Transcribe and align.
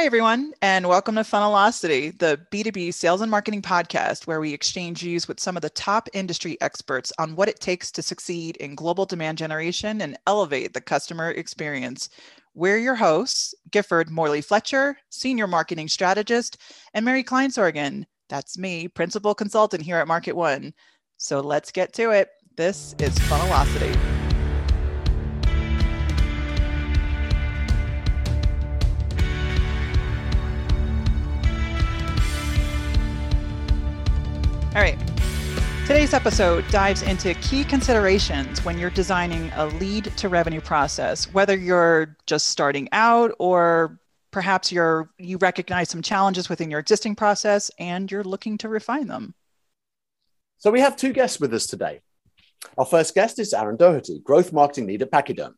Hi, 0.00 0.06
everyone, 0.06 0.54
and 0.62 0.88
welcome 0.88 1.16
to 1.16 1.20
Funnelocity, 1.20 2.18
the 2.18 2.40
B2B 2.50 2.94
sales 2.94 3.20
and 3.20 3.30
marketing 3.30 3.60
podcast, 3.60 4.26
where 4.26 4.40
we 4.40 4.54
exchange 4.54 5.00
views 5.02 5.28
with 5.28 5.38
some 5.38 5.56
of 5.56 5.60
the 5.60 5.68
top 5.68 6.08
industry 6.14 6.56
experts 6.62 7.12
on 7.18 7.36
what 7.36 7.50
it 7.50 7.60
takes 7.60 7.92
to 7.92 8.02
succeed 8.02 8.56
in 8.56 8.74
global 8.74 9.04
demand 9.04 9.36
generation 9.36 10.00
and 10.00 10.18
elevate 10.26 10.72
the 10.72 10.80
customer 10.80 11.32
experience. 11.32 12.08
We're 12.54 12.78
your 12.78 12.94
hosts, 12.94 13.54
Gifford 13.70 14.08
Morley 14.08 14.40
Fletcher, 14.40 14.96
Senior 15.10 15.46
Marketing 15.46 15.86
Strategist, 15.86 16.56
and 16.94 17.04
Mary 17.04 17.22
Kleinsorgen. 17.22 18.06
That's 18.30 18.56
me, 18.56 18.88
Principal 18.88 19.34
Consultant 19.34 19.82
here 19.82 19.98
at 19.98 20.08
Market 20.08 20.32
One. 20.32 20.72
So 21.18 21.40
let's 21.40 21.70
get 21.70 21.92
to 21.92 22.08
it. 22.12 22.30
This 22.56 22.94
is 23.00 23.14
Funnelocity. 23.18 24.19
All 34.72 34.80
right. 34.80 34.96
Today's 35.88 36.14
episode 36.14 36.64
dives 36.70 37.02
into 37.02 37.34
key 37.34 37.64
considerations 37.64 38.64
when 38.64 38.78
you're 38.78 38.90
designing 38.90 39.50
a 39.56 39.66
lead 39.66 40.04
to 40.18 40.28
revenue 40.28 40.60
process, 40.60 41.24
whether 41.34 41.56
you're 41.56 42.16
just 42.26 42.46
starting 42.46 42.88
out 42.92 43.34
or 43.40 43.98
perhaps 44.30 44.70
you're 44.70 45.10
you 45.18 45.38
recognize 45.38 45.88
some 45.88 46.02
challenges 46.02 46.48
within 46.48 46.70
your 46.70 46.78
existing 46.78 47.16
process 47.16 47.72
and 47.80 48.12
you're 48.12 48.22
looking 48.22 48.56
to 48.58 48.68
refine 48.68 49.08
them. 49.08 49.34
So 50.58 50.70
we 50.70 50.78
have 50.78 50.94
two 50.94 51.12
guests 51.12 51.40
with 51.40 51.52
us 51.52 51.66
today. 51.66 51.98
Our 52.78 52.86
first 52.86 53.12
guest 53.12 53.40
is 53.40 53.52
Aaron 53.52 53.76
Doherty, 53.76 54.20
growth 54.20 54.52
marketing 54.52 54.86
lead 54.86 55.02
at 55.02 55.10
Pachyderm. 55.10 55.54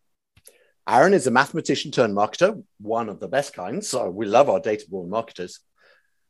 Aaron 0.89 1.13
is 1.13 1.27
a 1.27 1.31
mathematician 1.31 1.91
turned 1.91 2.17
marketer, 2.17 2.65
one 2.81 3.11
of 3.11 3.21
the 3.21 3.29
best 3.29 3.53
kinds. 3.53 3.89
So 3.89 4.09
we 4.09 4.25
love 4.25 4.49
our 4.49 4.59
data 4.59 4.87
born 4.89 5.11
marketers 5.11 5.61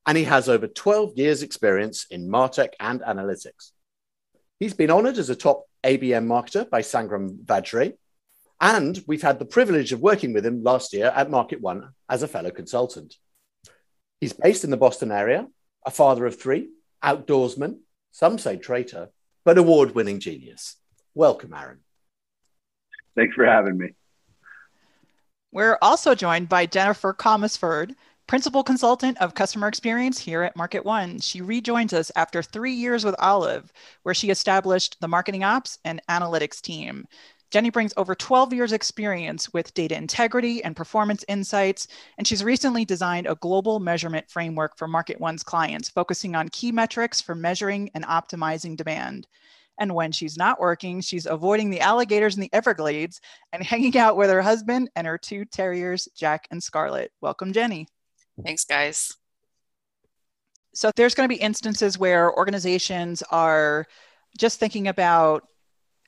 and 0.07 0.19
he 0.19 0.25
has 0.25 0.49
over 0.49 0.67
12 0.67 1.17
years' 1.17 1.43
experience 1.43 2.07
in 2.11 2.29
Martech 2.29 2.71
and 2.81 3.01
analytics. 3.01 3.71
He's 4.59 4.75
been 4.75 4.91
honored 4.91 5.19
as 5.19 5.31
a 5.31 5.37
top 5.37 5.65
ABM 5.85 6.27
marketer 6.27 6.69
by 6.69 6.83
Sangram 6.83 7.45
Vajre, 7.45 7.95
and 8.61 9.03
we've 9.07 9.23
had 9.23 9.39
the 9.39 9.45
privilege 9.45 9.93
of 9.93 10.01
working 10.01 10.33
with 10.33 10.47
him 10.47 10.63
last 10.63 10.93
year 10.93 11.07
at 11.07 11.31
Market 11.31 11.61
One 11.61 11.91
as 12.09 12.23
a 12.23 12.29
fellow 12.29 12.51
consultant. 12.51 13.17
He's 14.21 14.33
based 14.33 14.63
in 14.63 14.71
the 14.71 14.77
Boston 14.77 15.11
area, 15.11 15.49
a 15.85 15.91
father 15.91 16.27
of 16.27 16.41
three, 16.41 16.71
outdoorsman, 17.03 17.79
some 18.13 18.39
say 18.39 18.57
traitor, 18.57 19.09
but 19.45 19.59
award 19.59 19.95
winning 19.95 20.21
genius. 20.21 20.77
Welcome, 21.15 21.53
Aaron. 21.53 21.81
Thanks 23.17 23.35
for 23.35 23.45
having 23.45 23.79
me. 23.79 23.89
We're 25.51 25.77
also 25.83 26.15
joined 26.15 26.49
by 26.49 26.67
Jennifer 26.67 27.13
Comisford, 27.13 27.95
Principal 28.27 28.63
Consultant 28.63 29.21
of 29.21 29.35
Customer 29.35 29.69
Experience 29.69 30.19
here 30.19 30.43
at 30.43 30.57
Market 30.57 30.85
One. 30.85 31.19
She 31.19 31.43
rejoins 31.43 31.93
us 31.93 32.11
after 32.17 32.43
three 32.43 32.73
years 32.73 33.05
with 33.05 33.15
Olive, 33.19 33.73
where 34.05 34.15
she 34.15 34.31
established 34.31 34.97
the 35.01 35.09
marketing 35.09 35.45
ops 35.45 35.79
and 35.85 36.01
analytics 36.09 36.61
team. 36.61 37.07
Jenny 37.51 37.69
brings 37.69 37.93
over 37.99 38.15
12 38.15 38.55
years' 38.55 38.73
experience 38.73 39.53
with 39.53 39.75
data 39.75 39.95
integrity 39.95 40.65
and 40.65 40.75
performance 40.75 41.23
insights, 41.29 41.89
and 42.17 42.27
she's 42.27 42.43
recently 42.43 42.87
designed 42.87 43.27
a 43.27 43.35
global 43.35 43.79
measurement 43.79 44.31
framework 44.31 44.79
for 44.79 44.89
Market 44.89 45.21
One's 45.21 45.43
clients, 45.43 45.91
focusing 45.91 46.35
on 46.35 46.49
key 46.49 46.73
metrics 46.73 47.21
for 47.21 47.35
measuring 47.35 47.91
and 47.95 48.05
optimizing 48.07 48.77
demand. 48.77 49.27
And 49.79 49.95
when 49.95 50.13
she's 50.13 50.39
not 50.39 50.61
working, 50.61 51.03
she's 51.03 51.27
avoiding 51.27 51.69
the 51.69 51.81
alligators 51.81 52.37
in 52.37 52.41
the 52.41 52.53
Everglades 52.55 53.21
and 53.53 53.63
hanging 53.63 53.99
out 53.99 54.17
with 54.17 54.31
her 54.31 54.41
husband 54.41 54.89
and 54.97 55.07
her 55.07 55.19
two 55.19 55.45
terriers, 55.45 56.09
Jack 56.17 56.49
and 56.51 56.63
Scarlet. 56.63 57.13
Welcome, 57.21 57.53
Jenny. 57.53 57.87
Thanks, 58.45 58.65
guys. 58.65 59.17
So 60.75 60.91
there's 60.97 61.15
going 61.15 61.29
to 61.29 61.35
be 61.35 61.41
instances 61.41 61.99
where 61.99 62.35
organizations 62.37 63.23
are 63.31 63.87
just 64.39 64.59
thinking 64.59 64.89
about 64.89 65.47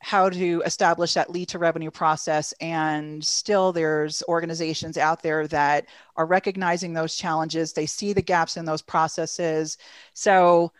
how 0.00 0.28
to 0.28 0.62
establish 0.66 1.14
that 1.14 1.30
lead 1.30 1.48
to 1.48 1.58
revenue 1.58 1.90
process 1.90 2.52
and 2.60 3.24
still 3.24 3.72
there's 3.72 4.22
organizations 4.28 4.98
out 4.98 5.22
there 5.22 5.46
that 5.48 5.86
are 6.16 6.26
recognizing 6.26 6.92
those 6.92 7.16
challenges 7.16 7.72
they 7.72 7.86
see 7.86 8.12
the 8.12 8.20
gaps 8.20 8.58
in 8.58 8.66
those 8.66 8.82
processes 8.82 9.78
so 10.12 10.70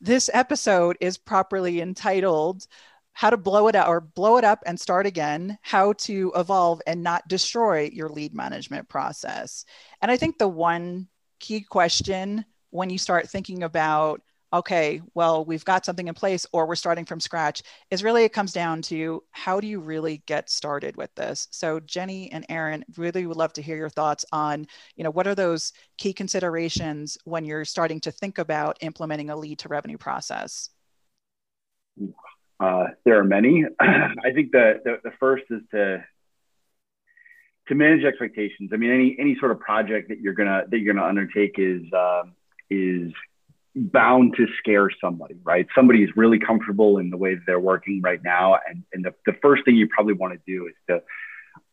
this 0.00 0.30
episode 0.32 0.96
is 1.00 1.18
properly 1.18 1.80
entitled 1.80 2.68
how 3.18 3.30
to 3.30 3.36
blow 3.36 3.66
it 3.66 3.74
out 3.74 3.88
or 3.88 4.00
blow 4.00 4.36
it 4.36 4.44
up 4.44 4.62
and 4.64 4.78
start 4.78 5.04
again, 5.04 5.58
how 5.60 5.92
to 5.92 6.30
evolve 6.36 6.80
and 6.86 7.02
not 7.02 7.26
destroy 7.26 7.90
your 7.92 8.08
lead 8.08 8.32
management 8.32 8.88
process. 8.88 9.64
And 10.00 10.08
I 10.08 10.16
think 10.16 10.38
the 10.38 10.46
one 10.46 11.08
key 11.40 11.62
question 11.62 12.44
when 12.70 12.90
you 12.90 12.96
start 12.96 13.28
thinking 13.28 13.64
about, 13.64 14.22
okay, 14.52 15.02
well, 15.14 15.44
we've 15.44 15.64
got 15.64 15.84
something 15.84 16.06
in 16.06 16.14
place 16.14 16.46
or 16.52 16.64
we're 16.64 16.76
starting 16.76 17.04
from 17.04 17.18
scratch 17.18 17.64
is 17.90 18.04
really 18.04 18.22
it 18.22 18.32
comes 18.32 18.52
down 18.52 18.82
to 18.82 19.24
how 19.32 19.58
do 19.58 19.66
you 19.66 19.80
really 19.80 20.22
get 20.26 20.48
started 20.48 20.96
with 20.96 21.12
this? 21.16 21.48
So 21.50 21.80
Jenny 21.80 22.30
and 22.30 22.46
Aaron 22.48 22.84
really 22.96 23.26
would 23.26 23.36
love 23.36 23.52
to 23.54 23.62
hear 23.62 23.76
your 23.76 23.90
thoughts 23.90 24.24
on, 24.30 24.64
you 24.94 25.02
know, 25.02 25.10
what 25.10 25.26
are 25.26 25.34
those 25.34 25.72
key 25.96 26.12
considerations 26.12 27.18
when 27.24 27.44
you're 27.44 27.64
starting 27.64 27.98
to 28.02 28.12
think 28.12 28.38
about 28.38 28.78
implementing 28.80 29.30
a 29.30 29.36
lead 29.36 29.58
to 29.58 29.68
revenue 29.68 29.98
process? 29.98 30.70
Uh, 32.60 32.88
there 33.04 33.18
are 33.18 33.24
many. 33.24 33.64
I 33.80 34.32
think 34.34 34.52
the, 34.52 34.80
the, 34.84 34.98
the 35.04 35.12
first 35.20 35.44
is 35.50 35.62
to 35.72 36.04
to 37.68 37.74
manage 37.74 38.04
expectations. 38.04 38.70
I 38.72 38.76
mean, 38.76 38.90
any 38.90 39.16
any 39.18 39.36
sort 39.38 39.52
of 39.52 39.60
project 39.60 40.08
that 40.08 40.20
you're 40.20 40.34
gonna 40.34 40.64
that 40.68 40.78
you're 40.78 40.94
gonna 40.94 41.06
undertake 41.06 41.54
is 41.58 41.82
uh, 41.92 42.22
is 42.70 43.12
bound 43.74 44.34
to 44.36 44.46
scare 44.58 44.90
somebody, 45.00 45.36
right? 45.44 45.66
Somebody 45.74 46.02
is 46.02 46.10
really 46.16 46.38
comfortable 46.38 46.98
in 46.98 47.10
the 47.10 47.16
way 47.16 47.34
that 47.34 47.42
they're 47.46 47.60
working 47.60 48.00
right 48.02 48.20
now, 48.22 48.58
and 48.68 48.84
and 48.92 49.04
the, 49.04 49.14
the 49.26 49.34
first 49.40 49.64
thing 49.64 49.76
you 49.76 49.88
probably 49.88 50.14
want 50.14 50.32
to 50.32 50.40
do 50.46 50.66
is 50.66 50.74
to 50.88 51.02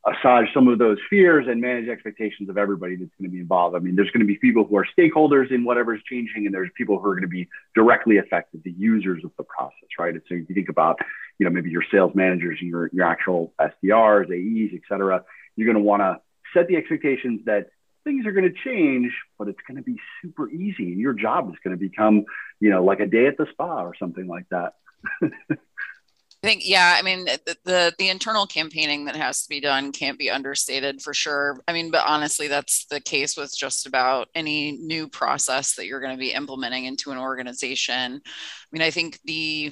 assuage 0.06 0.48
some 0.54 0.68
of 0.68 0.78
those 0.78 0.98
fears 1.10 1.48
and 1.48 1.60
manage 1.60 1.90
expectations 1.90 2.50
of 2.50 2.58
everybody 2.58 2.96
that's 2.96 3.12
going 3.20 3.30
to 3.30 3.34
be 3.34 3.40
involved. 3.40 3.76
I 3.76 3.80
mean, 3.80 3.96
there's 3.96 4.12
going 4.12 4.22
to 4.22 4.28
be 4.28 4.36
people 4.36 4.64
who 4.64 4.78
are 4.78 4.88
stakeholders 4.98 5.52
in 5.52 5.64
whatever's 5.64 6.02
changing, 6.04 6.46
and 6.46 6.54
there's 6.54 6.70
people 6.76 7.00
who 7.00 7.08
are 7.08 7.16
going 7.16 7.24
to 7.24 7.28
be 7.28 7.48
directly 7.74 8.18
affected, 8.18 8.62
the 8.64 8.72
users 8.72 9.24
of 9.24 9.32
the 9.38 9.44
process, 9.44 9.90
right? 9.98 10.14
And 10.14 10.22
so 10.30 10.36
if 10.36 10.48
you 10.48 10.56
think 10.56 10.70
about, 10.70 11.00
you 11.40 11.46
know, 11.46 11.50
maybe 11.50 11.72
your 11.72 11.84
sales 11.92 12.14
managers 12.14 12.60
and 12.62 12.70
your, 12.70 12.90
your 12.94 13.06
actual 13.06 13.54
SDRs, 13.60 14.30
AEs, 14.30 14.72
et 14.76 14.82
cetera, 14.88 15.24
you're 15.56 15.66
going 15.66 15.84
to 15.84 15.88
want 15.88 16.02
to 16.02 16.20
set 16.54 16.68
the 16.68 16.76
expectations 16.76 17.42
that 17.46 17.70
things 18.04 18.28
are 18.28 18.32
going 18.32 18.52
to 18.52 18.56
change, 18.64 19.12
but 19.40 19.48
it's 19.48 19.60
going 19.68 19.78
to 19.78 19.84
be 19.84 20.00
super 20.22 20.50
easy. 20.52 20.92
And 20.92 21.00
your 21.00 21.14
job 21.14 21.50
is 21.50 21.56
going 21.64 21.76
to 21.76 21.80
become, 21.80 22.26
you 22.60 22.70
know, 22.70 22.84
like 22.84 23.00
a 23.00 23.08
day 23.08 23.26
at 23.26 23.38
the 23.38 23.48
spa 23.52 23.82
or 23.82 23.96
something 23.96 24.28
like 24.28 24.46
that. 24.50 24.76
I 26.46 26.48
think, 26.48 26.62
yeah, 26.64 26.96
I 26.96 27.02
mean, 27.02 27.26
the, 27.26 27.58
the, 27.64 27.94
the 27.98 28.10
internal 28.10 28.46
campaigning 28.46 29.06
that 29.06 29.16
has 29.16 29.42
to 29.42 29.50
be 29.50 29.60
done 29.60 29.92
can't 29.92 30.20
be 30.20 30.30
understated 30.30 31.02
for 31.02 31.12
sure. 31.12 31.60
I 31.68 31.74
mean, 31.74 31.90
but 31.90 32.04
honestly, 32.06 32.48
that's 32.48 32.86
the 32.86 33.00
case 33.00 33.36
with 33.36 33.58
just 33.58 33.88
about 33.88 34.28
any 34.36 34.74
new 34.74 35.08
process 35.08 35.74
that 35.74 35.88
you're 35.88 36.02
going 36.02 36.14
to 36.14 36.20
be 36.20 36.34
implementing 36.34 36.86
into 36.86 37.10
an 37.10 37.18
organization. 37.18 38.22
I 38.24 38.68
mean, 38.72 38.84
I 38.84 38.92
think 38.92 39.18
the 39.26 39.72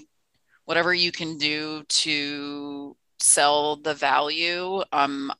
whatever 0.65 0.95
you 0.95 1.11
can 1.11 1.37
do 1.37 1.83
to 1.89 2.97
sell 3.19 3.75
the 3.75 3.93
value 3.93 4.81
um, 4.91 5.31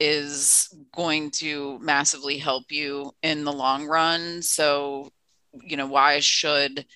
is 0.00 0.74
going 0.94 1.32
to 1.32 1.78
massively 1.80 2.38
help 2.38 2.64
you 2.70 3.12
in 3.22 3.44
the 3.44 3.52
long 3.52 3.86
run. 3.86 4.40
So, 4.40 5.12
you 5.52 5.76
know, 5.76 5.86
why 5.86 6.20
should 6.20 6.86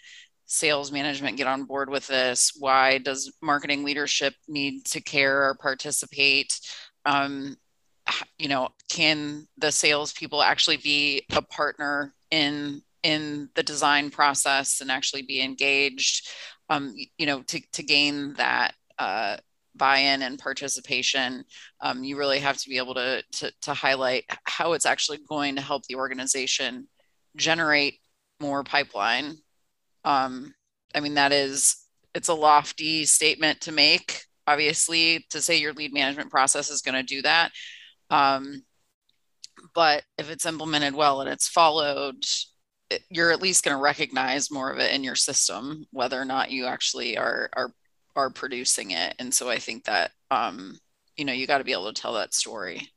sales 0.52 0.92
management 0.92 1.38
get 1.38 1.46
on 1.46 1.64
board 1.64 1.88
with 1.88 2.06
this? 2.06 2.52
Why 2.58 2.98
does 2.98 3.32
marketing 3.40 3.84
leadership 3.84 4.34
need 4.46 4.84
to 4.86 5.00
care 5.00 5.48
or 5.48 5.54
participate? 5.54 6.52
Um, 7.06 7.56
you 8.38 8.48
know, 8.48 8.68
can 8.90 9.48
the 9.56 9.72
salespeople 9.72 10.42
actually 10.42 10.76
be 10.76 11.24
a 11.34 11.40
partner 11.40 12.14
in 12.30 12.82
in 13.02 13.48
the 13.54 13.62
design 13.62 14.10
process 14.10 14.82
and 14.82 14.90
actually 14.90 15.22
be 15.22 15.40
engaged? 15.40 16.28
Um, 16.68 16.94
you 17.16 17.26
know, 17.26 17.42
to 17.44 17.60
to 17.72 17.82
gain 17.82 18.34
that 18.34 18.74
uh, 18.98 19.38
buy-in 19.74 20.20
and 20.20 20.38
participation, 20.38 21.44
um, 21.80 22.04
you 22.04 22.18
really 22.18 22.40
have 22.40 22.58
to 22.58 22.68
be 22.68 22.76
able 22.76 22.94
to, 22.94 23.22
to 23.32 23.52
to 23.62 23.72
highlight 23.72 24.24
how 24.44 24.74
it's 24.74 24.86
actually 24.86 25.18
going 25.26 25.56
to 25.56 25.62
help 25.62 25.84
the 25.86 25.96
organization 25.96 26.88
generate 27.36 28.00
more 28.38 28.62
pipeline 28.62 29.38
um, 30.04 30.54
I 30.94 31.00
mean, 31.00 31.14
that 31.14 31.32
is, 31.32 31.76
it's 32.14 32.28
a 32.28 32.34
lofty 32.34 33.04
statement 33.04 33.60
to 33.62 33.72
make, 33.72 34.24
obviously, 34.46 35.24
to 35.30 35.40
say 35.40 35.58
your 35.58 35.72
lead 35.72 35.92
management 35.92 36.30
process 36.30 36.70
is 36.70 36.82
going 36.82 36.94
to 36.94 37.02
do 37.02 37.22
that. 37.22 37.50
Um, 38.10 38.62
but 39.74 40.02
if 40.18 40.30
it's 40.30 40.46
implemented 40.46 40.94
well 40.94 41.20
and 41.20 41.30
it's 41.30 41.48
followed, 41.48 42.24
you're 43.10 43.30
at 43.32 43.42
least 43.42 43.64
going 43.64 43.76
to 43.76 43.82
recognize 43.82 44.50
more 44.50 44.70
of 44.70 44.78
it 44.78 44.92
in 44.92 45.04
your 45.04 45.14
system, 45.14 45.86
whether 45.92 46.20
or 46.20 46.24
not 46.24 46.50
you 46.50 46.66
actually 46.66 47.16
are 47.16 47.48
are 47.54 47.72
are 48.14 48.30
producing 48.30 48.90
it. 48.90 49.14
And 49.18 49.32
so 49.32 49.48
I 49.48 49.58
think 49.58 49.84
that 49.84 50.10
um, 50.30 50.78
you 51.16 51.24
know 51.24 51.32
you 51.32 51.46
got 51.46 51.58
to 51.58 51.64
be 51.64 51.72
able 51.72 51.92
to 51.92 52.00
tell 52.00 52.14
that 52.14 52.34
story. 52.34 52.91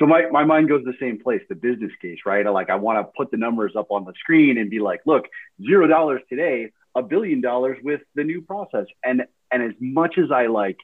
So 0.00 0.06
my, 0.06 0.26
my 0.30 0.44
mind 0.44 0.68
goes 0.68 0.82
the 0.84 0.94
same 0.98 1.20
place, 1.20 1.42
the 1.50 1.54
business 1.54 1.92
case, 2.00 2.20
right? 2.24 2.46
Like 2.46 2.70
I 2.70 2.76
want 2.76 2.98
to 2.98 3.12
put 3.14 3.30
the 3.30 3.36
numbers 3.36 3.72
up 3.76 3.90
on 3.90 4.06
the 4.06 4.14
screen 4.18 4.56
and 4.56 4.70
be 4.70 4.80
like, 4.80 5.00
look, 5.04 5.26
zero 5.62 5.86
dollars 5.86 6.22
today, 6.30 6.72
a 6.96 7.02
billion 7.02 7.42
dollars 7.42 7.76
with 7.84 8.00
the 8.14 8.24
new 8.24 8.40
process. 8.40 8.86
And 9.04 9.24
and 9.52 9.62
as 9.62 9.74
much 9.78 10.16
as 10.16 10.30
I 10.30 10.46
like, 10.46 10.78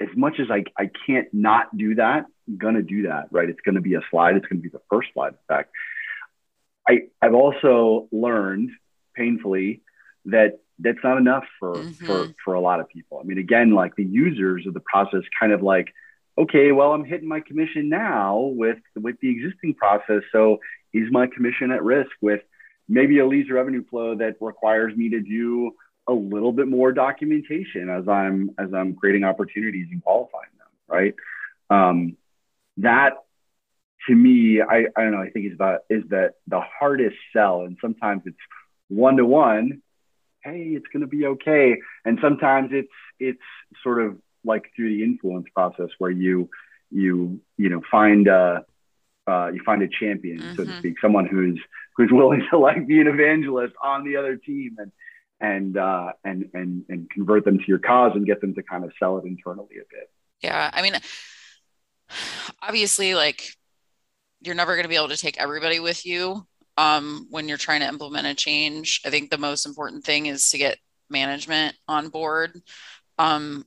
as 0.00 0.08
much 0.16 0.40
as 0.40 0.50
I, 0.50 0.64
I 0.76 0.90
can't 1.06 1.32
not 1.32 1.76
do 1.76 1.94
that, 1.94 2.26
I'm 2.48 2.56
gonna 2.58 2.82
do 2.82 3.04
that, 3.04 3.28
right? 3.30 3.48
It's 3.48 3.60
gonna 3.64 3.80
be 3.80 3.94
a 3.94 4.00
slide, 4.10 4.34
it's 4.34 4.46
gonna 4.46 4.60
be 4.60 4.68
the 4.68 4.82
first 4.90 5.10
slide, 5.14 5.34
in 5.34 5.38
fact. 5.46 5.70
I 6.88 7.02
I've 7.22 7.34
also 7.34 8.08
learned 8.10 8.70
painfully 9.14 9.82
that 10.24 10.58
that's 10.80 10.98
not 11.04 11.18
enough 11.18 11.44
for 11.60 11.74
mm-hmm. 11.74 12.04
for 12.04 12.34
for 12.44 12.54
a 12.54 12.60
lot 12.60 12.80
of 12.80 12.88
people. 12.88 13.20
I 13.20 13.22
mean, 13.22 13.38
again, 13.38 13.70
like 13.70 13.94
the 13.94 14.04
users 14.04 14.66
of 14.66 14.74
the 14.74 14.80
process 14.80 15.22
kind 15.38 15.52
of 15.52 15.62
like 15.62 15.94
okay, 16.38 16.72
well, 16.72 16.92
I'm 16.92 17.04
hitting 17.04 17.28
my 17.28 17.40
commission 17.40 17.88
now 17.88 18.38
with 18.54 18.78
with 18.94 19.16
the 19.20 19.30
existing 19.30 19.74
process. 19.74 20.22
So 20.32 20.58
is 20.92 21.10
my 21.10 21.26
commission 21.26 21.70
at 21.70 21.82
risk 21.82 22.10
with 22.20 22.40
maybe 22.88 23.18
a 23.18 23.26
leads 23.26 23.50
revenue 23.50 23.84
flow 23.88 24.14
that 24.16 24.36
requires 24.40 24.96
me 24.96 25.10
to 25.10 25.20
do 25.20 25.72
a 26.08 26.12
little 26.12 26.52
bit 26.52 26.68
more 26.68 26.92
documentation 26.92 27.88
as 27.90 28.08
I'm 28.08 28.50
as 28.58 28.72
I'm 28.72 28.94
creating 28.94 29.24
opportunities 29.24 29.88
and 29.90 30.02
qualifying 30.02 30.50
them, 30.58 30.68
right? 30.88 31.14
Um, 31.68 32.16
that 32.78 33.14
to 34.08 34.14
me, 34.14 34.60
I, 34.60 34.86
I 34.96 35.02
don't 35.02 35.12
know, 35.12 35.20
I 35.20 35.30
think 35.30 35.46
is 35.46 35.54
about 35.54 35.80
is 35.90 36.04
that 36.10 36.34
the 36.46 36.60
hardest 36.60 37.16
sell. 37.32 37.62
And 37.62 37.76
sometimes 37.80 38.22
it's 38.26 38.36
one 38.88 39.16
to 39.16 39.26
one, 39.26 39.82
hey, 40.44 40.74
it's 40.76 40.86
gonna 40.92 41.08
be 41.08 41.26
okay. 41.26 41.76
And 42.04 42.18
sometimes 42.22 42.70
it's 42.72 42.88
it's 43.18 43.42
sort 43.82 44.00
of 44.00 44.18
like 44.46 44.70
through 44.74 44.88
the 44.88 45.02
influence 45.02 45.46
process 45.54 45.88
where 45.98 46.10
you 46.10 46.48
you 46.90 47.40
you 47.56 47.68
know 47.68 47.82
find 47.90 48.28
a 48.28 48.64
uh, 49.26 49.48
you 49.48 49.60
find 49.64 49.82
a 49.82 49.88
champion 49.88 50.38
mm-hmm. 50.38 50.50
so 50.54 50.64
to 50.64 50.70
mm-hmm. 50.70 50.78
speak 50.78 50.94
someone 51.00 51.26
who's 51.26 51.60
who's 51.96 52.10
willing 52.12 52.46
to 52.50 52.58
like 52.58 52.86
be 52.86 53.00
an 53.00 53.06
evangelist 53.06 53.74
on 53.82 54.04
the 54.04 54.16
other 54.16 54.36
team 54.36 54.76
and 54.78 54.92
and 55.40 55.76
uh, 55.76 56.12
and 56.24 56.48
and 56.54 56.84
and 56.88 57.10
convert 57.10 57.44
them 57.44 57.58
to 57.58 57.64
your 57.66 57.78
cause 57.78 58.12
and 58.14 58.26
get 58.26 58.40
them 58.40 58.54
to 58.54 58.62
kind 58.62 58.84
of 58.84 58.92
sell 58.98 59.18
it 59.18 59.24
internally 59.24 59.76
a 59.76 59.84
bit 59.90 60.10
yeah 60.42 60.70
i 60.72 60.82
mean 60.82 60.94
obviously 62.62 63.14
like 63.14 63.52
you're 64.40 64.54
never 64.54 64.74
going 64.74 64.84
to 64.84 64.88
be 64.88 64.96
able 64.96 65.08
to 65.08 65.16
take 65.16 65.38
everybody 65.38 65.80
with 65.80 66.06
you 66.06 66.46
um, 66.78 67.26
when 67.30 67.48
you're 67.48 67.56
trying 67.56 67.80
to 67.80 67.88
implement 67.88 68.26
a 68.26 68.34
change 68.34 69.00
i 69.04 69.10
think 69.10 69.30
the 69.30 69.38
most 69.38 69.66
important 69.66 70.04
thing 70.04 70.26
is 70.26 70.50
to 70.50 70.58
get 70.58 70.78
management 71.10 71.74
on 71.88 72.08
board 72.08 72.60
um, 73.18 73.64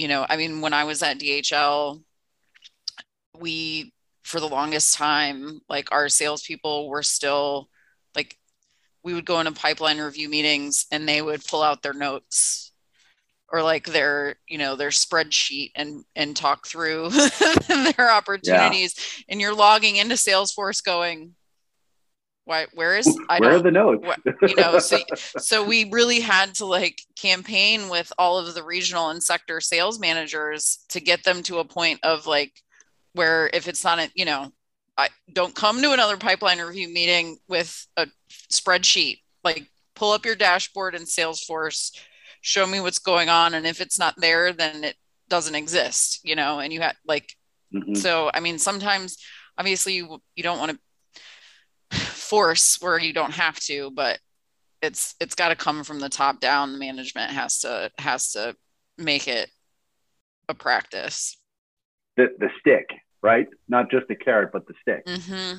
you 0.00 0.08
know, 0.08 0.24
I 0.26 0.38
mean, 0.38 0.62
when 0.62 0.72
I 0.72 0.84
was 0.84 1.02
at 1.02 1.18
DHL, 1.18 2.02
we, 3.38 3.92
for 4.22 4.40
the 4.40 4.48
longest 4.48 4.94
time, 4.94 5.60
like 5.68 5.92
our 5.92 6.08
salespeople 6.08 6.88
were 6.88 7.02
still 7.02 7.68
like, 8.16 8.38
we 9.04 9.12
would 9.12 9.26
go 9.26 9.40
into 9.40 9.52
pipeline 9.52 10.00
review 10.00 10.30
meetings 10.30 10.86
and 10.90 11.06
they 11.06 11.20
would 11.20 11.44
pull 11.44 11.62
out 11.62 11.82
their 11.82 11.92
notes 11.92 12.72
or 13.52 13.62
like 13.62 13.84
their 13.88 14.36
you 14.46 14.56
know 14.56 14.76
their 14.76 14.90
spreadsheet 14.90 15.72
and 15.74 16.04
and 16.14 16.36
talk 16.36 16.66
through 16.68 17.10
their 17.68 18.10
opportunities 18.10 18.94
yeah. 18.96 19.24
and 19.28 19.40
you're 19.40 19.54
logging 19.54 19.96
into 19.96 20.14
salesforce 20.14 20.84
going 20.84 21.34
why 22.50 22.66
where 22.74 22.96
is 22.96 23.16
I 23.28 23.38
where 23.38 23.52
are 23.52 23.62
the 23.62 23.70
notes 23.70 24.04
you 24.42 24.56
know 24.56 24.80
so, 24.80 24.98
so 25.38 25.64
we 25.64 25.88
really 25.88 26.18
had 26.18 26.52
to 26.56 26.66
like 26.66 27.00
campaign 27.16 27.88
with 27.88 28.12
all 28.18 28.38
of 28.38 28.52
the 28.52 28.64
regional 28.64 29.10
and 29.10 29.22
sector 29.22 29.60
sales 29.60 30.00
managers 30.00 30.84
to 30.88 30.98
get 31.00 31.22
them 31.22 31.44
to 31.44 31.60
a 31.60 31.64
point 31.64 32.00
of 32.02 32.26
like 32.26 32.52
where 33.12 33.48
if 33.54 33.68
it's 33.68 33.84
not 33.84 34.00
a 34.00 34.10
you 34.16 34.24
know 34.24 34.52
I 34.98 35.10
don't 35.32 35.54
come 35.54 35.80
to 35.80 35.92
another 35.92 36.16
pipeline 36.16 36.60
review 36.60 36.88
meeting 36.88 37.38
with 37.46 37.86
a 37.96 38.08
spreadsheet 38.50 39.20
like 39.44 39.64
pull 39.94 40.10
up 40.10 40.26
your 40.26 40.34
dashboard 40.34 40.96
in 40.96 41.02
Salesforce 41.02 41.96
show 42.40 42.66
me 42.66 42.80
what's 42.80 42.98
going 42.98 43.28
on 43.28 43.54
and 43.54 43.64
if 43.64 43.80
it's 43.80 43.98
not 43.98 44.14
there 44.16 44.52
then 44.52 44.82
it 44.82 44.96
doesn't 45.28 45.54
exist 45.54 46.18
you 46.24 46.34
know 46.34 46.58
and 46.58 46.72
you 46.72 46.80
had 46.80 46.96
like 47.06 47.36
mm-hmm. 47.72 47.94
so 47.94 48.28
I 48.34 48.40
mean 48.40 48.58
sometimes 48.58 49.18
obviously 49.56 49.94
you, 49.94 50.20
you 50.34 50.42
don't 50.42 50.58
want 50.58 50.72
to 50.72 50.78
force 52.30 52.78
where 52.80 52.98
you 52.98 53.12
don't 53.12 53.32
have 53.32 53.58
to, 53.58 53.90
but 53.90 54.20
it's 54.80 55.16
it's 55.20 55.34
got 55.34 55.48
to 55.48 55.56
come 55.56 55.82
from 55.84 55.98
the 55.98 56.08
top 56.08 56.40
down. 56.40 56.72
The 56.72 56.78
management 56.78 57.32
has 57.32 57.58
to 57.60 57.90
has 57.98 58.32
to 58.32 58.54
make 58.96 59.28
it 59.28 59.50
a 60.48 60.54
practice. 60.54 61.36
The 62.16 62.28
the 62.38 62.48
stick, 62.60 62.88
right? 63.20 63.48
Not 63.68 63.90
just 63.90 64.06
the 64.08 64.14
carrot, 64.14 64.50
but 64.52 64.66
the 64.66 64.74
stick. 64.80 65.04
Mm-hmm. 65.06 65.58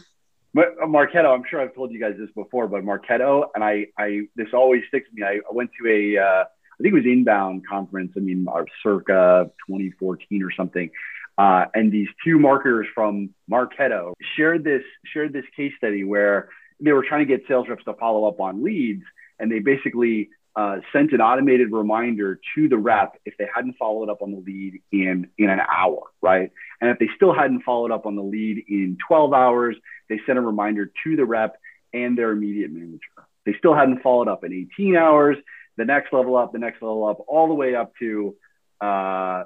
But 0.54 0.76
uh, 0.82 0.86
Marketo, 0.86 1.34
I'm 1.34 1.44
sure 1.50 1.62
I've 1.62 1.76
told 1.76 1.92
you 1.92 2.00
guys 2.00 2.16
this 2.18 2.30
before, 2.36 2.68
but 2.68 2.84
Marketo, 2.84 3.46
and 3.54 3.64
I, 3.64 3.88
I 3.98 4.22
this 4.36 4.48
always 4.54 4.82
sticks 4.88 5.08
with 5.10 5.20
me. 5.20 5.24
I, 5.26 5.36
I 5.36 5.54
went 5.54 5.70
to 5.82 5.90
a, 5.90 6.22
uh, 6.22 6.44
I 6.44 6.82
think 6.82 6.94
it 6.94 6.98
was 6.98 7.06
inbound 7.06 7.68
conference. 7.68 8.14
I 8.18 8.20
mean, 8.20 8.46
circa 8.84 9.50
2014 9.68 10.44
or 10.44 10.52
something, 10.52 10.90
uh, 11.38 11.66
and 11.74 11.92
these 11.92 12.10
two 12.24 12.38
marketers 12.38 12.88
from 12.94 13.30
Marketo 13.50 14.14
shared 14.36 14.64
this 14.64 14.84
shared 15.06 15.32
this 15.32 15.46
case 15.56 15.72
study 15.78 16.04
where 16.04 16.50
they 16.82 16.92
were 16.92 17.06
trying 17.08 17.26
to 17.28 17.38
get 17.38 17.48
sales 17.48 17.68
reps 17.70 17.84
to 17.86 17.94
follow 17.94 18.28
up 18.28 18.40
on 18.40 18.64
leads, 18.64 19.04
and 19.40 19.52
they 19.52 19.60
basically 19.60 20.30
uh, 20.56 20.78
sent 20.92 21.14
an 21.14 21.22
automated 21.22 21.72
reminder 21.72 22.40
to 22.56 22.68
the 22.68 22.78
rep 22.78 23.16
if 23.26 23.36
they 23.38 23.48
hadn't 23.54 23.78
followed 23.78 24.10
up 24.10 24.22
on 24.22 24.32
the 24.32 24.38
lead 24.38 24.82
in 24.92 25.30
in 25.38 25.50
an 25.50 25.60
hour, 25.60 26.04
right? 26.22 26.52
And 26.82 26.90
if 26.90 27.00
they 27.00 27.10
still 27.16 27.34
hadn't 27.34 27.62
followed 27.62 27.92
up 27.92 28.06
on 28.06 28.16
the 28.16 28.24
lead 28.24 28.66
in 28.68 28.98
12 29.08 29.34
hours, 29.34 29.76
they 30.10 30.20
sent 30.26 30.38
a 30.38 30.42
reminder 30.42 30.92
to 31.04 31.16
the 31.16 31.26
rep 31.26 31.56
and 31.94 32.18
their 32.18 32.32
immediate 32.32 32.72
manager. 32.72 33.00
They 33.46 33.54
still 33.58 33.74
hadn't 33.74 34.02
followed 34.02 34.28
up 34.28 34.44
in 34.44 34.54
18 34.76 34.96
hours. 34.96 35.38
The 35.78 35.86
next 35.86 36.12
level 36.12 36.36
up, 36.36 36.52
the 36.52 36.60
next 36.60 36.82
level 36.82 37.06
up, 37.06 37.20
all 37.28 37.48
the 37.48 37.54
way 37.54 37.76
up 37.76 37.94
to 38.00 38.36
uh, 38.82 39.46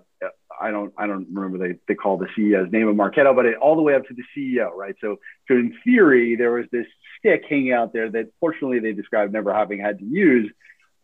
I 0.59 0.71
don't 0.71 0.93
I 0.97 1.07
don't 1.07 1.27
remember 1.31 1.57
they 1.57 1.77
they 1.87 1.95
call 1.95 2.17
the 2.17 2.27
CEO's 2.37 2.71
name 2.71 2.87
of 2.87 2.95
Marketo, 2.95 3.35
but 3.35 3.45
it, 3.45 3.57
all 3.57 3.75
the 3.75 3.81
way 3.81 3.93
up 3.93 4.05
to 4.07 4.13
the 4.13 4.23
CEO, 4.35 4.71
right? 4.71 4.95
So 5.01 5.17
so 5.47 5.55
in 5.55 5.75
theory, 5.83 6.35
there 6.35 6.53
was 6.53 6.65
this 6.71 6.87
stick 7.17 7.43
hanging 7.49 7.71
out 7.71 7.93
there 7.93 8.09
that 8.11 8.31
fortunately 8.39 8.79
they 8.79 8.93
described 8.93 9.33
never 9.33 9.53
having 9.53 9.79
had 9.79 9.99
to 9.99 10.05
use. 10.05 10.51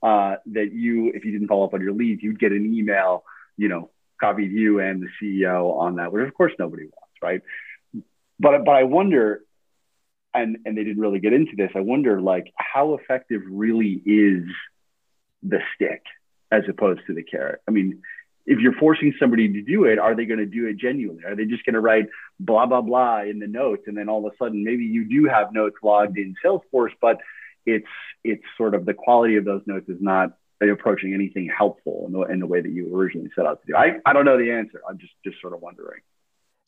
Uh, 0.04 0.38
that 0.48 0.72
you, 0.74 1.12
if 1.14 1.26
you 1.26 1.32
didn't 1.32 1.48
follow 1.48 1.64
up 1.64 1.76
on 1.76 1.82
your 1.82 1.94
leads, 1.94 2.24
you'd 2.24 2.40
get 2.40 2.52
an 2.52 2.74
email, 2.74 3.24
you 3.56 3.68
know, 3.68 3.92
copied 4.20 4.52
you 4.52 4.80
and 4.80 5.04
the 5.04 5.08
CEO 5.22 5.78
on 5.78 5.98
that, 5.98 6.12
which 6.12 6.28
of 6.28 6.34
course 6.34 6.54
nobody 6.58 6.84
wants, 6.84 7.16
right? 7.22 7.42
But 8.40 8.66
but 8.66 8.72
I 8.72 8.84
wonder, 8.84 9.42
and 10.34 10.58
and 10.66 10.78
they 10.78 10.84
didn't 10.84 11.02
really 11.02 11.20
get 11.20 11.34
into 11.34 11.56
this. 11.56 11.72
I 11.76 11.82
wonder 11.82 12.22
like 12.22 12.52
how 12.56 12.96
effective 12.96 13.42
really 13.48 14.02
is 14.06 14.44
the 15.44 15.60
stick 15.76 16.04
as 16.52 16.64
opposed 16.70 17.02
to 17.08 17.14
the 17.14 17.24
carrot. 17.24 17.62
I 17.68 17.72
mean, 17.72 18.02
if 18.52 18.60
you're 18.60 18.74
forcing 18.74 19.14
somebody 19.18 19.48
to 19.48 19.62
do 19.62 19.86
it, 19.86 19.98
are 19.98 20.14
they 20.14 20.26
going 20.26 20.40
to 20.40 20.46
do 20.46 20.68
it 20.68 20.76
genuinely? 20.76 21.24
Are 21.24 21.38
they 21.38 21.46
just 21.46 21.64
going 21.64 21.76
to 21.76 21.80
write 21.80 22.08
blah, 22.38 22.66
blah, 22.66 22.82
blah 22.82 23.22
in 23.22 23.40
the 23.40 23.48
notes? 23.48 23.84
And 23.88 23.96
then 23.98 24.10
all 24.10 24.28
of 24.28 24.34
a 24.34 24.36
sudden, 24.38 24.66
maybe 24.66 24.84
you 24.84 25.06
do 25.06 25.30
have 25.30 25.54
notes 25.54 25.78
logged 25.82 26.18
in 26.18 26.36
Salesforce, 26.44 26.92
but 27.00 27.18
it's, 27.66 27.88
it's 28.26 28.44
sort 28.58 28.76
of 28.76 28.86
the 28.86 28.94
quality 28.94 29.38
of 29.38 29.46
those 29.46 29.62
notes 29.66 29.88
is 29.88 30.02
not 30.02 30.34
approaching 30.62 31.14
anything 31.14 31.50
helpful 31.58 32.04
in 32.08 32.12
the, 32.12 32.22
in 32.24 32.40
the 32.42 32.46
way 32.46 32.60
that 32.60 32.72
you 32.72 32.94
originally 32.94 33.30
set 33.38 33.46
out 33.46 33.62
to 33.62 33.68
do. 33.68 33.76
I, 33.76 34.00
I 34.06 34.12
don't 34.12 34.26
know 34.26 34.38
the 34.38 34.52
answer. 34.52 34.82
I'm 34.88 34.98
just, 34.98 35.14
just 35.24 35.40
sort 35.40 35.54
of 35.54 35.62
wondering. 35.62 36.02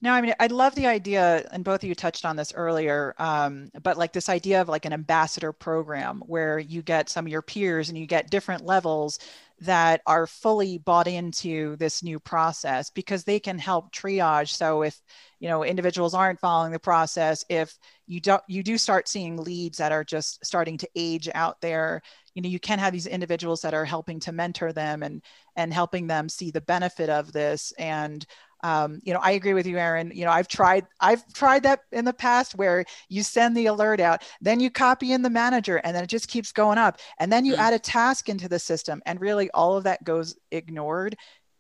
No, 0.01 0.11
I 0.11 0.21
mean, 0.21 0.33
I 0.39 0.47
love 0.47 0.75
the 0.75 0.87
idea, 0.87 1.47
and 1.51 1.63
both 1.63 1.83
of 1.83 1.87
you 1.87 1.95
touched 1.95 2.25
on 2.25 2.35
this 2.35 2.51
earlier, 2.53 3.13
um, 3.19 3.71
but 3.83 3.97
like 3.97 4.11
this 4.11 4.27
idea 4.27 4.61
of 4.61 4.67
like 4.67 4.85
an 4.85 4.91
ambassador 4.91 5.53
program 5.53 6.21
where 6.27 6.59
you 6.59 6.81
get 6.81 7.09
some 7.09 7.25
of 7.25 7.31
your 7.31 7.41
peers 7.41 7.89
and 7.89 7.97
you 7.97 8.05
get 8.05 8.29
different 8.29 8.65
levels 8.65 9.19
that 9.63 10.01
are 10.05 10.27
fully 10.27 10.77
bought 10.77 11.07
into 11.07 11.75
this 11.77 12.03
new 12.03 12.19
process 12.19 12.89
because 12.89 13.23
they 13.23 13.39
can 13.39 13.57
help 13.57 13.93
triage. 13.93 14.49
So 14.49 14.83
if 14.83 14.99
you 15.39 15.49
know 15.49 15.63
individuals 15.63 16.13
aren't 16.13 16.39
following 16.39 16.71
the 16.71 16.79
process 16.79 17.43
if 17.49 17.77
you 18.07 18.21
don't 18.21 18.41
you 18.47 18.63
do 18.63 18.77
start 18.77 19.09
seeing 19.09 19.35
leads 19.35 19.77
that 19.77 19.91
are 19.91 20.03
just 20.05 20.45
starting 20.45 20.77
to 20.77 20.89
age 20.95 21.27
out 21.35 21.59
there 21.59 22.01
you 22.33 22.41
know 22.41 22.47
you 22.47 22.59
can 22.59 22.79
have 22.79 22.93
these 22.93 23.07
individuals 23.07 23.61
that 23.61 23.73
are 23.73 23.83
helping 23.83 24.21
to 24.21 24.31
mentor 24.31 24.71
them 24.71 25.03
and 25.03 25.21
and 25.55 25.73
helping 25.73 26.07
them 26.07 26.29
see 26.29 26.51
the 26.51 26.61
benefit 26.61 27.09
of 27.09 27.31
this. 27.31 27.73
And 27.77 28.25
um, 28.63 28.99
you 29.03 29.13
know 29.13 29.19
i 29.21 29.31
agree 29.31 29.53
with 29.53 29.67
you 29.67 29.77
aaron 29.77 30.11
you 30.13 30.25
know 30.25 30.31
i've 30.31 30.47
tried 30.47 30.85
i've 30.99 31.23
tried 31.33 31.63
that 31.63 31.81
in 31.91 32.05
the 32.05 32.13
past 32.13 32.55
where 32.55 32.83
you 33.09 33.21
send 33.21 33.55
the 33.55 33.67
alert 33.67 33.99
out 33.99 34.23
then 34.41 34.59
you 34.59 34.71
copy 34.71 35.11
in 35.11 35.21
the 35.21 35.29
manager 35.29 35.77
and 35.83 35.95
then 35.95 36.03
it 36.03 36.07
just 36.07 36.27
keeps 36.27 36.51
going 36.51 36.77
up. 36.77 36.99
And 37.19 37.31
then 37.31 37.45
you 37.45 37.53
mm-hmm. 37.53 37.61
add 37.61 37.73
a 37.73 37.79
task 37.79 38.29
into 38.29 38.47
the 38.47 38.59
system 38.59 39.01
and 39.05 39.19
really 39.19 39.49
all 39.51 39.77
of 39.77 39.83
that 39.83 40.03
goes 40.03 40.35
ignored. 40.51 41.15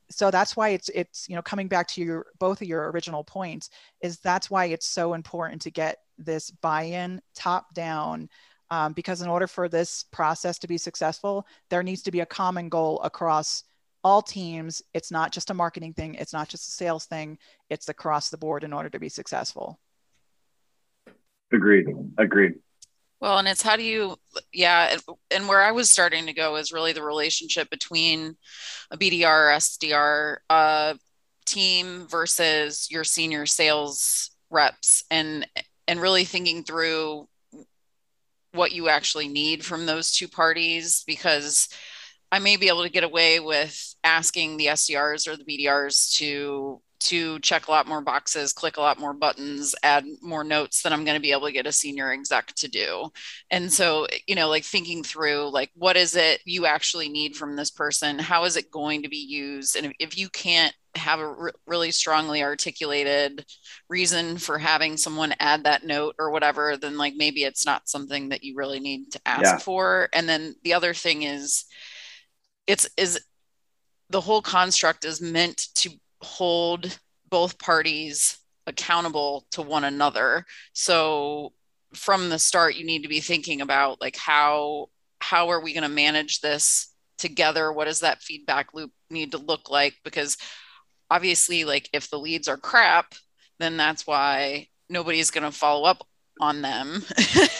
So 0.09 0.31
that's 0.31 0.55
why 0.55 0.69
it's 0.69 0.89
it's 0.89 1.27
you 1.27 1.35
know 1.35 1.41
coming 1.41 1.67
back 1.67 1.87
to 1.89 2.01
your 2.01 2.27
both 2.39 2.61
of 2.61 2.67
your 2.67 2.91
original 2.91 3.23
points 3.23 3.69
is 4.01 4.19
that's 4.19 4.49
why 4.49 4.65
it's 4.65 4.87
so 4.87 5.13
important 5.13 5.61
to 5.63 5.71
get 5.71 5.97
this 6.17 6.51
buy-in 6.51 7.21
top 7.35 7.73
down 7.73 8.29
um, 8.69 8.93
because 8.93 9.21
in 9.21 9.27
order 9.27 9.47
for 9.47 9.67
this 9.67 10.03
process 10.11 10.59
to 10.59 10.67
be 10.67 10.77
successful 10.77 11.47
there 11.69 11.81
needs 11.81 12.03
to 12.03 12.11
be 12.11 12.19
a 12.19 12.25
common 12.25 12.69
goal 12.69 12.99
across 13.01 13.63
all 14.03 14.21
teams 14.21 14.81
it's 14.93 15.11
not 15.11 15.31
just 15.31 15.49
a 15.49 15.53
marketing 15.53 15.93
thing 15.93 16.15
it's 16.15 16.33
not 16.33 16.49
just 16.49 16.67
a 16.67 16.71
sales 16.71 17.05
thing 17.05 17.37
it's 17.69 17.89
across 17.89 18.29
the 18.29 18.37
board 18.37 18.63
in 18.63 18.73
order 18.73 18.89
to 18.89 18.99
be 18.99 19.09
successful 19.09 19.79
Agreed. 21.53 21.85
Agreed. 22.17 22.55
Well, 23.21 23.37
and 23.37 23.47
it's 23.47 23.61
how 23.61 23.77
do 23.77 23.83
you, 23.83 24.17
yeah, 24.51 24.89
and, 24.91 25.01
and 25.31 25.47
where 25.47 25.61
I 25.61 25.71
was 25.71 25.89
starting 25.89 26.25
to 26.25 26.33
go 26.33 26.57
is 26.57 26.73
really 26.73 26.91
the 26.91 27.03
relationship 27.03 27.69
between 27.69 28.35
a 28.91 28.97
BDR 28.97 29.23
or 29.23 29.57
SDR 29.57 30.37
uh, 30.49 30.95
team 31.45 32.07
versus 32.09 32.87
your 32.91 33.03
senior 33.03 33.45
sales 33.45 34.31
reps, 34.49 35.05
and 35.09 35.47
and 35.87 36.01
really 36.01 36.25
thinking 36.25 36.63
through 36.63 37.27
what 38.51 38.73
you 38.73 38.89
actually 38.89 39.27
need 39.27 39.63
from 39.63 39.85
those 39.85 40.11
two 40.11 40.27
parties 40.27 41.03
because 41.07 41.69
I 42.31 42.39
may 42.39 42.57
be 42.57 42.67
able 42.67 42.83
to 42.83 42.89
get 42.89 43.03
away 43.03 43.39
with 43.39 43.92
asking 44.03 44.57
the 44.57 44.67
SDRs 44.67 45.27
or 45.27 45.35
the 45.35 45.43
BDRs 45.45 46.13
to 46.17 46.81
to 47.03 47.37
check 47.39 47.67
a 47.67 47.71
lot 47.71 47.85
more 47.85 48.01
boxes, 48.01 48.53
click 48.53 48.77
a 48.77 48.81
lot 48.81 48.97
more 48.97 49.13
buttons, 49.13 49.75
add 49.83 50.05
more 50.21 50.43
notes 50.43 50.81
than 50.81 50.93
I'm 50.93 51.03
going 51.03 51.17
to 51.17 51.21
be 51.21 51.33
able 51.33 51.47
to 51.47 51.51
get 51.51 51.67
a 51.67 51.71
senior 51.71 52.11
exec 52.13 52.53
to 52.55 52.69
do. 52.69 53.09
And 53.51 53.71
so, 53.71 54.07
you 54.25 54.35
know, 54.35 54.47
like 54.47 54.63
thinking 54.63 55.03
through 55.03 55.51
like 55.51 55.69
what 55.75 55.97
is 55.97 56.15
it 56.15 56.39
you 56.45 56.65
actually 56.65 57.09
need 57.09 57.35
from 57.35 57.55
this 57.55 57.71
person? 57.71 58.19
How 58.19 58.45
is 58.45 58.55
it 58.55 58.71
going 58.71 59.03
to 59.03 59.09
be 59.09 59.17
used? 59.17 59.75
And 59.75 59.87
if, 59.87 59.93
if 59.99 60.17
you 60.17 60.29
can't 60.29 60.73
have 60.95 61.19
a 61.19 61.33
re- 61.33 61.51
really 61.67 61.91
strongly 61.91 62.41
articulated 62.41 63.45
reason 63.89 64.37
for 64.37 64.57
having 64.57 64.95
someone 64.95 65.33
add 65.39 65.65
that 65.65 65.83
note 65.83 66.15
or 66.19 66.31
whatever, 66.31 66.77
then 66.77 66.97
like 66.97 67.15
maybe 67.15 67.43
it's 67.43 67.65
not 67.65 67.89
something 67.89 68.29
that 68.29 68.43
you 68.43 68.55
really 68.55 68.79
need 68.79 69.11
to 69.11 69.19
ask 69.25 69.43
yeah. 69.43 69.57
for. 69.57 70.07
And 70.13 70.29
then 70.29 70.55
the 70.63 70.73
other 70.73 70.93
thing 70.93 71.23
is 71.23 71.65
it's 72.65 72.89
is 72.95 73.19
the 74.13 74.21
whole 74.21 74.43
construct 74.43 75.05
is 75.05 75.21
meant 75.21 75.57
to 75.73 75.89
hold 76.21 76.99
both 77.29 77.57
parties 77.57 78.37
accountable 78.67 79.45
to 79.51 79.63
one 79.63 79.83
another. 79.83 80.45
So 80.73 81.51
from 81.95 82.29
the 82.29 82.39
start 82.39 82.75
you 82.75 82.85
need 82.85 83.01
to 83.01 83.09
be 83.09 83.19
thinking 83.19 83.61
about 83.61 83.99
like 83.99 84.15
how 84.15 84.87
how 85.19 85.49
are 85.49 85.61
we 85.61 85.73
going 85.73 85.83
to 85.83 85.89
manage 85.89 86.41
this 86.41 86.93
together? 87.17 87.73
What 87.73 87.85
does 87.85 88.01
that 88.01 88.21
feedback 88.21 88.73
loop 88.73 88.91
need 89.09 89.31
to 89.31 89.37
look 89.39 89.71
like? 89.71 89.95
Because 90.03 90.37
obviously 91.09 91.65
like 91.65 91.89
if 91.91 92.09
the 92.09 92.19
leads 92.19 92.47
are 92.47 92.57
crap 92.57 93.15
then 93.59 93.77
that's 93.77 94.05
why 94.05 94.67
nobody's 94.89 95.31
going 95.31 95.43
to 95.43 95.57
follow 95.57 95.85
up 95.85 96.05
on 96.39 96.61
them. 96.61 97.03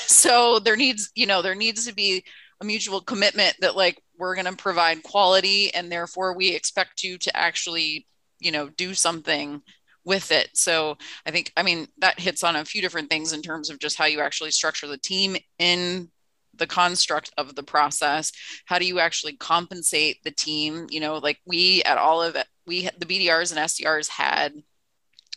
So 0.06 0.60
there 0.60 0.78
needs 0.78 1.12
you 1.16 1.26
know 1.26 1.42
there 1.42 1.56
needs 1.56 1.86
to 1.88 1.94
be 1.94 2.24
a 2.62 2.66
mutual 2.66 3.02
commitment 3.02 3.56
that 3.62 3.76
like 3.76 4.00
we're 4.24 4.36
going 4.36 4.46
to 4.46 4.56
provide 4.56 5.04
quality 5.04 5.74
and 5.76 5.92
therefore 5.92 6.34
we 6.34 6.56
expect 6.56 7.04
you 7.04 7.18
to 7.18 7.36
actually 7.36 8.08
you 8.40 8.54
know 8.54 8.70
do 8.70 8.94
something 8.94 9.62
with 10.06 10.32
it. 10.32 10.50
So 10.54 10.98
i 11.26 11.32
think 11.32 11.52
i 11.58 11.64
mean 11.64 11.88
that 11.98 12.20
hits 12.20 12.44
on 12.44 12.56
a 12.56 12.64
few 12.64 12.82
different 12.82 13.10
things 13.10 13.34
in 13.34 13.42
terms 13.42 13.70
of 13.70 13.80
just 13.80 13.98
how 13.98 14.06
you 14.06 14.22
actually 14.22 14.52
structure 14.52 14.88
the 14.88 14.98
team 14.98 15.36
in 15.60 16.10
the 16.56 16.68
construct 16.68 17.32
of 17.38 17.56
the 17.56 17.64
process. 17.64 18.32
How 18.66 18.80
do 18.80 18.86
you 18.86 19.00
actually 19.00 19.36
compensate 19.36 20.24
the 20.24 20.32
team? 20.32 20.88
You 20.90 21.02
know 21.02 21.18
like 21.18 21.40
we 21.46 21.84
at 21.84 21.98
all 21.98 22.22
of 22.22 22.36
it 22.38 22.48
we 22.66 22.90
the 22.98 23.06
bdrs 23.06 23.52
and 23.52 23.60
sdrs 23.60 24.08
had 24.08 24.54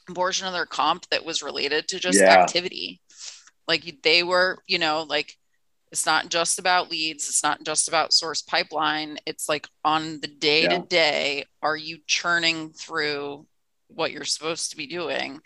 a 0.09 0.13
portion 0.13 0.47
of 0.47 0.53
their 0.53 0.67
comp 0.67 1.09
that 1.11 1.25
was 1.25 1.43
related 1.43 1.89
to 1.89 1.99
just 1.99 2.21
yeah. 2.21 2.41
activity. 2.41 3.01
Like 3.67 4.03
they 4.05 4.23
were 4.23 4.59
you 4.69 4.79
know 4.79 5.03
like 5.09 5.37
it's 5.97 6.05
not 6.05 6.29
just 6.29 6.59
about 6.59 6.91
leads 6.91 7.27
it's 7.27 7.43
not 7.43 7.65
just 7.65 7.89
about 7.89 8.13
source 8.13 8.43
pipeline 8.43 9.17
it's 9.25 9.49
like 9.49 9.67
on 9.83 10.21
the 10.21 10.27
day 10.27 10.69
to 10.69 10.79
day 10.81 11.43
are 11.63 11.77
you 11.77 11.97
churning 12.07 12.69
through 12.69 13.47
what 13.89 14.13
you're 14.13 14.27
supposed 14.27 14.71
to 14.71 14.77
be 14.77 14.87
doing 14.87 15.41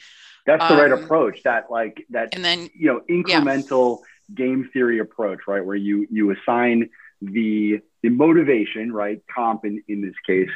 that's 0.47 0.67
the 0.67 0.75
um, 0.75 0.81
right 0.81 0.91
approach 0.91 1.41
that 1.45 1.71
like 1.71 2.05
that 2.11 2.35
and 2.35 2.45
then 2.45 2.69
you 2.75 2.87
know 2.89 3.01
incremental 3.09 4.01
yeah. 4.29 4.35
game 4.45 4.69
theory 4.73 4.99
approach 4.99 5.39
right 5.47 5.65
where 5.65 5.77
you 5.77 6.05
you 6.11 6.33
assign 6.33 6.91
the 7.23 7.81
the 8.03 8.09
motivation 8.09 8.93
right 8.93 9.23
comp 9.33 9.65
in, 9.65 9.81
in 9.87 10.03
this 10.03 10.17
case 10.27 10.51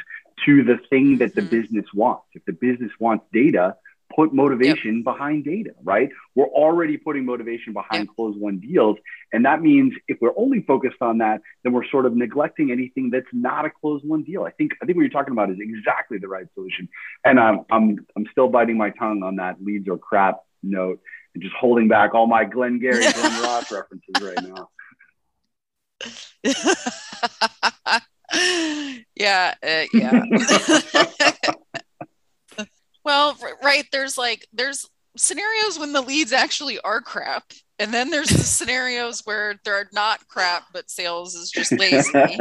to 0.45 0.61
the 0.61 0.77
thing 0.89 1.19
that 1.19 1.33
the 1.35 1.41
mm-hmm. 1.41 1.61
business 1.61 1.85
wants 1.93 2.25
if 2.33 2.43
the 2.43 2.51
business 2.51 2.91
wants 2.99 3.23
data 3.31 3.77
put 4.13 4.33
motivation 4.33 4.97
yep. 4.97 5.03
behind 5.03 5.45
data, 5.45 5.71
right? 5.83 6.09
We're 6.35 6.47
already 6.47 6.97
putting 6.97 7.25
motivation 7.25 7.73
behind 7.73 8.07
yep. 8.07 8.15
close 8.15 8.35
won 8.37 8.59
deals. 8.59 8.97
And 9.31 9.45
that 9.45 9.61
means 9.61 9.93
if 10.07 10.17
we're 10.21 10.37
only 10.37 10.61
focused 10.61 11.01
on 11.01 11.19
that, 11.19 11.41
then 11.63 11.73
we're 11.73 11.87
sort 11.87 12.05
of 12.05 12.15
neglecting 12.15 12.71
anything 12.71 13.09
that's 13.09 13.25
not 13.33 13.65
a 13.65 13.69
close 13.69 14.01
won 14.03 14.23
deal. 14.23 14.43
I 14.43 14.51
think 14.51 14.73
I 14.81 14.85
think 14.85 14.97
what 14.97 15.01
you're 15.01 15.09
talking 15.09 15.33
about 15.33 15.49
is 15.49 15.57
exactly 15.59 16.17
the 16.17 16.27
right 16.27 16.47
solution. 16.53 16.87
And 17.23 17.39
I'm 17.39 17.65
I'm 17.71 18.05
I'm 18.15 18.27
still 18.31 18.47
biting 18.47 18.77
my 18.77 18.91
tongue 18.91 19.23
on 19.23 19.37
that 19.37 19.63
leads 19.63 19.87
or 19.87 19.97
crap 19.97 20.41
note 20.61 20.99
and 21.33 21.43
just 21.43 21.55
holding 21.55 21.87
back 21.87 22.13
all 22.13 22.27
my 22.27 22.45
Glengarry, 22.45 22.99
Glen 23.13 23.43
Ross 23.43 23.71
references 23.71 24.21
right 24.21 24.37
now. 24.41 24.69
yeah, 29.15 29.53
uh, 29.63 29.85
yeah. 29.93 30.23
Well, 33.05 33.37
right. 33.63 33.85
There's 33.91 34.17
like, 34.17 34.47
there's 34.51 34.89
scenarios 35.15 35.79
when 35.79 35.93
the 35.93 36.01
leads 36.01 36.33
actually 36.33 36.79
are 36.79 36.99
crap. 36.99 37.43
And 37.77 37.93
then 37.93 38.09
there's 38.09 38.29
the 38.29 38.37
scenarios 38.43 39.21
where 39.25 39.59
they're 39.63 39.87
not 39.93 40.27
crap, 40.27 40.63
but 40.73 40.89
sales 40.89 41.35
is 41.35 41.51
just 41.51 41.71
lazy. 41.79 42.11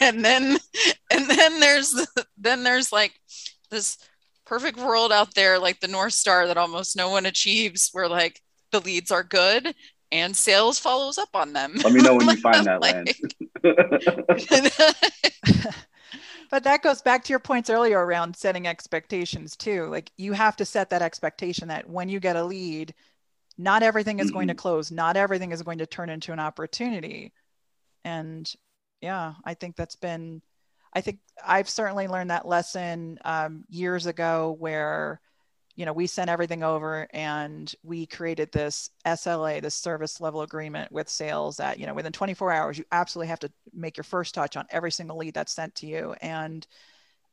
and 0.00 0.24
then, 0.24 0.58
and 1.10 1.30
then 1.30 1.60
there's, 1.60 2.06
then 2.36 2.64
there's 2.64 2.92
like 2.92 3.12
this 3.70 3.96
perfect 4.44 4.78
world 4.78 5.12
out 5.12 5.34
there, 5.34 5.58
like 5.58 5.80
the 5.80 5.88
North 5.88 6.14
Star 6.14 6.46
that 6.48 6.58
almost 6.58 6.96
no 6.96 7.08
one 7.08 7.24
achieves, 7.24 7.90
where 7.92 8.08
like 8.08 8.40
the 8.72 8.80
leads 8.80 9.10
are 9.10 9.22
good 9.22 9.74
and 10.10 10.36
sales 10.36 10.78
follows 10.78 11.16
up 11.16 11.30
on 11.34 11.52
them. 11.52 11.74
Let 11.82 11.92
me 11.92 12.02
know 12.02 12.16
when 12.16 12.28
you 12.28 12.36
find 12.36 12.66
that 12.66 12.82
land. 12.82 13.08
But 16.52 16.64
that 16.64 16.82
goes 16.82 17.00
back 17.00 17.24
to 17.24 17.30
your 17.30 17.38
points 17.38 17.70
earlier 17.70 17.98
around 17.98 18.36
setting 18.36 18.66
expectations 18.66 19.56
too. 19.56 19.86
Like 19.86 20.12
you 20.18 20.34
have 20.34 20.54
to 20.56 20.66
set 20.66 20.90
that 20.90 21.00
expectation 21.00 21.68
that 21.68 21.88
when 21.88 22.10
you 22.10 22.20
get 22.20 22.36
a 22.36 22.44
lead, 22.44 22.92
not 23.56 23.82
everything 23.82 24.18
is 24.18 24.26
mm-hmm. 24.26 24.34
going 24.34 24.48
to 24.48 24.54
close, 24.54 24.90
not 24.90 25.16
everything 25.16 25.52
is 25.52 25.62
going 25.62 25.78
to 25.78 25.86
turn 25.86 26.10
into 26.10 26.30
an 26.30 26.38
opportunity. 26.38 27.32
And 28.04 28.52
yeah, 29.00 29.32
I 29.46 29.54
think 29.54 29.76
that's 29.76 29.96
been, 29.96 30.42
I 30.92 31.00
think 31.00 31.20
I've 31.42 31.70
certainly 31.70 32.06
learned 32.06 32.28
that 32.28 32.46
lesson 32.46 33.18
um, 33.24 33.64
years 33.70 34.04
ago 34.04 34.54
where 34.58 35.22
you 35.74 35.86
know, 35.86 35.92
we 35.92 36.06
sent 36.06 36.28
everything 36.28 36.62
over 36.62 37.08
and 37.12 37.74
we 37.82 38.06
created 38.06 38.52
this 38.52 38.90
SLA, 39.06 39.62
this 39.62 39.74
service 39.74 40.20
level 40.20 40.42
agreement 40.42 40.92
with 40.92 41.08
sales 41.08 41.56
that, 41.56 41.78
you 41.78 41.86
know, 41.86 41.94
within 41.94 42.12
24 42.12 42.52
hours, 42.52 42.78
you 42.78 42.84
absolutely 42.92 43.28
have 43.28 43.40
to 43.40 43.50
make 43.72 43.96
your 43.96 44.04
first 44.04 44.34
touch 44.34 44.56
on 44.56 44.66
every 44.70 44.92
single 44.92 45.16
lead 45.16 45.34
that's 45.34 45.52
sent 45.52 45.74
to 45.76 45.86
you. 45.86 46.14
And 46.20 46.66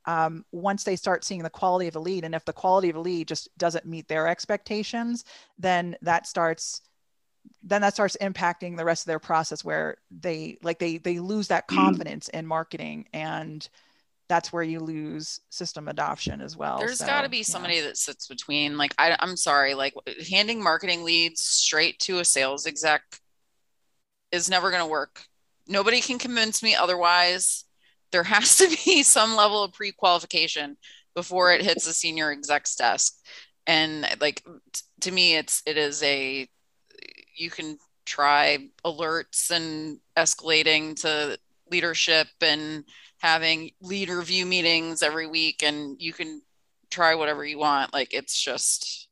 um, 0.05 0.45
once 0.51 0.85
they 0.85 0.95
start 0.95 1.25
seeing 1.25 1.43
the 1.43 1.49
quality 1.49 1.87
of 1.87 1.95
a 1.95 1.99
lead, 1.99 2.23
and 2.23 2.33
if 2.33 2.45
the 2.45 2.53
quality 2.53 2.89
of 2.89 2.95
a 2.95 3.01
lead 3.01 3.27
just 3.27 3.55
doesn't 3.57 3.85
meet 3.85 4.07
their 4.07 4.27
expectations, 4.27 5.25
then 5.57 5.97
that 6.01 6.25
starts 6.25 6.81
then 7.63 7.81
that 7.81 7.93
starts 7.93 8.17
impacting 8.21 8.77
the 8.77 8.85
rest 8.85 9.03
of 9.03 9.07
their 9.07 9.19
process 9.19 9.63
where 9.63 9.97
they 10.11 10.57
like 10.61 10.79
they 10.79 10.97
they 10.97 11.19
lose 11.19 11.47
that 11.47 11.67
mm. 11.67 11.75
confidence 11.75 12.29
in 12.29 12.45
marketing 12.45 13.07
and 13.13 13.69
that's 14.29 14.53
where 14.53 14.63
you 14.63 14.79
lose 14.79 15.41
system 15.49 15.87
adoption 15.87 16.39
as 16.39 16.55
well. 16.55 16.77
There's 16.77 16.99
so, 16.99 17.07
got 17.07 17.23
to 17.23 17.29
be 17.29 17.41
somebody 17.41 17.77
yeah. 17.77 17.81
that 17.81 17.97
sits 17.97 18.27
between. 18.27 18.77
Like, 18.77 18.93
I, 18.99 19.17
I'm 19.19 19.35
sorry, 19.35 19.73
like 19.73 19.93
handing 20.29 20.63
marketing 20.63 21.03
leads 21.03 21.41
straight 21.41 21.99
to 22.01 22.19
a 22.19 22.25
sales 22.25 22.67
exec 22.67 23.01
is 24.31 24.49
never 24.49 24.69
going 24.69 24.83
to 24.83 24.89
work. 24.89 25.23
Nobody 25.67 25.99
can 25.99 26.19
convince 26.19 26.61
me 26.61 26.75
otherwise. 26.75 27.65
There 28.11 28.23
has 28.23 28.55
to 28.57 28.69
be 28.85 29.01
some 29.01 29.35
level 29.35 29.63
of 29.63 29.73
pre-qualification 29.73 30.77
before 31.15 31.51
it 31.51 31.63
hits 31.63 31.87
a 31.87 31.93
senior 31.93 32.31
exec's 32.31 32.75
desk. 32.75 33.15
And 33.65 34.07
like 34.21 34.43
t- 34.71 34.81
to 35.01 35.11
me, 35.11 35.35
it's 35.37 35.63
it 35.65 35.77
is 35.77 36.03
a 36.03 36.47
you 37.35 37.49
can 37.49 37.79
try 38.05 38.69
alerts 38.85 39.49
and 39.49 39.99
escalating 40.15 40.99
to 41.01 41.37
leadership 41.71 42.27
and 42.41 42.83
having 43.19 43.71
lead 43.81 44.09
review 44.09 44.45
meetings 44.45 45.03
every 45.03 45.27
week 45.27 45.63
and 45.63 46.01
you 46.01 46.13
can 46.13 46.41
try 46.89 47.15
whatever 47.15 47.45
you 47.45 47.59
want. 47.59 47.93
Like 47.93 48.13
it's 48.13 48.39
just 48.41 49.07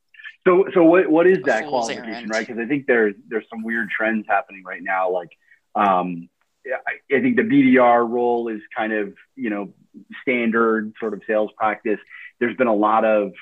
so 0.45 0.65
so 0.73 0.83
what, 0.83 1.09
what 1.09 1.27
is 1.27 1.39
that 1.45 1.67
qualification 1.67 2.13
Aaron. 2.13 2.29
right? 2.29 2.47
Because 2.47 2.61
i 2.61 2.65
think 2.65 2.87
there's 2.87 3.15
there's 3.27 3.45
some 3.49 3.63
weird 3.63 3.89
trends 3.89 4.25
happening 4.27 4.63
right 4.65 4.81
now. 4.81 5.11
Like 5.11 5.29
um 5.75 6.29
I, 6.65 7.15
I 7.15 7.21
think 7.21 7.37
the 7.37 7.43
bdr 7.43 8.09
role 8.09 8.49
is 8.49 8.59
kind 8.75 8.91
of 8.91 9.13
you 9.35 9.49
know 9.49 9.73
standard 10.21 10.93
sort 10.99 11.13
of 11.13 11.21
sales 11.27 11.51
practice. 11.57 11.99
There's 12.39 12.55
been 12.55 12.67
a 12.67 12.75
lot 12.75 13.05
of 13.05 13.33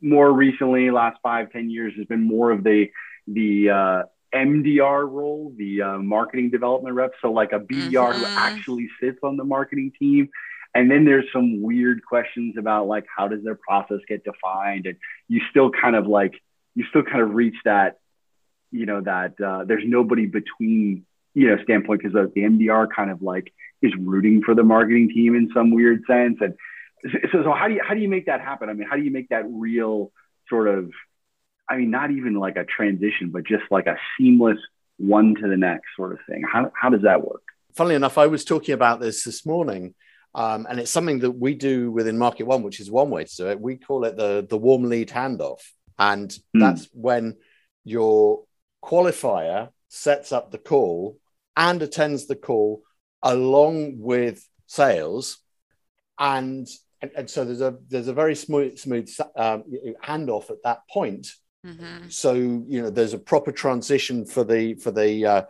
more 0.00 0.32
recently 0.32 0.90
last 0.90 1.18
five 1.22 1.52
ten 1.52 1.68
years 1.70 1.92
has 1.96 2.06
been 2.06 2.22
more 2.22 2.50
of 2.50 2.64
the 2.64 2.90
the 3.26 3.70
uh, 3.70 4.02
MDR 4.34 5.10
role, 5.10 5.52
the 5.56 5.82
uh, 5.82 5.98
marketing 5.98 6.50
development 6.50 6.94
rep. 6.94 7.12
So 7.22 7.32
like 7.32 7.52
a 7.52 7.60
BDR 7.60 8.12
mm-hmm. 8.12 8.20
who 8.20 8.26
actually 8.26 8.88
sits 9.00 9.18
on 9.22 9.36
the 9.36 9.44
marketing 9.44 9.92
team. 9.98 10.28
And 10.74 10.90
then 10.90 11.04
there's 11.06 11.24
some 11.32 11.62
weird 11.62 12.04
questions 12.04 12.56
about 12.58 12.86
like 12.86 13.06
how 13.14 13.28
does 13.28 13.42
their 13.42 13.54
process 13.54 14.00
get 14.06 14.24
defined, 14.24 14.84
and 14.84 14.96
you 15.26 15.40
still 15.48 15.70
kind 15.70 15.96
of 15.96 16.06
like 16.06 16.34
you 16.74 16.84
still 16.90 17.02
kind 17.02 17.22
of 17.22 17.30
reach 17.30 17.56
that 17.64 17.98
you 18.70 18.84
know 18.84 19.00
that 19.00 19.40
uh, 19.40 19.64
there's 19.64 19.84
nobody 19.86 20.26
between 20.26 21.06
you 21.32 21.48
know 21.48 21.56
standpoint 21.62 22.02
because 22.02 22.12
the, 22.12 22.30
the 22.34 22.42
MDR 22.42 22.88
kind 22.94 23.10
of 23.10 23.22
like 23.22 23.54
is 23.80 23.92
rooting 23.98 24.42
for 24.42 24.54
the 24.54 24.62
marketing 24.62 25.08
team 25.08 25.34
in 25.34 25.50
some 25.54 25.70
weird 25.70 26.02
sense. 26.06 26.36
And 26.40 26.54
so, 27.32 27.42
so 27.44 27.52
how 27.52 27.68
do 27.68 27.74
you 27.74 27.80
how 27.82 27.94
do 27.94 28.00
you 28.00 28.08
make 28.08 28.26
that 28.26 28.42
happen? 28.42 28.68
I 28.68 28.74
mean, 28.74 28.86
how 28.88 28.96
do 28.96 29.02
you 29.02 29.10
make 29.10 29.30
that 29.30 29.44
real 29.48 30.12
sort 30.48 30.68
of 30.68 30.90
I 31.68 31.76
mean, 31.76 31.90
not 31.90 32.10
even 32.10 32.34
like 32.34 32.56
a 32.56 32.64
transition, 32.64 33.30
but 33.30 33.44
just 33.44 33.64
like 33.70 33.86
a 33.86 33.96
seamless 34.18 34.58
one 34.98 35.34
to 35.34 35.48
the 35.48 35.56
next 35.56 35.86
sort 35.96 36.12
of 36.12 36.18
thing. 36.28 36.42
How, 36.50 36.70
how 36.74 36.90
does 36.90 37.02
that 37.02 37.22
work? 37.22 37.42
Funnily 37.74 37.94
enough, 37.94 38.18
I 38.18 38.26
was 38.26 38.44
talking 38.44 38.72
about 38.72 39.00
this 39.00 39.24
this 39.24 39.44
morning, 39.44 39.94
um, 40.34 40.66
and 40.68 40.80
it's 40.80 40.90
something 40.90 41.18
that 41.20 41.32
we 41.32 41.54
do 41.54 41.90
within 41.90 42.18
Market 42.18 42.44
One, 42.44 42.62
which 42.62 42.80
is 42.80 42.90
one 42.90 43.10
way 43.10 43.24
to 43.24 43.36
do 43.36 43.48
it. 43.48 43.60
We 43.60 43.76
call 43.76 44.04
it 44.04 44.16
the 44.16 44.46
the 44.48 44.56
warm 44.56 44.84
lead 44.84 45.08
handoff, 45.08 45.60
and 45.98 46.30
mm. 46.30 46.60
that's 46.60 46.88
when 46.92 47.36
your 47.84 48.44
qualifier 48.82 49.70
sets 49.88 50.32
up 50.32 50.50
the 50.50 50.58
call 50.58 51.18
and 51.56 51.82
attends 51.82 52.26
the 52.26 52.36
call 52.36 52.82
along 53.22 53.98
with 53.98 54.46
sales, 54.66 55.38
and 56.18 56.66
and, 57.02 57.10
and 57.14 57.30
so 57.30 57.44
there's 57.44 57.60
a 57.60 57.76
there's 57.88 58.08
a 58.08 58.14
very 58.14 58.34
smooth 58.34 58.78
smooth 58.78 59.10
um, 59.36 59.64
handoff 60.02 60.48
at 60.48 60.62
that 60.64 60.80
point 60.90 61.28
Mm-hmm. 61.66 62.08
So 62.08 62.34
you 62.34 62.82
know, 62.82 62.90
there's 62.90 63.14
a 63.14 63.18
proper 63.18 63.52
transition 63.52 64.24
for 64.24 64.44
the 64.44 64.74
for 64.74 64.90
the 64.90 65.26
uh, 65.26 65.42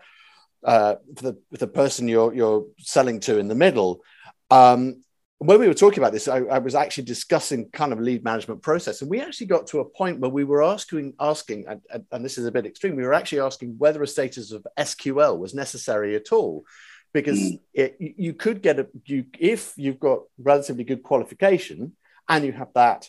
uh, 0.64 0.94
for 1.16 1.23
the 1.23 1.38
the 1.52 1.66
person 1.66 2.08
you're 2.08 2.35
you're 2.35 2.66
selling 2.78 3.20
to 3.20 3.38
in 3.38 3.49
the 3.49 3.54
middle. 3.54 4.02
Um, 4.50 5.02
when 5.38 5.61
we 5.61 5.68
were 5.68 5.75
talking 5.75 5.99
about 5.99 6.12
this, 6.12 6.28
I, 6.28 6.38
I, 6.38 6.58
was 6.61 6.75
actually 6.75 7.04
discussing 7.04 7.68
kind 7.68 7.92
of 7.92 8.00
lead 8.00 8.25
management 8.25 8.62
process, 8.62 9.02
and 9.02 9.11
we 9.11 9.20
actually 9.20 9.49
got 9.49 9.66
to 9.66 9.80
a 9.80 9.85
point 9.85 10.18
where 10.18 10.30
we 10.30 10.44
were 10.44 10.62
asking 10.62 11.12
asking, 11.20 11.66
and, 11.68 12.06
and 12.11 12.25
this 12.25 12.38
is 12.38 12.46
a 12.46 12.52
bit 12.52 12.64
extreme. 12.64 12.96
We 12.96 13.02
were 13.02 13.12
actually 13.12 13.40
asking 13.40 13.75
whether 13.76 14.02
a 14.02 14.06
status 14.06 14.52
of 14.52 14.66
SQL 14.78 15.38
was 15.38 15.54
necessary 15.54 16.16
at 16.16 16.32
all, 16.32 16.64
because 17.12 17.38
mm. 17.38 17.61
it, 17.75 17.96
you 17.99 18.32
could 18.32 18.62
get 18.62 18.78
a 18.78 18.87
you 19.04 19.26
if 19.38 19.75
you've 19.76 20.00
got 20.00 20.20
relatively 20.38 20.85
good 20.85 21.02
qualification 21.02 21.92
and 22.28 22.44
you 22.44 22.52
have 22.52 22.73
that 22.75 23.08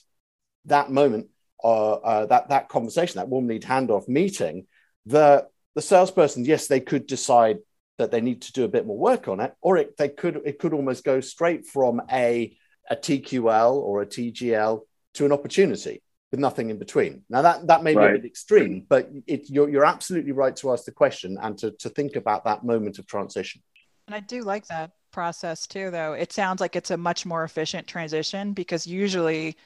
that 0.65 0.91
moment 0.91 1.27
uh, 1.63 1.93
uh, 1.93 2.25
that 2.27 2.49
that 2.49 2.69
conversation, 2.69 3.17
that 3.17 3.29
warm 3.29 3.47
lead 3.47 3.63
handoff 3.63 4.07
meeting, 4.07 4.67
the 5.05 5.47
the 5.75 5.81
salesperson, 5.81 6.45
yes, 6.45 6.67
they 6.67 6.79
could 6.79 7.07
decide 7.07 7.57
that 7.97 8.11
they 8.11 8.21
need 8.21 8.43
to 8.43 8.51
do 8.51 8.63
a 8.63 8.67
bit 8.67 8.85
more 8.85 8.97
work 8.97 9.27
on 9.27 9.39
it, 9.39 9.53
or 9.61 9.77
it, 9.77 9.97
they 9.97 10.09
could 10.09 10.41
it 10.45 10.59
could 10.59 10.73
almost 10.73 11.03
go 11.03 11.21
straight 11.21 11.65
from 11.65 12.01
a 12.11 12.55
a 12.89 12.95
TQL 12.95 13.73
or 13.73 14.01
a 14.01 14.05
TGL 14.05 14.81
to 15.15 15.25
an 15.25 15.31
opportunity 15.31 16.01
with 16.31 16.39
nothing 16.39 16.69
in 16.69 16.77
between. 16.77 17.23
Now 17.29 17.41
that 17.41 17.67
that 17.67 17.83
may 17.83 17.95
right. 17.95 18.11
be 18.11 18.15
a 18.15 18.21
bit 18.21 18.27
extreme, 18.27 18.85
but 18.87 19.09
it, 19.25 19.49
you're 19.49 19.69
you're 19.69 19.85
absolutely 19.85 20.31
right 20.31 20.55
to 20.57 20.71
ask 20.71 20.85
the 20.85 20.91
question 20.91 21.37
and 21.41 21.57
to 21.59 21.71
to 21.79 21.89
think 21.89 22.15
about 22.15 22.45
that 22.45 22.63
moment 22.63 22.99
of 22.99 23.07
transition. 23.07 23.61
And 24.07 24.15
I 24.15 24.21
do 24.21 24.41
like 24.41 24.65
that 24.67 24.91
process 25.11 25.67
too, 25.67 25.91
though. 25.91 26.13
It 26.13 26.31
sounds 26.31 26.61
like 26.61 26.75
it's 26.75 26.91
a 26.91 26.97
much 26.97 27.25
more 27.25 27.43
efficient 27.43 27.87
transition 27.87 28.53
because 28.53 28.87
usually 28.87 29.57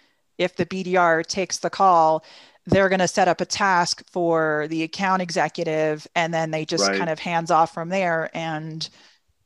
if 0.41 0.55
the 0.55 0.65
BDR 0.65 1.25
takes 1.25 1.57
the 1.57 1.69
call, 1.69 2.23
they're 2.65 2.89
going 2.89 2.99
to 2.99 3.07
set 3.07 3.27
up 3.27 3.41
a 3.41 3.45
task 3.45 4.03
for 4.11 4.67
the 4.69 4.83
account 4.83 5.21
executive 5.21 6.07
and 6.15 6.33
then 6.33 6.51
they 6.51 6.65
just 6.65 6.87
right. 6.87 6.97
kind 6.97 7.09
of 7.09 7.19
hands 7.19 7.49
off 7.49 7.73
from 7.73 7.89
there 7.89 8.29
and 8.33 8.89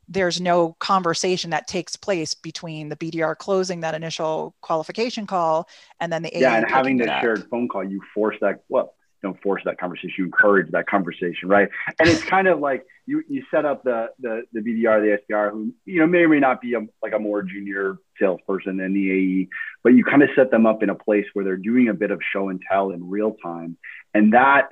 there's 0.07 0.39
no 0.39 0.73
conversation 0.79 1.49
that 1.49 1.67
takes 1.67 1.95
place 1.95 2.35
between 2.35 2.89
the 2.89 2.95
BDR 2.95 3.35
closing 3.37 3.79
that 3.79 3.95
initial 3.95 4.53
qualification 4.61 5.25
call 5.25 5.67
and 5.99 6.11
then 6.11 6.23
the 6.23 6.31
yeah 6.33 6.57
and 6.57 6.69
having 6.69 6.97
the 6.97 7.05
shared 7.21 7.47
phone 7.49 7.67
call 7.67 7.83
you 7.83 8.01
force 8.13 8.35
that 8.41 8.59
well 8.69 8.93
don't 9.25 9.41
force 9.41 9.61
that 9.65 9.77
conversation 9.77 10.13
you 10.17 10.25
encourage 10.25 10.71
that 10.71 10.87
conversation 10.87 11.49
right? 11.49 11.69
And 11.99 12.07
it's 12.07 12.23
kind 12.23 12.47
of 12.47 12.59
like 12.59 12.85
you 13.05 13.23
you 13.27 13.43
set 13.51 13.65
up 13.65 13.83
the 13.83 14.09
the, 14.19 14.43
the 14.53 14.61
bdr 14.61 15.01
the 15.01 15.33
sdr 15.33 15.51
who 15.51 15.73
you 15.85 15.99
know 15.99 16.07
may 16.07 16.19
or 16.19 16.29
may 16.29 16.39
not 16.39 16.61
be 16.61 16.73
a, 16.73 16.81
like 17.01 17.13
a 17.13 17.19
more 17.19 17.43
junior 17.43 17.97
salesperson 18.19 18.77
than 18.77 18.93
the 18.93 19.11
ae 19.11 19.47
but 19.85 19.93
you 19.93 20.03
kind 20.03 20.23
of 20.23 20.29
set 20.35 20.49
them 20.49 20.65
up 20.65 20.81
in 20.81 20.89
a 20.89 20.95
place 20.95 21.25
where 21.33 21.45
they're 21.45 21.57
doing 21.57 21.89
a 21.89 21.93
bit 21.93 22.09
of 22.09 22.19
show 22.33 22.49
and 22.49 22.59
tell 22.67 22.89
in 22.89 23.07
real 23.07 23.35
time. 23.43 23.77
And 24.15 24.33
that 24.33 24.69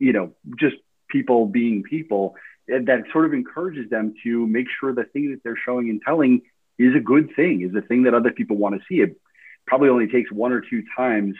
you 0.00 0.12
know 0.12 0.34
just 0.58 0.74
people 1.08 1.46
being 1.46 1.84
people 1.84 2.34
that 2.66 3.04
sort 3.12 3.24
of 3.24 3.32
encourages 3.32 3.88
them 3.88 4.14
to 4.24 4.46
make 4.46 4.66
sure 4.78 4.92
the 4.92 5.04
thing 5.04 5.30
that 5.30 5.42
they're 5.42 5.56
showing 5.64 5.88
and 5.88 6.02
telling 6.04 6.42
is 6.78 6.94
a 6.94 7.00
good 7.00 7.30
thing 7.34 7.62
is 7.62 7.74
a 7.74 7.86
thing 7.86 8.02
that 8.02 8.14
other 8.14 8.32
people 8.32 8.56
want 8.56 8.74
to 8.74 8.80
see. 8.88 9.00
It 9.00 9.18
probably 9.66 9.88
only 9.88 10.08
takes 10.08 10.30
one 10.30 10.52
or 10.52 10.60
two 10.60 10.82
times 10.96 11.36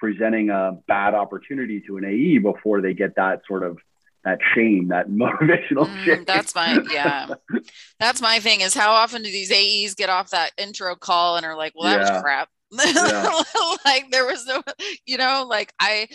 presenting 0.00 0.50
a 0.50 0.78
bad 0.88 1.14
opportunity 1.14 1.82
to 1.86 1.98
an 1.98 2.04
AE 2.04 2.38
before 2.38 2.80
they 2.80 2.94
get 2.94 3.16
that 3.16 3.42
sort 3.46 3.62
of 3.62 3.78
that 4.24 4.38
shame, 4.54 4.88
that 4.88 5.08
motivational 5.10 5.86
mm, 5.86 6.04
shame. 6.04 6.24
That's 6.26 6.54
my 6.54 6.80
yeah. 6.90 7.28
that's 8.00 8.20
my 8.20 8.40
thing 8.40 8.62
is 8.62 8.74
how 8.74 8.92
often 8.92 9.22
do 9.22 9.30
these 9.30 9.52
AEs 9.52 9.94
get 9.94 10.08
off 10.08 10.30
that 10.30 10.50
intro 10.58 10.96
call 10.96 11.36
and 11.36 11.46
are 11.46 11.56
like, 11.56 11.72
well, 11.76 11.90
that 11.90 12.06
yeah. 12.06 12.12
was 12.14 12.22
crap. 12.22 12.48
Yeah. 12.72 13.42
like 13.84 14.12
there 14.12 14.24
was 14.24 14.46
no, 14.46 14.62
you 15.04 15.18
know, 15.18 15.44
like 15.48 15.72
I 15.80 16.08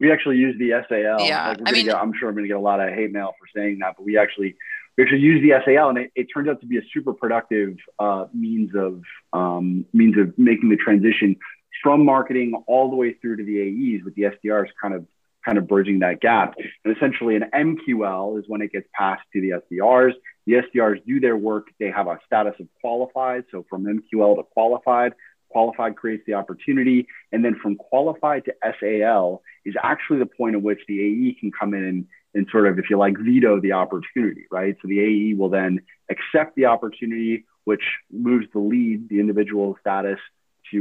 we 0.00 0.12
actually 0.12 0.36
use 0.36 0.56
the 0.58 0.70
SAL. 0.88 1.26
Yeah. 1.26 1.48
Like 1.48 1.60
I 1.66 1.72
mean, 1.72 1.86
get, 1.86 1.96
I'm 1.96 2.12
sure 2.18 2.28
I'm 2.28 2.34
gonna 2.34 2.46
get 2.46 2.56
a 2.56 2.60
lot 2.60 2.80
of 2.80 2.92
hate 2.94 3.12
mail 3.12 3.32
for 3.38 3.46
saying 3.58 3.78
that, 3.80 3.94
but 3.96 4.04
we 4.04 4.16
actually 4.16 4.56
we 4.96 5.02
actually 5.02 5.20
use 5.20 5.42
the 5.42 5.60
SAL 5.64 5.88
and 5.90 5.98
it, 5.98 6.12
it 6.14 6.26
turns 6.32 6.48
out 6.48 6.60
to 6.60 6.66
be 6.66 6.78
a 6.78 6.82
super 6.92 7.12
productive 7.12 7.76
uh, 7.98 8.26
means 8.32 8.70
of 8.76 9.02
um, 9.32 9.84
means 9.92 10.16
of 10.18 10.36
making 10.38 10.68
the 10.68 10.76
transition 10.76 11.36
from 11.82 12.04
marketing 12.04 12.54
all 12.66 12.90
the 12.90 12.96
way 12.96 13.14
through 13.14 13.36
to 13.36 13.44
the 13.44 13.60
AEs 13.60 14.04
with 14.04 14.14
the 14.14 14.22
SDRs 14.22 14.68
kind 14.80 14.94
of 14.94 15.06
kind 15.44 15.58
of 15.58 15.68
bridging 15.68 15.98
that 16.00 16.20
gap. 16.20 16.54
And 16.84 16.96
essentially 16.96 17.36
an 17.36 17.44
MQL 17.54 18.38
is 18.38 18.44
when 18.48 18.62
it 18.62 18.72
gets 18.72 18.88
passed 18.94 19.22
to 19.32 19.40
the 19.40 19.50
SDRs. 19.50 20.12
The 20.46 20.54
SDRs 20.54 21.04
do 21.06 21.20
their 21.20 21.36
work. 21.36 21.66
They 21.78 21.90
have 21.90 22.06
a 22.06 22.18
status 22.26 22.54
of 22.60 22.66
qualified. 22.80 23.44
So 23.50 23.64
from 23.68 23.84
MQL 23.84 24.36
to 24.36 24.42
qualified, 24.42 25.12
qualified 25.48 25.96
creates 25.96 26.24
the 26.26 26.34
opportunity. 26.34 27.06
And 27.30 27.44
then 27.44 27.56
from 27.62 27.76
qualified 27.76 28.46
to 28.46 28.54
SAL 28.80 29.42
is 29.64 29.74
actually 29.82 30.20
the 30.20 30.26
point 30.26 30.56
at 30.56 30.62
which 30.62 30.80
the 30.88 31.00
AE 31.00 31.36
can 31.38 31.52
come 31.52 31.74
in 31.74 31.84
and, 31.84 32.06
and 32.34 32.46
sort 32.50 32.66
of, 32.66 32.78
if 32.78 32.88
you 32.88 32.98
like, 32.98 33.16
veto 33.18 33.60
the 33.60 33.72
opportunity, 33.72 34.46
right? 34.50 34.76
So 34.80 34.88
the 34.88 35.00
AE 35.00 35.34
will 35.34 35.50
then 35.50 35.80
accept 36.10 36.56
the 36.56 36.66
opportunity, 36.66 37.44
which 37.64 37.82
moves 38.10 38.46
the 38.52 38.58
lead, 38.58 39.08
the 39.08 39.20
individual 39.20 39.76
status 39.80 40.18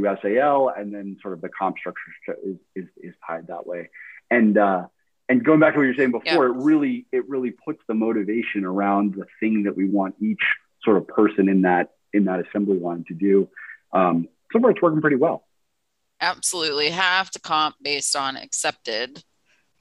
to 0.01 0.17
SAL, 0.21 0.73
and 0.75 0.93
then 0.93 1.17
sort 1.21 1.33
of 1.33 1.41
the 1.41 1.49
comp 1.49 1.77
structure 1.77 2.01
is, 2.43 2.57
is, 2.75 2.85
is 2.97 3.13
tied 3.25 3.47
that 3.47 3.65
way. 3.65 3.89
And 4.29 4.57
uh, 4.57 4.87
and 5.29 5.43
going 5.43 5.59
back 5.59 5.73
to 5.73 5.79
what 5.79 5.83
you 5.83 5.89
were 5.89 5.95
saying 5.95 6.11
before, 6.11 6.47
yeah. 6.47 6.53
it 6.53 6.63
really 6.63 7.05
it 7.11 7.29
really 7.29 7.51
puts 7.51 7.81
the 7.87 7.93
motivation 7.93 8.65
around 8.65 9.15
the 9.15 9.25
thing 9.39 9.63
that 9.63 9.75
we 9.75 9.87
want 9.87 10.15
each 10.19 10.41
sort 10.83 10.97
of 10.97 11.07
person 11.07 11.49
in 11.49 11.61
that 11.61 11.91
in 12.13 12.25
that 12.25 12.45
assembly 12.47 12.79
line 12.79 13.05
to 13.07 13.13
do. 13.13 13.49
Um, 13.91 14.27
so 14.51 14.59
far, 14.59 14.71
it's 14.71 14.81
working 14.81 15.01
pretty 15.01 15.15
well. 15.15 15.45
Absolutely, 16.19 16.89
have 16.89 17.31
to 17.31 17.39
comp 17.39 17.75
based 17.81 18.15
on 18.15 18.37
accepted 18.37 19.23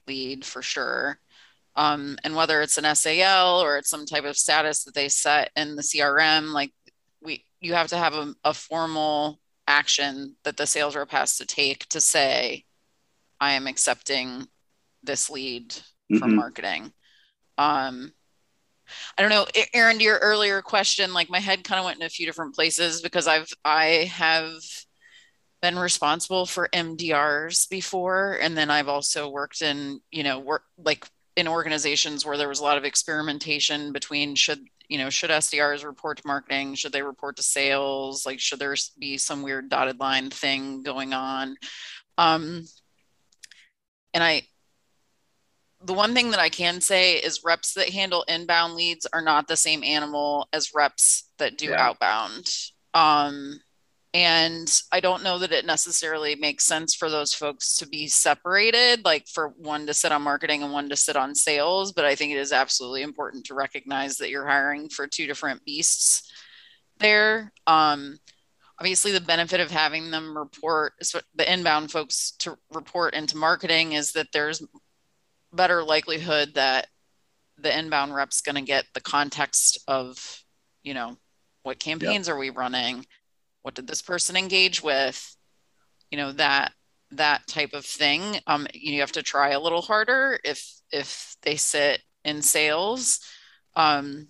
lead 0.07 0.45
for 0.45 0.63
sure. 0.63 1.19
Um, 1.75 2.19
and 2.23 2.37
whether 2.37 2.61
it's 2.61 2.79
an 2.79 2.95
SAL 2.95 3.61
or 3.63 3.79
it's 3.79 3.89
some 3.89 4.05
type 4.05 4.25
of 4.25 4.37
status 4.37 4.85
that 4.85 4.95
they 4.95 5.09
set 5.09 5.51
in 5.57 5.75
the 5.75 5.83
CRM, 5.83 6.53
like 6.53 6.73
we, 7.23 7.47
you 7.61 7.75
have 7.75 7.89
to 7.89 7.97
have 7.97 8.15
a, 8.15 8.35
a 8.45 8.53
formal 8.53 9.41
action 9.73 10.37
that 10.45 10.57
the 10.59 10.67
sales 10.67 10.95
rep 10.95 11.11
has 11.11 11.39
to 11.39 11.47
take 11.47 11.89
to 11.89 12.01
say, 12.01 12.65
I 13.41 13.53
am 13.53 13.67
accepting 13.67 14.47
this 15.03 15.31
lead 15.31 15.71
mm-hmm. 15.71 16.19
from 16.19 16.37
marketing. 16.37 16.93
Um, 17.57 18.13
I 19.17 19.23
don't 19.23 19.31
know, 19.31 19.47
Aaron, 19.73 19.99
to 19.99 20.05
your 20.05 20.19
earlier 20.19 20.61
question, 20.61 21.15
like 21.15 21.31
my 21.31 21.41
head 21.41 21.65
kind 21.65 21.79
of 21.79 21.87
went 21.87 21.99
in 21.99 22.07
a 22.07 22.11
few 22.11 22.27
different 22.27 22.55
places 22.55 23.01
because 23.01 23.27
I've, 23.27 23.51
I 23.65 24.11
have 24.13 24.53
been 25.63 25.79
responsible 25.79 26.45
for 26.45 26.69
MDRs 26.75 27.71
before. 27.71 28.39
And 28.43 28.57
then 28.57 28.71
I've 28.71 28.89
also 28.89 29.31
worked 29.31 29.63
in, 29.63 30.01
you 30.11 30.23
know, 30.23 30.39
work 30.39 30.65
like 30.77 31.07
in 31.37 31.49
organizations 31.49 32.27
where 32.27 32.37
there 32.37 32.49
was 32.49 32.61
a 32.61 32.65
lot 32.65 32.77
of 32.77 32.85
experimentation 32.85 33.93
between 33.93 34.35
should 34.35 34.61
you 34.93 34.99
know, 34.99 35.09
should 35.09 35.31
SDRs 35.31 35.87
report 35.87 36.19
to 36.19 36.27
marketing? 36.27 36.75
Should 36.75 36.93
they 36.93 37.01
report 37.01 37.37
to 37.37 37.43
sales? 37.43 38.27
Like, 38.27 38.39
should 38.39 38.59
there 38.59 38.77
be 38.99 39.17
some 39.17 39.41
weird 39.41 39.71
dotted 39.71 39.99
line 39.99 40.29
thing 40.29 40.83
going 40.83 41.15
on? 41.15 41.57
Um, 42.19 42.67
and 44.13 44.23
I, 44.23 44.43
the 45.83 45.95
one 45.95 46.13
thing 46.13 46.33
that 46.33 46.41
I 46.41 46.51
can 46.51 46.83
say 46.83 47.15
is 47.15 47.43
reps 47.43 47.73
that 47.73 47.89
handle 47.89 48.23
inbound 48.29 48.75
leads 48.75 49.07
are 49.15 49.23
not 49.23 49.49
the 49.49 49.57
same 49.57 49.83
animal 49.83 50.47
as 50.53 50.75
reps 50.75 51.27
that 51.39 51.57
do 51.57 51.71
yeah. 51.71 51.89
outbound. 51.89 52.51
Um, 52.93 53.63
and 54.15 54.83
I 54.93 55.01
don't 55.01 55.23
know 55.23 55.39
that 55.39 55.53
it 55.53 55.65
necessarily 55.65 56.35
makes 56.35 56.65
sense 56.65 56.95
for 56.95 57.09
those 57.09 57.33
folks 57.33 57.77
to 57.79 57.89
be 57.89 58.09
separated, 58.09 59.05
like 59.05 59.27
for 59.27 59.49
one 59.57 59.87
to 59.87 59.95
sit 59.95 60.13
on 60.13 60.23
marketing 60.23 60.63
and 60.63 60.73
one 60.73 60.91
to 60.91 60.97
sit 60.97 61.17
on 61.17 61.35
sales. 61.35 61.93
But 61.93 62.05
I 62.05 62.15
think 62.15 62.33
it 62.33 62.39
is 62.39 62.53
absolutely 62.53 63.03
important 63.03 63.47
to 63.47 63.55
recognize 63.55 64.19
that 64.19 64.29
you're 64.29 64.47
hiring 64.47 64.91
for 64.91 65.07
two 65.07 65.27
different 65.27 65.65
beasts 65.65 66.31
there. 66.99 67.53
Um, 67.67 68.19
obviously, 68.79 69.13
the 69.13 69.21
benefit 69.21 69.61
of 69.61 69.71
having 69.71 70.11
them 70.11 70.37
report 70.37 70.93
the 71.35 71.51
inbound 71.51 71.91
folks 71.91 72.33
to 72.41 72.59
report 72.71 73.15
into 73.15 73.39
marketing 73.39 73.93
is 73.93 74.13
that 74.13 74.29
there's 74.35 74.63
better 75.55 75.83
likelihood 75.83 76.55
that 76.55 76.87
the 77.57 77.79
inbound 77.79 78.15
rep's 78.15 78.43
going 78.43 78.57
to 78.57 78.63
get 78.63 78.85
the 78.93 79.01
context 79.01 79.79
of, 79.89 80.43
you 80.83 80.93
know, 80.93 81.17
what 81.63 81.79
campaigns 81.79 82.27
yep. 82.27 82.35
are 82.35 82.39
we 82.39 82.51
running? 82.51 83.07
What 83.63 83.75
did 83.75 83.87
this 83.87 84.03
person 84.03 84.37
engage 84.37 84.83
with? 84.83 85.37
You 86.11 86.19
know, 86.19 86.33
that 86.33 86.73
that 87.13 87.47
type 87.47 87.73
of 87.73 87.85
thing. 87.85 88.39
Um, 88.47 88.67
you 88.75 89.01
have 89.01 89.13
to 89.13 89.23
try 89.23 89.51
a 89.51 89.61
little 89.61 89.83
harder 89.83 90.39
if 90.45 90.67
if 90.91 91.37
they 91.43 91.57
sit 91.57 92.03
in 92.25 92.43
sales. 92.43 93.21
Um, 93.75 94.29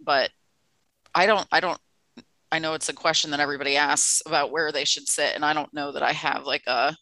but 0.00 0.30
I 1.14 1.26
don't 1.26 1.46
I 1.50 1.60
don't 1.60 1.78
I 2.52 2.58
know 2.58 2.74
it's 2.74 2.88
a 2.88 2.94
question 2.94 3.30
that 3.32 3.40
everybody 3.40 3.76
asks 3.76 4.22
about 4.24 4.52
where 4.52 4.70
they 4.72 4.84
should 4.84 5.08
sit, 5.08 5.34
and 5.34 5.44
I 5.44 5.52
don't 5.54 5.72
know 5.74 5.92
that 5.92 6.02
I 6.02 6.12
have 6.12 6.44
like 6.44 6.66
a 6.66 6.96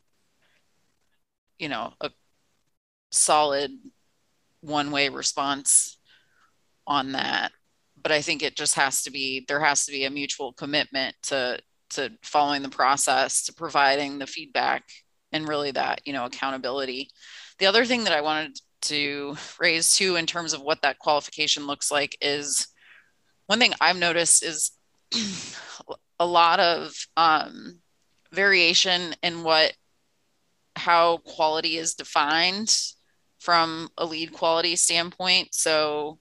you 1.59 1.68
know 1.68 1.92
a 2.01 2.11
solid 3.11 3.70
one 4.61 4.90
way 4.90 5.09
response 5.09 5.98
on 6.87 7.12
that 7.12 7.53
but 8.02 8.12
i 8.12 8.20
think 8.20 8.42
it 8.42 8.56
just 8.56 8.74
has 8.74 9.02
to 9.02 9.10
be 9.10 9.44
there 9.48 9.60
has 9.60 9.84
to 9.84 9.92
be 9.92 10.04
a 10.04 10.10
mutual 10.10 10.52
commitment 10.52 11.14
to 11.22 11.58
to 11.90 12.10
following 12.22 12.62
the 12.62 12.68
process 12.68 13.44
to 13.44 13.52
providing 13.52 14.18
the 14.18 14.26
feedback 14.26 14.84
and 15.32 15.48
really 15.48 15.70
that 15.70 16.00
you 16.04 16.12
know 16.12 16.24
accountability 16.24 17.08
the 17.58 17.66
other 17.66 17.84
thing 17.84 18.04
that 18.04 18.12
i 18.12 18.20
wanted 18.20 18.58
to 18.80 19.36
raise 19.60 19.94
too 19.94 20.16
in 20.16 20.26
terms 20.26 20.52
of 20.52 20.62
what 20.62 20.82
that 20.82 20.98
qualification 20.98 21.66
looks 21.66 21.90
like 21.90 22.16
is 22.20 22.68
one 23.46 23.58
thing 23.58 23.72
i've 23.80 23.98
noticed 23.98 24.42
is 24.42 24.72
a 26.18 26.26
lot 26.26 26.60
of 26.60 26.94
um, 27.16 27.78
variation 28.32 29.14
in 29.22 29.42
what 29.42 29.72
how 30.76 31.18
quality 31.18 31.76
is 31.76 31.94
defined 31.94 32.74
from 33.38 33.88
a 33.98 34.06
lead 34.06 34.32
quality 34.32 34.76
standpoint. 34.76 35.54
So, 35.54 36.18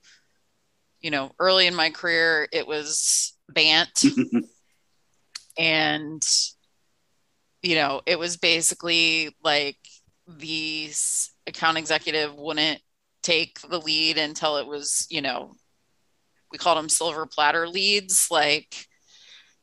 you 1.02 1.12
know, 1.12 1.32
early 1.40 1.68
in 1.68 1.76
my 1.76 1.90
career, 1.90 2.48
it 2.52 2.68
was 2.68 3.36
BANT. 3.50 4.04
and, 5.58 6.28
you 7.62 7.76
know, 7.76 8.02
it 8.06 8.20
was 8.20 8.38
basically 8.38 9.36
like 9.44 9.78
the 10.28 10.92
account 11.48 11.78
executive 11.78 12.36
wouldn't 12.36 12.82
take 13.24 13.60
the 13.62 13.80
lead 13.80 14.18
until 14.18 14.58
it 14.58 14.68
was, 14.68 15.08
you 15.10 15.22
know, 15.22 15.54
we 16.52 16.58
called 16.58 16.78
them 16.78 16.90
silver 16.90 17.26
platter 17.26 17.68
leads. 17.68 18.28
Like, 18.30 18.88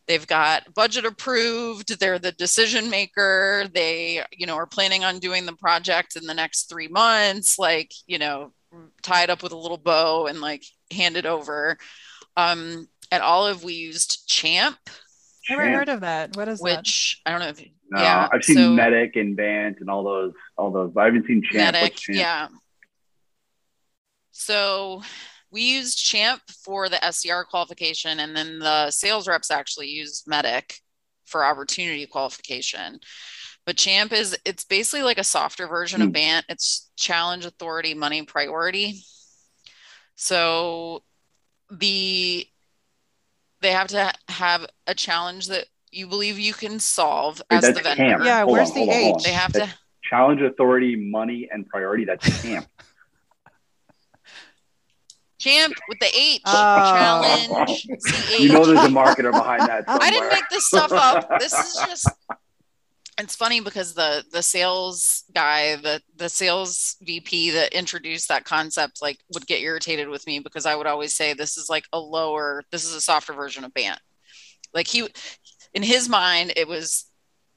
they've 0.09 0.27
got 0.27 0.75
budget 0.75 1.05
approved 1.05 2.01
they're 2.01 2.19
the 2.19 2.33
decision 2.33 2.91
maker 2.91 3.67
they 3.75 4.25
you 4.33 4.47
know 4.47 4.57
are 4.57 4.67
planning 4.67 5.05
on 5.05 5.19
doing 5.19 5.47
the 5.47 5.53
project 5.53 6.17
in 6.17 6.25
the 6.25 6.35
next 6.35 6.69
three 6.69 6.89
months 6.89 7.59
like 7.59 7.93
you 8.07 8.19
know 8.19 8.51
tied 9.03 9.31
up 9.31 9.43
with 9.43 9.53
a 9.53 9.57
little 9.57 9.77
bow 9.77 10.27
and 10.27 10.41
like 10.41 10.65
hand 10.93 11.17
it 11.17 11.27
over 11.27 11.77
um 12.37 12.89
at 13.11 13.21
olive 13.21 13.65
we 13.65 13.75
used 13.75 14.27
champ 14.29 14.77
never 15.49 15.63
champ. 15.63 15.75
heard 15.75 15.89
of 15.89 16.01
that 16.01 16.37
what 16.37 16.49
is 16.49 16.59
that? 16.61 16.79
which 16.79 17.21
that? 17.25 17.31
i 17.31 17.33
don't 17.33 17.41
know 17.41 17.49
if 17.49 17.61
no, 17.91 18.01
yeah 18.01 18.29
i've 18.33 18.45
seen 18.45 18.57
so, 18.57 18.71
MEDDIC 18.71 19.21
and 19.21 19.37
bant 19.37 19.79
and 19.81 19.91
all 19.91 20.05
those 20.05 20.33
all 20.57 20.71
those 20.71 20.93
but 20.93 21.03
i 21.03 21.05
haven't 21.07 21.27
seen 21.27 21.43
champ, 21.43 21.75
MEDDIC, 21.75 21.95
champ? 21.95 22.19
yeah 22.19 22.49
so 24.33 25.03
we 25.51 25.63
used 25.63 25.99
Champ 25.99 26.43
for 26.65 26.89
the 26.89 26.97
SDR 26.97 27.47
qualification, 27.47 28.21
and 28.21 28.37
then 28.37 28.59
the 28.59 28.91
sales 28.91 29.27
reps 29.27 29.51
actually 29.51 29.89
used 29.89 30.27
MEDDIC 30.27 30.81
for 31.27 31.45
opportunity 31.45 32.07
qualification. 32.07 33.01
But 33.65 33.77
Champ 33.77 34.13
is 34.13 34.37
it's 34.45 34.65
basically 34.65 35.03
like 35.03 35.19
a 35.19 35.25
softer 35.25 35.67
version 35.67 36.01
mm. 36.01 36.05
of 36.05 36.09
hmm. 36.09 36.13
BANT. 36.13 36.47
It's 36.49 36.91
challenge 36.97 37.45
authority 37.45 37.95
money 37.95 38.23
priority. 38.23 39.03
So 40.21 41.05
the 41.71 42.45
they 43.61 43.71
have 43.71 43.87
to 43.89 44.13
have 44.29 44.67
a 44.89 44.95
challenge 44.95 45.47
that 45.47 45.67
you 45.93 46.09
believe 46.09 46.41
you 46.41 46.53
can 46.53 46.81
solve 46.81 47.41
Wait, 47.51 47.59
as 47.59 47.63
the 47.67 47.81
vendor. 47.81 47.95
Camp. 47.95 48.25
Yeah, 48.25 48.41
hold 48.41 48.53
where's 48.53 48.71
on, 48.71 48.75
the 48.75 48.91
H? 48.91 49.23
They 49.23 49.31
have 49.31 49.53
that's 49.53 49.73
to 49.73 49.79
challenge 50.03 50.43
authority, 50.43 50.97
money, 50.97 51.49
and 51.53 51.69
priority. 51.69 52.05
That's 52.05 52.43
camp. 52.43 52.67
Champ 55.39 55.73
with 55.89 56.01
the 56.01 56.11
H 56.13 56.43
oh. 56.47 56.93
challenge. 56.99 57.83
C-H. 58.01 58.41
You 58.41 58.53
know 58.53 58.65
there's 58.65 58.85
a 58.85 58.89
marketer 58.89 59.31
behind 59.31 59.69
that. 59.69 59.87
Somewhere. 59.87 60.03
I 60.09 60.11
didn't 60.11 60.31
make 60.31 60.49
this 60.51 60.67
stuff 60.67 60.91
up. 60.91 61.31
This 61.39 61.53
is 61.53 61.75
just 61.87 62.09
it's 63.19 63.35
funny 63.35 63.61
because 63.61 63.95
the 63.95 64.25
the 64.33 64.43
sales 64.43 65.25
guy, 65.35 65.77
the 65.77 66.01
the 66.17 66.29
sales 66.29 66.97
VP 67.03 67.51
that 67.51 67.73
introduced 67.73 68.29
that 68.29 68.45
concept 68.45 69.03
like 69.03 69.19
would 69.35 69.47
get 69.47 69.61
irritated 69.61 70.09
with 70.09 70.27
me 70.27 70.39
because 70.39 70.67
I 70.67 70.77
would 70.77 70.87
always 70.87 71.15
say 71.15 71.33
this 71.35 71.57
is 71.57 71.69
like 71.69 71.85
a 71.93 71.99
lower, 71.99 72.63
this 72.71 72.85
is 72.85 72.95
a 72.95 73.01
softer 73.01 73.33
version 73.33 73.65
of 73.65 73.75
BANT. 73.75 74.01
Like 74.73 74.87
he 74.87 75.09
in 75.75 75.83
his 75.83 76.09
mind, 76.09 76.53
it 76.57 76.69
was 76.69 77.07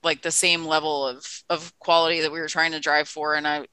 like 0.03 0.23
the 0.23 0.31
same 0.31 0.65
level 0.65 1.07
of 1.07 1.25
of 1.49 1.77
quality 1.79 2.21
that 2.21 2.31
we 2.31 2.39
were 2.39 2.47
trying 2.47 2.71
to 2.71 2.79
drive 2.79 3.07
for. 3.07 3.35
And 3.35 3.47
I 3.47 3.67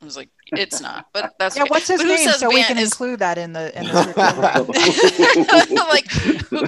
I 0.00 0.04
was 0.06 0.16
like, 0.16 0.30
it's 0.46 0.80
not, 0.80 1.08
but 1.12 1.34
that's 1.38 1.56
yeah. 1.56 1.62
Okay. 1.62 1.70
What's 1.70 1.88
his 1.88 2.02
name? 2.02 2.30
So 2.30 2.48
we 2.48 2.62
can 2.62 2.78
is... 2.78 2.84
include 2.84 3.18
that 3.18 3.36
in 3.36 3.52
the 3.52 3.76
in 3.78 3.84
the 3.84 3.92
like 5.90 6.10
who, 6.10 6.64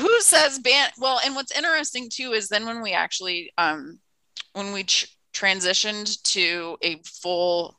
who, 0.00 0.20
says 0.20 0.58
BANT? 0.58 0.92
Well, 0.98 1.20
and 1.24 1.34
what's 1.34 1.52
interesting 1.56 2.08
too 2.10 2.32
is 2.32 2.48
then 2.48 2.64
when 2.64 2.80
we 2.80 2.92
actually 2.92 3.52
um 3.58 3.98
when 4.54 4.72
we 4.72 4.84
ch- 4.84 5.14
transitioned 5.34 6.22
to 6.22 6.78
a 6.80 7.02
full 7.04 7.78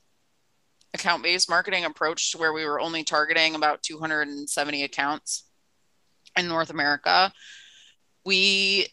account 0.93 1.23
based 1.23 1.49
marketing 1.49 1.85
approach 1.85 2.31
to 2.31 2.37
where 2.37 2.53
we 2.53 2.65
were 2.65 2.79
only 2.79 3.03
targeting 3.03 3.55
about 3.55 3.81
270 3.81 4.83
accounts 4.83 5.45
in 6.37 6.47
North 6.47 6.69
America, 6.69 7.33
we 8.23 8.85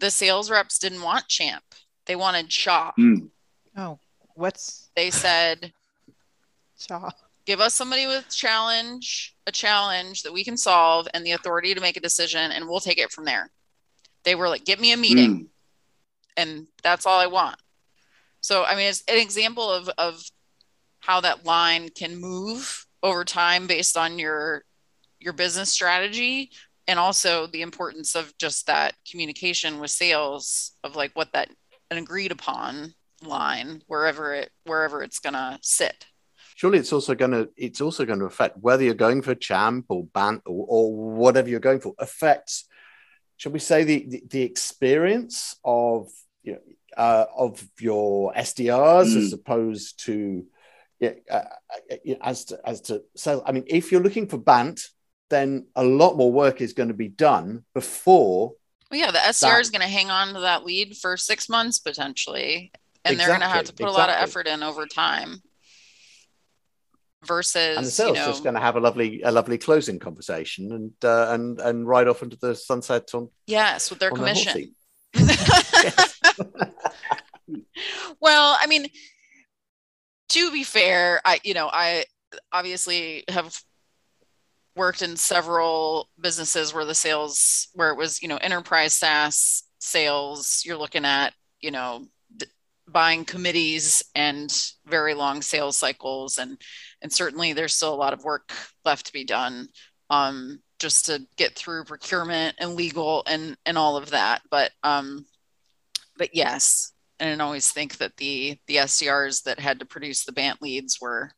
the 0.00 0.10
sales 0.10 0.50
reps 0.50 0.80
didn't 0.80 1.02
want 1.02 1.28
Champ; 1.28 1.62
they 2.06 2.16
wanted 2.16 2.52
Shaw. 2.52 2.90
Mm. 2.98 3.28
Oh 3.76 4.00
What's 4.38 4.87
they 4.98 5.10
said? 5.10 5.72
Give 7.46 7.60
us 7.60 7.72
somebody 7.74 8.06
with 8.06 8.28
challenge, 8.28 9.34
a 9.46 9.52
challenge 9.52 10.24
that 10.24 10.32
we 10.32 10.42
can 10.42 10.56
solve, 10.56 11.06
and 11.14 11.24
the 11.24 11.32
authority 11.32 11.72
to 11.72 11.80
make 11.80 11.96
a 11.96 12.00
decision, 12.00 12.50
and 12.50 12.66
we'll 12.66 12.80
take 12.80 12.98
it 12.98 13.12
from 13.12 13.24
there. 13.24 13.50
They 14.24 14.34
were 14.34 14.48
like, 14.48 14.64
"Give 14.64 14.80
me 14.80 14.92
a 14.92 14.96
meeting," 14.96 15.44
mm. 15.44 15.48
and 16.36 16.66
that's 16.82 17.06
all 17.06 17.20
I 17.20 17.28
want. 17.28 17.56
So, 18.40 18.64
I 18.64 18.74
mean, 18.74 18.88
it's 18.88 19.04
an 19.08 19.18
example 19.18 19.70
of 19.70 19.88
of 19.98 20.22
how 20.98 21.20
that 21.20 21.46
line 21.46 21.88
can 21.90 22.16
move 22.16 22.86
over 23.02 23.24
time 23.24 23.68
based 23.68 23.96
on 23.96 24.18
your 24.18 24.64
your 25.20 25.32
business 25.32 25.70
strategy 25.70 26.50
and 26.88 26.98
also 26.98 27.46
the 27.46 27.62
importance 27.62 28.16
of 28.16 28.36
just 28.36 28.66
that 28.66 28.94
communication 29.08 29.78
with 29.78 29.90
sales 29.90 30.72
of 30.82 30.96
like 30.96 31.12
what 31.14 31.32
that 31.32 31.50
an 31.90 31.98
agreed 31.98 32.32
upon 32.32 32.94
line 33.22 33.82
wherever 33.86 34.32
it 34.34 34.50
wherever 34.64 35.02
it's 35.02 35.18
going 35.18 35.34
to 35.34 35.58
sit 35.62 36.06
surely 36.54 36.78
it's 36.78 36.92
also 36.92 37.14
going 37.14 37.30
to 37.30 37.48
it's 37.56 37.80
also 37.80 38.04
going 38.04 38.18
to 38.18 38.26
affect 38.26 38.56
whether 38.58 38.84
you're 38.84 38.94
going 38.94 39.22
for 39.22 39.34
champ 39.34 39.86
or 39.88 40.04
bant 40.04 40.42
or, 40.46 40.66
or 40.68 40.94
whatever 40.94 41.48
you're 41.48 41.60
going 41.60 41.80
for 41.80 41.94
affects 41.98 42.66
shall 43.36 43.52
we 43.52 43.58
say 43.58 43.84
the 43.84 44.06
the, 44.08 44.22
the 44.30 44.42
experience 44.42 45.56
of 45.64 46.08
you 46.42 46.52
know, 46.52 46.60
uh, 46.96 47.26
of 47.36 47.66
your 47.80 48.32
SDRs 48.34 49.14
mm. 49.14 49.16
as 49.16 49.32
opposed 49.32 50.04
to 50.06 50.44
yeah, 51.00 51.12
uh, 51.30 51.42
uh 51.92 52.14
as 52.20 52.46
to 52.46 52.58
as 52.64 52.80
to 52.82 53.02
sell. 53.14 53.42
I 53.46 53.52
mean, 53.52 53.64
if 53.66 53.92
you're 53.92 54.02
looking 54.02 54.26
for 54.26 54.38
Bant, 54.38 54.80
then 55.30 55.66
a 55.76 55.84
lot 55.84 56.16
more 56.16 56.32
work 56.32 56.60
is 56.60 56.72
going 56.72 56.88
to 56.88 56.94
be 56.94 57.08
done 57.08 57.64
before. 57.74 58.54
Well, 58.90 59.00
yeah, 59.00 59.10
the 59.10 59.18
SDR 59.18 59.40
that, 59.40 59.60
is 59.60 59.70
going 59.70 59.82
to 59.82 59.88
hang 59.88 60.10
on 60.10 60.34
to 60.34 60.40
that 60.40 60.64
lead 60.64 60.96
for 60.96 61.16
six 61.16 61.48
months 61.48 61.78
potentially, 61.78 62.72
and 63.08 63.14
exactly, 63.14 63.32
they're 63.32 63.38
going 63.38 63.40
to 63.40 63.56
have 63.56 63.64
to 63.66 63.72
put 63.72 63.88
exactly. 63.88 63.94
a 63.94 63.98
lot 63.98 64.10
of 64.10 64.16
effort 64.16 64.46
in 64.46 64.62
over 64.62 64.86
time 64.86 65.42
versus 67.24 67.76
and 67.76 67.86
the 67.86 67.90
sales 67.90 68.16
you 68.16 68.22
know, 68.22 68.28
just 68.28 68.42
going 68.42 68.54
to 68.54 68.60
have 68.60 68.76
a 68.76 68.80
lovely 68.80 69.22
a 69.22 69.32
lovely 69.32 69.58
closing 69.58 69.98
conversation 69.98 70.72
and 70.72 70.92
uh, 71.04 71.32
and 71.32 71.60
and 71.60 71.86
ride 71.86 72.06
off 72.08 72.22
into 72.22 72.36
the 72.36 72.54
sunset 72.54 73.12
on 73.14 73.28
yes 73.46 73.90
with 73.90 73.98
their 73.98 74.10
commission. 74.10 74.74
well 78.20 78.56
i 78.60 78.66
mean 78.66 78.86
to 80.28 80.50
be 80.52 80.62
fair 80.62 81.20
i 81.24 81.40
you 81.42 81.54
know 81.54 81.68
i 81.72 82.04
obviously 82.52 83.24
have 83.28 83.58
worked 84.76 85.02
in 85.02 85.16
several 85.16 86.08
businesses 86.20 86.72
where 86.74 86.84
the 86.84 86.94
sales 86.94 87.68
where 87.74 87.90
it 87.90 87.96
was 87.96 88.22
you 88.22 88.28
know 88.28 88.36
enterprise 88.36 88.94
SaaS 88.94 89.64
sales 89.80 90.62
you're 90.64 90.76
looking 90.76 91.04
at 91.04 91.32
you 91.60 91.70
know 91.70 92.06
buying 92.92 93.24
committees 93.24 94.02
and 94.14 94.72
very 94.86 95.14
long 95.14 95.42
sales 95.42 95.76
cycles 95.76 96.38
and 96.38 96.60
and 97.02 97.12
certainly 97.12 97.52
there's 97.52 97.74
still 97.74 97.94
a 97.94 97.96
lot 97.96 98.12
of 98.12 98.24
work 98.24 98.52
left 98.84 99.06
to 99.06 99.12
be 99.12 99.24
done 99.24 99.68
um, 100.10 100.60
just 100.78 101.06
to 101.06 101.20
get 101.36 101.54
through 101.54 101.84
procurement 101.84 102.56
and 102.58 102.74
legal 102.74 103.22
and 103.26 103.56
and 103.66 103.76
all 103.76 103.96
of 103.96 104.10
that. 104.10 104.42
But 104.50 104.72
um 104.82 105.24
but 106.16 106.34
yes 106.34 106.92
and 107.20 107.42
I 107.42 107.44
always 107.44 107.70
think 107.70 107.98
that 107.98 108.16
the 108.16 108.58
the 108.66 108.76
SDRs 108.76 109.44
that 109.44 109.58
had 109.58 109.80
to 109.80 109.86
produce 109.86 110.24
the 110.24 110.32
BANT 110.32 110.62
leads 110.62 111.00
were 111.00 111.32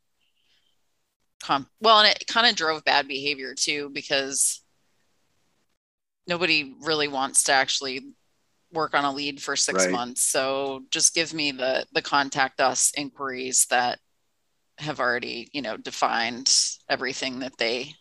comp 1.41 1.67
well, 1.79 1.99
and 1.99 2.09
it 2.09 2.27
kind 2.27 2.47
of 2.47 2.55
drove 2.55 2.83
bad 2.83 3.07
behavior 3.07 3.55
too 3.55 3.89
because 3.91 4.63
nobody 6.27 6.75
really 6.81 7.07
wants 7.07 7.43
to 7.43 7.53
actually 7.53 8.01
work 8.73 8.93
on 8.93 9.05
a 9.05 9.11
lead 9.11 9.41
for 9.41 9.55
six 9.55 9.85
right. 9.85 9.91
months. 9.91 10.23
So 10.23 10.83
just 10.91 11.13
give 11.13 11.33
me 11.33 11.51
the 11.51 11.85
the 11.93 12.01
contact 12.01 12.61
us 12.61 12.91
inquiries 12.95 13.65
that 13.69 13.99
have 14.77 14.99
already, 14.99 15.49
you 15.53 15.61
know, 15.61 15.77
defined 15.77 16.51
everything 16.89 17.39
that 17.39 17.57
they 17.57 17.93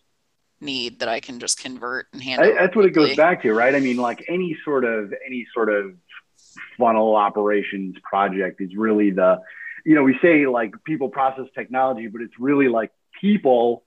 need 0.61 1.00
that 1.00 1.09
I 1.09 1.20
can 1.20 1.40
just 1.40 1.61
convert 1.61 2.06
and 2.12 2.22
handle. 2.22 2.54
that's 2.54 2.76
what 2.76 2.85
it 2.85 2.90
goes 2.90 3.16
back 3.16 3.42
to, 3.42 3.52
right? 3.52 3.74
I 3.74 3.80
mean, 3.80 3.96
like 3.96 4.24
any 4.28 4.56
sort 4.64 4.85
of 4.85 5.12
any 5.26 5.46
sort 5.54 5.70
of 5.72 5.94
funnel 6.78 7.16
operations 7.16 7.96
project 8.02 8.61
is 8.61 8.74
really 8.76 9.11
the, 9.11 9.40
you 9.85 9.94
know, 9.94 10.02
we 10.02 10.18
say 10.20 10.46
like 10.46 10.74
people 10.85 11.09
process 11.09 11.46
technology, 11.54 12.06
but 12.09 12.20
it's 12.20 12.38
really 12.38 12.68
like 12.68 12.90
people 13.20 13.85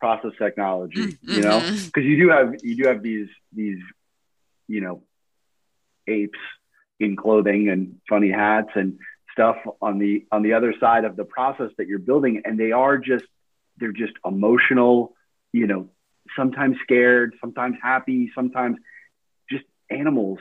process 0.00 0.32
technology, 0.38 0.96
mm-hmm. 0.96 1.30
you 1.30 1.40
know, 1.40 1.60
because 1.60 2.04
you 2.04 2.16
do 2.16 2.30
have 2.30 2.54
you 2.62 2.76
do 2.76 2.88
have 2.88 3.02
these 3.02 3.28
these, 3.52 3.78
you 4.66 4.80
know, 4.80 5.02
apes 6.08 6.38
in 7.00 7.16
clothing 7.16 7.68
and 7.68 8.00
funny 8.08 8.30
hats 8.30 8.70
and 8.74 8.98
stuff 9.32 9.56
on 9.80 9.98
the 9.98 10.26
on 10.32 10.42
the 10.42 10.54
other 10.54 10.74
side 10.80 11.04
of 11.04 11.16
the 11.16 11.24
process 11.24 11.70
that 11.78 11.86
you're 11.86 11.98
building. 11.98 12.42
And 12.44 12.58
they 12.58 12.72
are 12.72 12.98
just 12.98 13.24
they're 13.78 13.92
just 13.92 14.14
emotional 14.24 15.14
you 15.52 15.66
know 15.66 15.88
sometimes 16.36 16.76
scared 16.82 17.34
sometimes 17.40 17.76
happy 17.82 18.30
sometimes 18.34 18.76
just 19.50 19.64
animals 19.90 20.38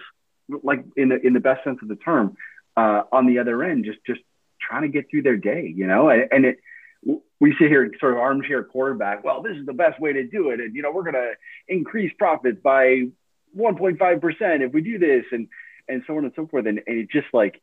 like 0.63 0.83
in 0.95 1.09
the 1.09 1.19
in 1.25 1.33
the 1.33 1.39
best 1.39 1.63
sense 1.63 1.79
of 1.81 1.87
the 1.87 1.95
term 1.95 2.35
uh, 2.75 3.03
on 3.11 3.25
the 3.25 3.39
other 3.39 3.63
end 3.63 3.85
just 3.85 3.99
just 4.05 4.21
trying 4.59 4.81
to 4.81 4.87
get 4.87 5.09
through 5.09 5.21
their 5.21 5.37
day 5.37 5.71
you 5.75 5.87
know? 5.87 6.09
And, 6.09 6.27
and 6.31 6.45
it 6.45 6.57
we 7.39 7.55
sit 7.59 7.69
here 7.69 7.89
sort 7.99 8.13
of 8.13 8.19
armchair 8.19 8.63
quarterback 8.63 9.23
well 9.23 9.41
this 9.41 9.55
is 9.55 9.65
the 9.65 9.73
best 9.73 9.99
way 9.99 10.13
to 10.13 10.27
do 10.27 10.49
it. 10.49 10.59
And 10.59 10.75
you 10.75 10.81
know 10.81 10.91
we're 10.91 11.03
going 11.03 11.13
to 11.13 11.33
increase 11.67 12.11
profits 12.17 12.59
by 12.61 13.03
1.5% 13.57 14.61
if 14.61 14.73
we 14.73 14.81
do 14.81 14.97
this 14.97 15.25
and 15.31 15.47
and 15.89 16.03
so 16.05 16.17
on 16.17 16.25
and 16.25 16.33
so 16.35 16.45
forth 16.47 16.65
and, 16.65 16.81
and 16.85 16.97
it 16.97 17.09
just 17.09 17.27
like 17.33 17.61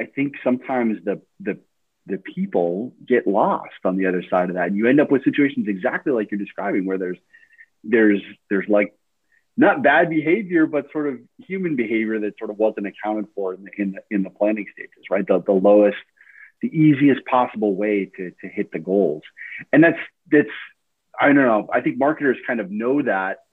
I 0.00 0.06
think 0.06 0.34
sometimes 0.42 0.98
the 1.04 1.22
the 1.40 1.58
the 2.06 2.18
people 2.18 2.92
get 3.06 3.26
lost 3.26 3.70
on 3.84 3.96
the 3.96 4.06
other 4.06 4.22
side 4.28 4.50
of 4.50 4.56
that. 4.56 4.68
And 4.68 4.76
you 4.76 4.88
end 4.88 5.00
up 5.00 5.10
with 5.10 5.24
situations 5.24 5.66
exactly 5.68 6.12
like 6.12 6.30
you're 6.30 6.38
describing, 6.38 6.84
where 6.84 6.98
there's 6.98 7.18
there's 7.82 8.20
there's 8.50 8.68
like 8.68 8.94
not 9.56 9.82
bad 9.82 10.10
behavior, 10.10 10.66
but 10.66 10.90
sort 10.92 11.08
of 11.08 11.20
human 11.38 11.76
behavior 11.76 12.20
that 12.20 12.38
sort 12.38 12.50
of 12.50 12.58
wasn't 12.58 12.86
accounted 12.86 13.26
for 13.34 13.54
in 13.54 13.64
the 13.64 13.70
in 13.78 13.92
the, 13.92 14.00
in 14.10 14.22
the 14.22 14.30
planning 14.30 14.66
stages, 14.72 15.04
right? 15.10 15.26
The 15.26 15.40
the 15.40 15.52
lowest, 15.52 15.96
the 16.60 16.68
easiest 16.68 17.24
possible 17.24 17.74
way 17.74 18.10
to 18.16 18.32
to 18.42 18.48
hit 18.48 18.72
the 18.72 18.78
goals, 18.78 19.22
and 19.72 19.82
that's 19.82 19.98
that's 20.30 20.48
I 21.18 21.26
don't 21.26 21.36
know. 21.36 21.68
I 21.72 21.80
think 21.80 21.98
marketers 21.98 22.36
kind 22.46 22.60
of 22.60 22.70
know 22.70 23.02
that 23.02 23.43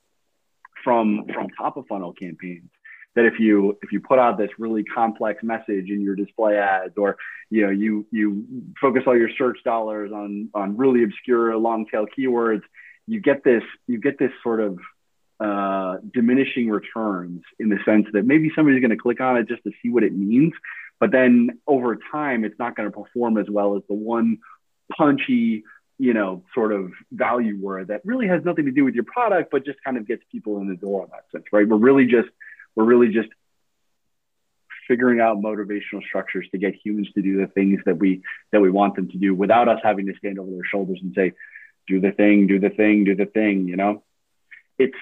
from 0.83 1.25
from 1.33 1.47
top 1.57 1.77
of 1.77 1.85
funnel 1.87 2.13
campaigns 2.13 2.69
that 3.15 3.25
if 3.25 3.39
you 3.39 3.77
if 3.81 3.91
you 3.91 3.99
put 3.99 4.19
out 4.19 4.37
this 4.37 4.49
really 4.57 4.83
complex 4.83 5.43
message 5.43 5.89
in 5.89 6.01
your 6.01 6.15
display 6.15 6.57
ads 6.57 6.93
or 6.97 7.17
you 7.49 7.63
know 7.65 7.69
you 7.69 8.05
you 8.11 8.45
focus 8.79 9.03
all 9.05 9.17
your 9.17 9.29
search 9.37 9.57
dollars 9.63 10.11
on 10.11 10.49
on 10.53 10.77
really 10.77 11.03
obscure 11.03 11.55
long 11.57 11.85
tail 11.85 12.05
keywords 12.17 12.61
you 13.07 13.19
get 13.19 13.43
this 13.43 13.63
you 13.87 13.99
get 13.99 14.17
this 14.17 14.31
sort 14.43 14.59
of 14.59 14.79
uh, 15.39 15.97
diminishing 16.13 16.69
returns 16.69 17.41
in 17.59 17.69
the 17.69 17.79
sense 17.83 18.05
that 18.13 18.23
maybe 18.25 18.51
somebody's 18.55 18.79
going 18.79 18.91
to 18.91 18.95
click 18.95 19.19
on 19.19 19.37
it 19.37 19.47
just 19.47 19.63
to 19.63 19.71
see 19.81 19.89
what 19.89 20.03
it 20.03 20.13
means 20.13 20.53
but 20.99 21.11
then 21.11 21.59
over 21.67 21.97
time 22.11 22.45
it's 22.45 22.59
not 22.59 22.75
going 22.75 22.89
to 22.89 22.95
perform 22.95 23.37
as 23.37 23.47
well 23.49 23.75
as 23.75 23.81
the 23.89 23.95
one 23.95 24.37
punchy 24.95 25.63
you 26.01 26.15
know 26.15 26.43
sort 26.55 26.73
of 26.73 26.91
value 27.11 27.59
word 27.61 27.89
that 27.89 28.01
really 28.03 28.27
has 28.27 28.43
nothing 28.43 28.65
to 28.65 28.71
do 28.71 28.83
with 28.83 28.95
your 28.95 29.03
product 29.03 29.51
but 29.51 29.63
just 29.63 29.77
kind 29.83 29.97
of 29.97 30.07
gets 30.07 30.23
people 30.31 30.57
in 30.57 30.67
the 30.67 30.75
door 30.75 31.03
in 31.03 31.11
that 31.11 31.25
sense 31.31 31.45
right? 31.53 31.67
We're 31.67 31.77
really 31.77 32.05
just 32.05 32.29
we're 32.75 32.85
really 32.85 33.09
just 33.09 33.29
figuring 34.87 35.21
out 35.21 35.37
motivational 35.37 36.03
structures 36.03 36.47
to 36.51 36.57
get 36.57 36.73
humans 36.83 37.07
to 37.13 37.21
do 37.21 37.39
the 37.39 37.45
things 37.45 37.79
that 37.85 37.99
we 37.99 38.23
that 38.51 38.61
we 38.61 38.71
want 38.71 38.95
them 38.95 39.09
to 39.09 39.17
do 39.19 39.35
without 39.35 39.69
us 39.69 39.79
having 39.83 40.07
to 40.07 40.13
stand 40.17 40.39
over 40.39 40.49
their 40.49 40.65
shoulders 40.71 40.99
and 41.03 41.13
say 41.13 41.33
do 41.87 42.01
the 42.01 42.11
thing 42.11 42.47
do 42.47 42.59
the 42.59 42.71
thing 42.71 43.03
do 43.03 43.15
the 43.15 43.27
thing 43.27 43.67
you 43.67 43.75
know? 43.75 44.03
It's 44.79 44.97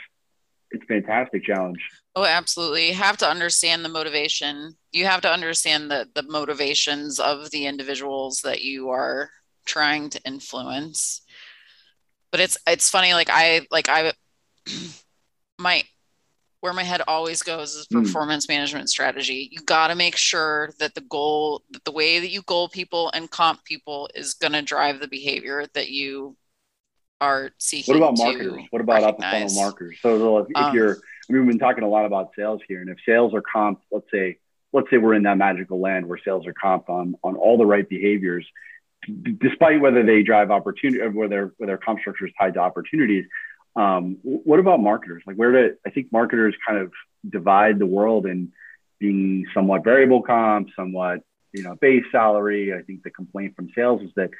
it's 0.71 0.83
fantastic 0.83 1.45
challenge. 1.45 1.79
Oh 2.13 2.25
absolutely. 2.25 2.89
You 2.89 2.95
have 2.95 3.15
to 3.17 3.27
understand 3.27 3.85
the 3.85 3.89
motivation. 3.89 4.75
You 4.91 5.05
have 5.05 5.21
to 5.21 5.31
understand 5.31 5.89
the 5.89 6.09
the 6.13 6.23
motivations 6.23 7.21
of 7.21 7.51
the 7.51 7.67
individuals 7.67 8.41
that 8.41 8.61
you 8.63 8.89
are 8.89 9.29
trying 9.69 10.09
to 10.09 10.19
influence 10.25 11.21
but 12.31 12.39
it's 12.39 12.57
it's 12.67 12.89
funny 12.89 13.13
like 13.13 13.29
i 13.31 13.61
like 13.71 13.87
i 13.89 14.11
my 15.59 15.83
where 16.61 16.73
my 16.73 16.83
head 16.83 17.01
always 17.07 17.41
goes 17.41 17.73
is 17.73 17.87
hmm. 17.89 18.03
performance 18.03 18.45
mm. 18.45 18.49
management 18.49 18.89
strategy. 18.89 19.49
You 19.51 19.61
got 19.61 19.87
to 19.87 19.95
make 19.95 20.17
sure 20.17 20.71
that 20.79 20.93
the 20.93 21.01
goal, 21.01 21.63
that 21.71 21.85
the 21.85 21.91
way 21.91 22.19
that 22.19 22.29
you 22.29 22.41
goal 22.41 22.67
people 22.67 23.09
and 23.13 23.31
comp 23.31 23.63
people 23.63 24.09
is 24.13 24.33
going 24.33 24.51
to 24.53 24.61
drive 24.61 24.99
the 24.99 25.07
behavior 25.07 25.65
that 25.73 25.89
you 25.89 26.35
are 27.21 27.51
seeking. 27.57 27.93
What 27.93 28.09
about 28.09 28.17
marketers? 28.17 28.63
What 28.71 28.81
about 28.81 29.03
up 29.03 29.17
the 29.17 29.23
funnel 29.23 29.53
marketers? 29.55 29.97
So 30.01 30.39
if, 30.39 30.47
if 30.49 30.57
um, 30.57 30.75
you're, 30.75 30.95
I 30.95 31.33
mean, 31.33 31.41
we've 31.43 31.51
been 31.51 31.59
talking 31.59 31.83
a 31.83 31.89
lot 31.89 32.05
about 32.05 32.31
sales 32.35 32.61
here, 32.67 32.81
and 32.81 32.89
if 32.89 32.97
sales 33.05 33.33
are 33.33 33.41
comp, 33.41 33.81
let's 33.91 34.07
say, 34.11 34.37
let's 34.73 34.89
say 34.89 34.97
we're 34.97 35.13
in 35.13 35.23
that 35.23 35.37
magical 35.37 35.79
land 35.79 36.07
where 36.07 36.19
sales 36.23 36.45
are 36.45 36.53
comp 36.53 36.89
on 36.89 37.15
on 37.23 37.35
all 37.35 37.57
the 37.57 37.65
right 37.65 37.87
behaviors, 37.87 38.45
despite 39.39 39.81
whether 39.81 40.03
they 40.03 40.23
drive 40.23 40.51
opportunity, 40.51 41.01
or 41.01 41.09
whether 41.11 41.53
whether 41.57 41.77
comp 41.77 41.99
structure 41.99 42.27
is 42.27 42.33
tied 42.39 42.55
to 42.55 42.59
opportunities 42.59 43.25
um, 43.75 44.17
what 44.23 44.59
about 44.59 44.81
marketers? 44.81 45.23
Like, 45.25 45.35
where 45.35 45.51
do 45.51 45.75
I 45.85 45.89
think 45.89 46.11
marketers 46.11 46.55
kind 46.67 46.79
of 46.79 46.91
divide 47.27 47.79
the 47.79 47.85
world 47.85 48.25
in 48.25 48.51
being 48.99 49.45
somewhat 49.53 49.83
variable 49.83 50.21
comp, 50.21 50.69
somewhat 50.75 51.21
you 51.53 51.63
know 51.63 51.75
base 51.75 52.03
salary? 52.11 52.73
I 52.73 52.81
think 52.81 53.03
the 53.03 53.11
complaint 53.11 53.55
from 53.55 53.69
sales 53.75 54.01
is 54.01 54.11
that 54.15 54.31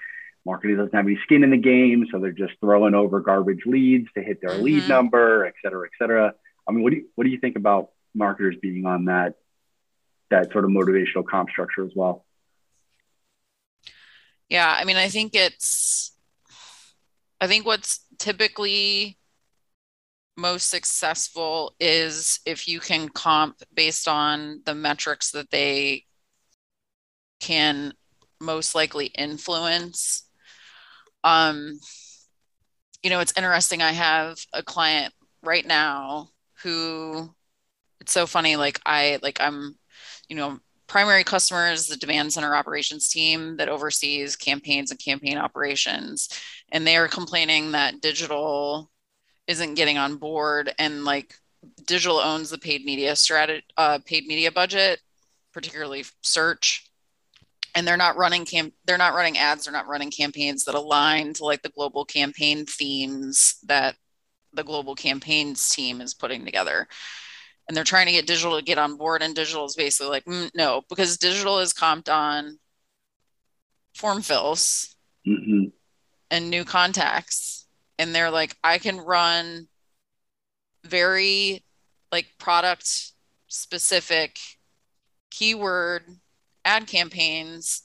marketing 0.45 0.77
doesn't 0.77 0.95
have 0.95 1.05
any 1.05 1.19
skin 1.23 1.43
in 1.43 1.51
the 1.51 1.57
game, 1.57 2.07
so 2.11 2.19
they're 2.19 2.31
just 2.31 2.53
throwing 2.59 2.95
over 2.95 3.19
garbage 3.19 3.61
leads 3.65 4.07
to 4.13 4.21
hit 4.21 4.41
their 4.41 4.51
mm-hmm. 4.51 4.63
lead 4.63 4.89
number, 4.89 5.45
et 5.45 5.53
cetera, 5.63 5.87
et 5.87 5.91
cetera. 5.97 6.33
I 6.67 6.71
mean, 6.71 6.83
what 6.83 6.91
do 6.91 6.97
you 6.97 7.05
what 7.15 7.23
do 7.23 7.29
you 7.29 7.39
think 7.39 7.55
about 7.55 7.91
marketers 8.15 8.55
being 8.61 8.85
on 8.85 9.05
that 9.05 9.35
that 10.31 10.51
sort 10.51 10.65
of 10.65 10.71
motivational 10.71 11.25
comp 11.25 11.49
structure 11.49 11.85
as 11.85 11.91
well? 11.95 12.25
Yeah, 14.49 14.75
I 14.77 14.83
mean, 14.85 14.97
I 14.97 15.09
think 15.09 15.35
it's 15.35 16.11
I 17.41 17.47
think 17.47 17.65
what's 17.65 18.05
typically 18.17 19.17
most 20.37 20.69
successful 20.69 21.75
is 21.79 22.39
if 22.45 22.67
you 22.67 22.79
can 22.79 23.09
comp 23.09 23.61
based 23.73 24.07
on 24.07 24.61
the 24.65 24.73
metrics 24.73 25.31
that 25.31 25.49
they 25.51 26.05
can 27.39 27.93
most 28.39 28.75
likely 28.75 29.07
influence. 29.07 30.23
Um, 31.23 31.79
you 33.03 33.09
know, 33.09 33.19
it's 33.19 33.33
interesting. 33.37 33.81
I 33.81 33.91
have 33.91 34.37
a 34.53 34.63
client 34.63 35.13
right 35.43 35.65
now 35.65 36.29
who 36.63 37.33
it's 38.01 38.13
so 38.13 38.27
funny. 38.27 38.55
Like 38.55 38.79
I 38.85 39.19
like 39.23 39.39
I'm, 39.41 39.77
you 40.29 40.35
know, 40.37 40.59
primary 40.89 41.23
customers, 41.23 41.87
the 41.87 41.95
demand 41.95 42.33
center 42.33 42.53
operations 42.53 43.07
team 43.07 43.55
that 43.57 43.69
oversees 43.69 44.35
campaigns 44.35 44.91
and 44.91 44.99
campaign 44.99 45.37
operations. 45.37 46.27
And 46.71 46.85
they 46.85 46.97
are 46.97 47.07
complaining 47.07 47.71
that 47.71 48.01
digital 48.01 48.89
isn't 49.47 49.75
getting 49.75 49.97
on 49.97 50.17
board 50.17 50.73
and 50.77 51.05
like 51.05 51.33
digital 51.85 52.19
owns 52.19 52.49
the 52.49 52.57
paid 52.57 52.85
media 52.85 53.15
strategy 53.15 53.65
uh, 53.77 53.99
paid 54.05 54.25
media 54.27 54.51
budget 54.51 54.99
particularly 55.51 56.05
search 56.21 56.85
and 57.75 57.85
they're 57.85 57.97
not 57.97 58.15
running 58.15 58.45
cam 58.45 58.71
they're 58.85 58.97
not 58.97 59.13
running 59.13 59.37
ads 59.37 59.65
they're 59.65 59.73
not 59.73 59.87
running 59.87 60.11
campaigns 60.11 60.63
that 60.63 60.75
align 60.75 61.33
to 61.33 61.43
like 61.43 61.61
the 61.63 61.69
global 61.69 62.05
campaign 62.05 62.65
themes 62.65 63.57
that 63.65 63.95
the 64.53 64.63
global 64.63 64.95
campaigns 64.95 65.69
team 65.69 65.99
is 65.99 66.13
putting 66.13 66.45
together 66.45 66.87
and 67.69 67.77
they're 67.77 67.83
trying 67.83 68.07
to 68.07 68.11
get 68.11 68.25
digital 68.25 68.57
to 68.57 68.65
get 68.65 68.79
on 68.79 68.97
board 68.97 69.21
and 69.21 69.35
digital 69.35 69.63
is 69.63 69.75
basically 69.75 70.09
like 70.09 70.25
mm, 70.25 70.49
no 70.55 70.81
because 70.89 71.17
digital 71.17 71.59
is 71.59 71.71
comped 71.71 72.11
on 72.11 72.57
form 73.93 74.21
fills 74.21 74.95
mm-hmm. 75.25 75.65
and 76.31 76.49
new 76.49 76.65
contacts 76.65 77.67
and 77.99 78.13
they're 78.13 78.31
like 78.31 78.57
i 78.63 78.77
can 78.79 78.97
run 78.97 79.67
very 80.83 81.63
like 82.11 82.25
product 82.39 83.11
specific 83.47 84.39
keyword 85.29 86.03
ad 86.65 86.87
campaigns 86.87 87.83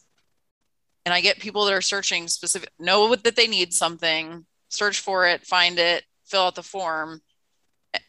and 1.05 1.12
i 1.12 1.20
get 1.20 1.38
people 1.38 1.66
that 1.66 1.75
are 1.75 1.83
searching 1.83 2.27
specific 2.27 2.70
know 2.79 3.14
that 3.14 3.37
they 3.37 3.47
need 3.47 3.75
something 3.75 4.47
search 4.70 5.01
for 5.01 5.27
it 5.27 5.47
find 5.47 5.79
it 5.79 6.05
fill 6.25 6.44
out 6.44 6.55
the 6.55 6.62
form 6.62 7.20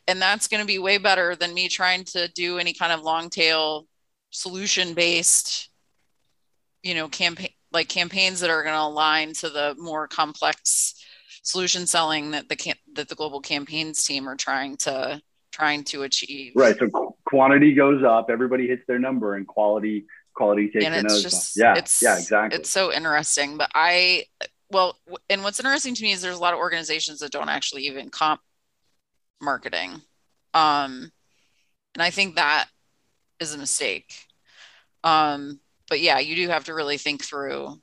and 0.07 0.21
that's 0.21 0.47
going 0.47 0.61
to 0.61 0.67
be 0.67 0.79
way 0.79 0.97
better 0.97 1.35
than 1.35 1.53
me 1.53 1.67
trying 1.67 2.03
to 2.03 2.27
do 2.29 2.57
any 2.57 2.73
kind 2.73 2.91
of 2.91 3.01
long 3.01 3.29
tail 3.29 3.87
solution 4.31 4.93
based 4.93 5.69
you 6.83 6.93
know 6.93 7.07
campaign 7.07 7.49
like 7.71 7.89
campaigns 7.89 8.39
that 8.39 8.49
are 8.49 8.63
going 8.63 8.75
to 8.75 8.81
align 8.81 9.33
to 9.33 9.49
the 9.49 9.75
more 9.77 10.07
complex 10.07 10.95
solution 11.43 11.85
selling 11.85 12.31
that 12.31 12.49
the 12.49 12.73
that 12.93 13.09
the 13.09 13.15
global 13.15 13.41
campaigns 13.41 14.03
team 14.03 14.27
are 14.27 14.35
trying 14.35 14.77
to 14.77 15.21
trying 15.51 15.83
to 15.85 16.03
achieve. 16.03 16.51
Right 16.55 16.77
so 16.77 16.87
qu- 16.89 17.15
quantity 17.25 17.73
goes 17.73 18.03
up 18.03 18.29
everybody 18.29 18.67
hits 18.67 18.83
their 18.87 18.99
number 18.99 19.35
and 19.35 19.47
quality 19.47 20.05
quality 20.35 20.69
takes 20.69 20.85
and 20.85 20.95
it's 20.95 21.21
just 21.21 21.57
yeah 21.57 21.75
it's 21.75 22.01
yeah 22.01 22.17
exactly. 22.17 22.59
it's 22.59 22.69
so 22.69 22.91
interesting 22.91 23.55
but 23.55 23.69
i 23.73 24.25
well 24.69 24.97
and 25.29 25.43
what's 25.43 25.61
interesting 25.61 25.95
to 25.95 26.03
me 26.03 26.11
is 26.11 26.21
there's 26.21 26.35
a 26.35 26.41
lot 26.41 26.53
of 26.53 26.59
organizations 26.59 27.19
that 27.19 27.31
don't 27.31 27.47
actually 27.47 27.83
even 27.83 28.09
comp 28.09 28.41
marketing. 29.41 30.01
Um 30.53 31.11
and 31.93 32.01
i 32.01 32.09
think 32.09 32.35
that 32.35 32.67
is 33.39 33.53
a 33.53 33.57
mistake. 33.57 34.25
Um 35.03 35.59
but 35.89 35.99
yeah 35.99 36.19
you 36.19 36.35
do 36.35 36.49
have 36.49 36.65
to 36.65 36.73
really 36.73 36.97
think 36.97 37.23
through 37.23 37.79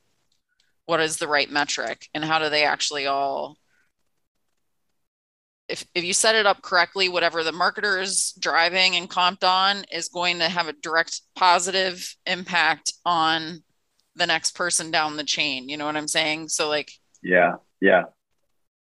what 0.87 1.01
is 1.01 1.17
the 1.17 1.29
right 1.29 1.51
metric 1.51 2.09
and 2.15 2.25
how 2.25 2.38
do 2.38 2.49
they 2.49 2.65
actually 2.65 3.07
all 3.07 3.57
if, 5.69 5.87
if 5.95 6.05
you 6.05 6.12
set 6.12 6.35
it 6.35 6.45
up 6.45 6.61
correctly 6.61 7.09
whatever 7.09 7.43
the 7.43 7.53
marketer 7.53 8.01
is 8.03 8.35
driving 8.38 8.97
and 8.97 9.09
comped 9.09 9.45
on 9.45 9.85
is 9.91 10.09
going 10.09 10.38
to 10.38 10.49
have 10.49 10.69
a 10.69 10.75
direct 10.75 11.23
positive 11.35 12.15
impact 12.27 12.93
on 13.07 13.62
the 14.15 14.27
next 14.27 14.55
person 14.55 14.91
down 14.91 15.17
the 15.17 15.25
chain. 15.25 15.69
You 15.69 15.77
know 15.77 15.87
what 15.87 15.97
i'm 15.97 16.09
saying? 16.09 16.49
So 16.49 16.69
like 16.69 16.93
yeah. 17.23 17.55
Yeah. 17.81 18.05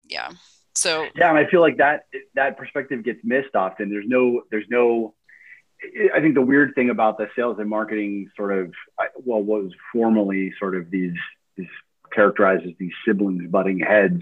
yeah 0.09 0.29
so 0.75 1.07
yeah 1.15 1.29
and 1.29 1.37
i 1.37 1.49
feel 1.49 1.61
like 1.61 1.77
that 1.77 2.05
that 2.35 2.57
perspective 2.57 3.03
gets 3.03 3.19
missed 3.23 3.55
often. 3.55 3.89
There's 3.89 4.07
no 4.07 4.43
there's 4.51 4.65
no 4.69 5.13
i 6.15 6.19
think 6.19 6.35
the 6.35 6.41
weird 6.41 6.73
thing 6.75 6.89
about 6.89 7.17
the 7.17 7.27
sales 7.35 7.57
and 7.59 7.69
marketing 7.69 8.29
sort 8.35 8.57
of 8.57 8.73
well 9.23 9.41
was 9.41 9.71
formerly 9.91 10.53
sort 10.59 10.75
of 10.75 10.89
these 10.89 11.17
these 11.57 11.67
characterized 12.13 12.65
as 12.65 12.73
these 12.79 12.93
siblings 13.05 13.49
butting 13.49 13.79
heads 13.79 14.21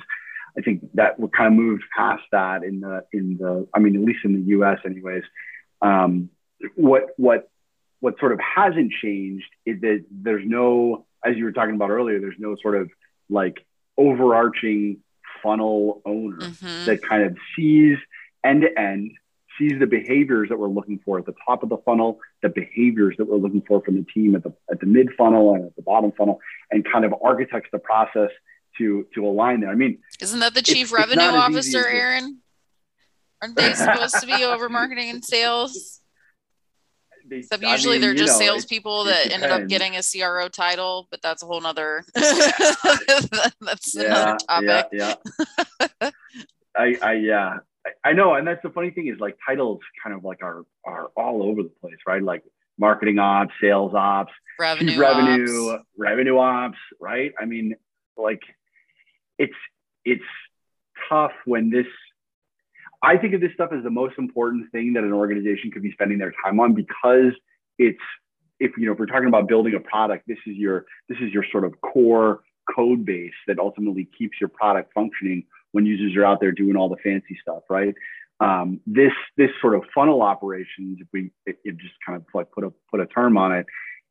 i 0.57 0.61
think 0.61 0.87
that 0.93 1.19
we 1.19 1.27
kind 1.29 1.47
of 1.47 1.53
moved 1.53 1.83
past 1.95 2.23
that 2.31 2.63
in 2.63 2.79
the 2.79 3.03
in 3.13 3.37
the 3.37 3.67
i 3.73 3.79
mean 3.79 3.95
at 3.95 4.01
least 4.01 4.19
in 4.23 4.45
the 4.45 4.51
us 4.53 4.79
anyways. 4.85 5.23
Um, 5.81 6.29
what 6.75 7.07
what 7.17 7.49
what 7.99 8.19
sort 8.19 8.31
of 8.31 8.39
hasn't 8.39 8.91
changed 9.01 9.45
is 9.65 9.79
that 9.81 10.03
there's 10.09 10.43
no, 10.45 11.05
as 11.23 11.37
you 11.37 11.45
were 11.45 11.51
talking 11.51 11.75
about 11.75 11.91
earlier, 11.91 12.19
there's 12.19 12.39
no 12.39 12.55
sort 12.61 12.75
of 12.75 12.89
like 13.29 13.65
overarching 13.97 14.97
funnel 15.41 16.01
owner 16.05 16.37
mm-hmm. 16.37 16.85
that 16.85 17.01
kind 17.01 17.23
of 17.23 17.37
sees 17.55 17.97
end 18.43 18.61
to 18.61 18.79
end, 18.79 19.11
sees 19.57 19.79
the 19.79 19.87
behaviors 19.87 20.49
that 20.49 20.57
we're 20.57 20.67
looking 20.67 20.99
for 21.05 21.19
at 21.19 21.25
the 21.25 21.33
top 21.45 21.63
of 21.63 21.69
the 21.69 21.77
funnel, 21.85 22.19
the 22.41 22.49
behaviors 22.49 23.15
that 23.17 23.25
we're 23.25 23.37
looking 23.37 23.61
for 23.67 23.81
from 23.81 23.97
the 23.97 24.05
team 24.13 24.35
at 24.35 24.43
the 24.43 24.53
at 24.71 24.79
the 24.79 24.85
mid 24.85 25.09
funnel 25.17 25.55
and 25.55 25.65
at 25.65 25.75
the 25.75 25.81
bottom 25.81 26.11
funnel, 26.11 26.39
and 26.71 26.85
kind 26.85 27.05
of 27.05 27.13
architects 27.23 27.69
the 27.71 27.79
process 27.79 28.29
to 28.77 29.05
to 29.13 29.25
align 29.25 29.61
there. 29.61 29.69
I 29.69 29.75
mean, 29.75 29.99
isn't 30.19 30.39
that 30.39 30.53
the 30.53 30.61
chief 30.61 30.91
revenue 30.91 31.23
officer, 31.23 31.87
Aaron? 31.87 32.39
Aren't 33.41 33.55
they 33.55 33.73
supposed 33.73 34.19
to 34.19 34.27
be 34.27 34.43
over 34.43 34.69
marketing 34.69 35.09
and 35.09 35.25
sales? 35.25 36.00
They, 37.31 37.37
Except 37.37 37.63
usually 37.63 37.93
mean, 37.93 38.01
they're 38.01 38.13
just 38.13 38.39
know, 38.39 38.45
salespeople 38.45 39.05
that 39.05 39.23
depends. 39.23 39.43
ended 39.45 39.51
up 39.51 39.67
getting 39.69 39.95
a 39.95 40.01
CRO 40.03 40.49
title, 40.49 41.07
but 41.09 41.21
that's 41.21 41.41
a 41.41 41.45
whole 41.45 41.61
nother. 41.61 42.03
that's 42.13 43.95
yeah, 43.95 44.03
another 44.03 44.37
topic. 44.47 44.87
Yeah, 44.91 45.15
yeah. 46.01 46.09
I, 46.77 46.97
I, 47.01 47.13
yeah, 47.13 47.57
I, 47.85 48.09
I 48.09 48.13
know, 48.13 48.35
and 48.35 48.45
that's 48.45 48.61
the 48.63 48.69
funny 48.69 48.91
thing 48.91 49.07
is 49.07 49.17
like 49.19 49.37
titles 49.47 49.79
kind 50.03 50.13
of 50.13 50.25
like 50.25 50.43
are 50.43 50.65
are 50.85 51.07
all 51.15 51.41
over 51.41 51.63
the 51.63 51.71
place, 51.81 51.97
right? 52.05 52.21
Like 52.21 52.43
marketing 52.77 53.17
ops, 53.17 53.53
sales 53.61 53.93
ops, 53.95 54.33
revenue, 54.59 54.99
revenue, 54.99 55.69
ops. 55.69 55.85
revenue 55.97 56.37
ops, 56.37 56.77
right? 56.99 57.31
I 57.39 57.45
mean, 57.45 57.75
like 58.17 58.41
it's 59.39 59.55
it's 60.03 60.21
tough 61.09 61.31
when 61.45 61.69
this 61.69 61.87
I 63.03 63.17
think 63.17 63.33
of 63.33 63.41
this 63.41 63.51
stuff 63.53 63.71
as 63.75 63.83
the 63.83 63.89
most 63.89 64.15
important 64.17 64.71
thing 64.71 64.93
that 64.93 65.03
an 65.03 65.13
organization 65.13 65.71
could 65.71 65.81
be 65.81 65.91
spending 65.91 66.17
their 66.17 66.33
time 66.43 66.59
on 66.59 66.73
because 66.73 67.33
it's 67.77 67.99
if 68.59 68.71
you 68.77 68.85
know 68.85 68.93
if 68.93 68.99
we're 68.99 69.07
talking 69.07 69.27
about 69.27 69.47
building 69.47 69.73
a 69.73 69.79
product, 69.79 70.27
this 70.27 70.37
is 70.45 70.55
your 70.55 70.85
this 71.09 71.17
is 71.19 71.31
your 71.33 71.43
sort 71.51 71.65
of 71.65 71.73
core 71.81 72.41
code 72.75 73.05
base 73.05 73.33
that 73.47 73.59
ultimately 73.59 74.07
keeps 74.17 74.39
your 74.39 74.49
product 74.49 74.93
functioning 74.93 75.43
when 75.71 75.85
users 75.85 76.15
are 76.15 76.25
out 76.25 76.39
there 76.39 76.51
doing 76.51 76.75
all 76.75 76.89
the 76.89 76.97
fancy 76.97 77.37
stuff, 77.41 77.63
right? 77.69 77.95
Um, 78.39 78.79
this 78.85 79.13
this 79.37 79.49
sort 79.61 79.75
of 79.75 79.83
funnel 79.93 80.21
operations, 80.21 80.99
if 80.99 81.07
we 81.11 81.31
if 81.45 81.55
just 81.77 81.93
kind 82.05 82.15
of 82.15 82.25
like 82.33 82.51
put 82.51 82.63
a 82.63 82.71
put 82.89 82.99
a 82.99 83.07
term 83.07 83.37
on 83.37 83.51
it, 83.51 83.65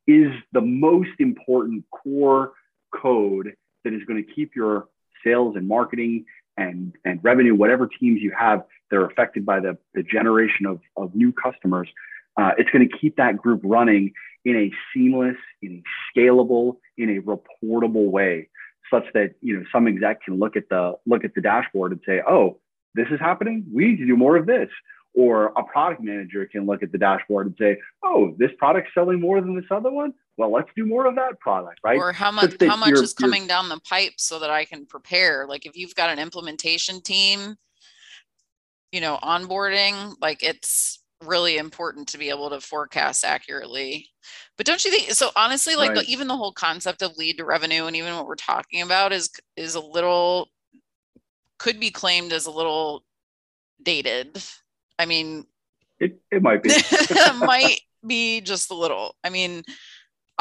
is 0.07 0.31
the 0.51 0.61
most 0.61 1.19
important 1.19 1.85
core 1.91 2.53
code 2.93 3.53
that 3.83 3.93
is 3.93 4.01
going 4.05 4.23
to 4.23 4.33
keep 4.33 4.55
your 4.55 4.87
sales 5.23 5.55
and 5.55 5.67
marketing 5.67 6.25
and, 6.57 6.93
and 7.05 7.19
revenue, 7.23 7.55
whatever 7.55 7.87
teams 7.87 8.21
you 8.21 8.31
have 8.37 8.63
that 8.89 8.97
are 8.97 9.05
affected 9.05 9.45
by 9.45 9.59
the, 9.59 9.77
the 9.93 10.03
generation 10.03 10.65
of, 10.65 10.79
of 10.97 11.15
new 11.15 11.31
customers, 11.31 11.87
uh, 12.37 12.51
it's 12.57 12.69
going 12.69 12.87
to 12.87 12.97
keep 12.97 13.17
that 13.17 13.37
group 13.37 13.61
running 13.63 14.13
in 14.45 14.55
a 14.55 14.71
seamless, 14.93 15.37
in 15.61 15.83
a 15.83 16.19
scalable, 16.19 16.77
in 16.97 17.17
a 17.17 17.21
reportable 17.21 18.09
way, 18.09 18.49
such 18.91 19.05
that 19.13 19.35
you 19.41 19.57
know 19.57 19.63
some 19.71 19.87
exec 19.87 20.23
can 20.23 20.39
look 20.39 20.55
at 20.55 20.69
the 20.69 20.93
look 21.05 21.23
at 21.23 21.33
the 21.35 21.41
dashboard 21.41 21.91
and 21.91 22.01
say, 22.05 22.21
"Oh, 22.27 22.59
this 22.95 23.07
is 23.11 23.19
happening. 23.19 23.65
We 23.71 23.87
need 23.87 23.97
to 23.97 24.07
do 24.07 24.17
more 24.17 24.37
of 24.37 24.45
this." 24.45 24.69
Or 25.13 25.47
a 25.57 25.63
product 25.63 26.01
manager 26.01 26.45
can 26.45 26.65
look 26.65 26.83
at 26.83 26.91
the 26.91 26.97
dashboard 26.97 27.47
and 27.47 27.55
say, 27.59 27.77
"Oh, 28.01 28.33
this 28.37 28.51
product's 28.57 28.93
selling 28.93 29.19
more 29.19 29.41
than 29.41 29.55
this 29.55 29.69
other 29.69 29.91
one 29.91 30.13
well, 30.37 30.51
let's 30.51 30.69
do 30.75 30.85
more 30.85 31.05
of 31.05 31.15
that 31.15 31.39
product, 31.39 31.79
right? 31.83 31.97
Or 31.97 32.11
how 32.11 32.31
much 32.31 32.55
how 32.61 32.75
much 32.75 32.93
is 32.93 33.13
coming 33.13 33.47
down 33.47 33.69
the 33.69 33.79
pipe 33.81 34.13
so 34.17 34.39
that 34.39 34.49
I 34.49 34.65
can 34.65 34.85
prepare. 34.85 35.45
Like 35.47 35.65
if 35.65 35.75
you've 35.75 35.95
got 35.95 36.09
an 36.09 36.19
implementation 36.19 37.01
team, 37.01 37.55
you 38.91 39.01
know, 39.01 39.19
onboarding, 39.21 40.15
like 40.21 40.43
it's 40.43 41.03
really 41.23 41.57
important 41.57 42.07
to 42.07 42.17
be 42.17 42.29
able 42.29 42.49
to 42.49 42.59
forecast 42.59 43.23
accurately. 43.23 44.09
But 44.57 44.65
don't 44.65 44.83
you 44.83 44.91
think 44.91 45.11
so 45.11 45.29
honestly 45.35 45.75
like 45.75 45.91
right. 45.91 46.05
the, 46.05 46.11
even 46.11 46.27
the 46.27 46.37
whole 46.37 46.53
concept 46.53 47.01
of 47.01 47.17
lead 47.17 47.37
to 47.37 47.45
revenue 47.45 47.85
and 47.85 47.95
even 47.95 48.15
what 48.15 48.27
we're 48.27 48.35
talking 48.35 48.81
about 48.81 49.11
is 49.11 49.29
is 49.55 49.75
a 49.75 49.79
little 49.79 50.49
could 51.59 51.79
be 51.79 51.91
claimed 51.91 52.33
as 52.33 52.47
a 52.47 52.51
little 52.51 53.03
dated. 53.83 54.43
I 54.97 55.05
mean, 55.05 55.45
it, 55.99 56.19
it 56.31 56.41
might 56.41 56.63
be. 56.63 56.69
it 56.73 57.35
might 57.45 57.79
be 58.05 58.41
just 58.41 58.71
a 58.71 58.75
little. 58.75 59.15
I 59.23 59.29
mean, 59.29 59.63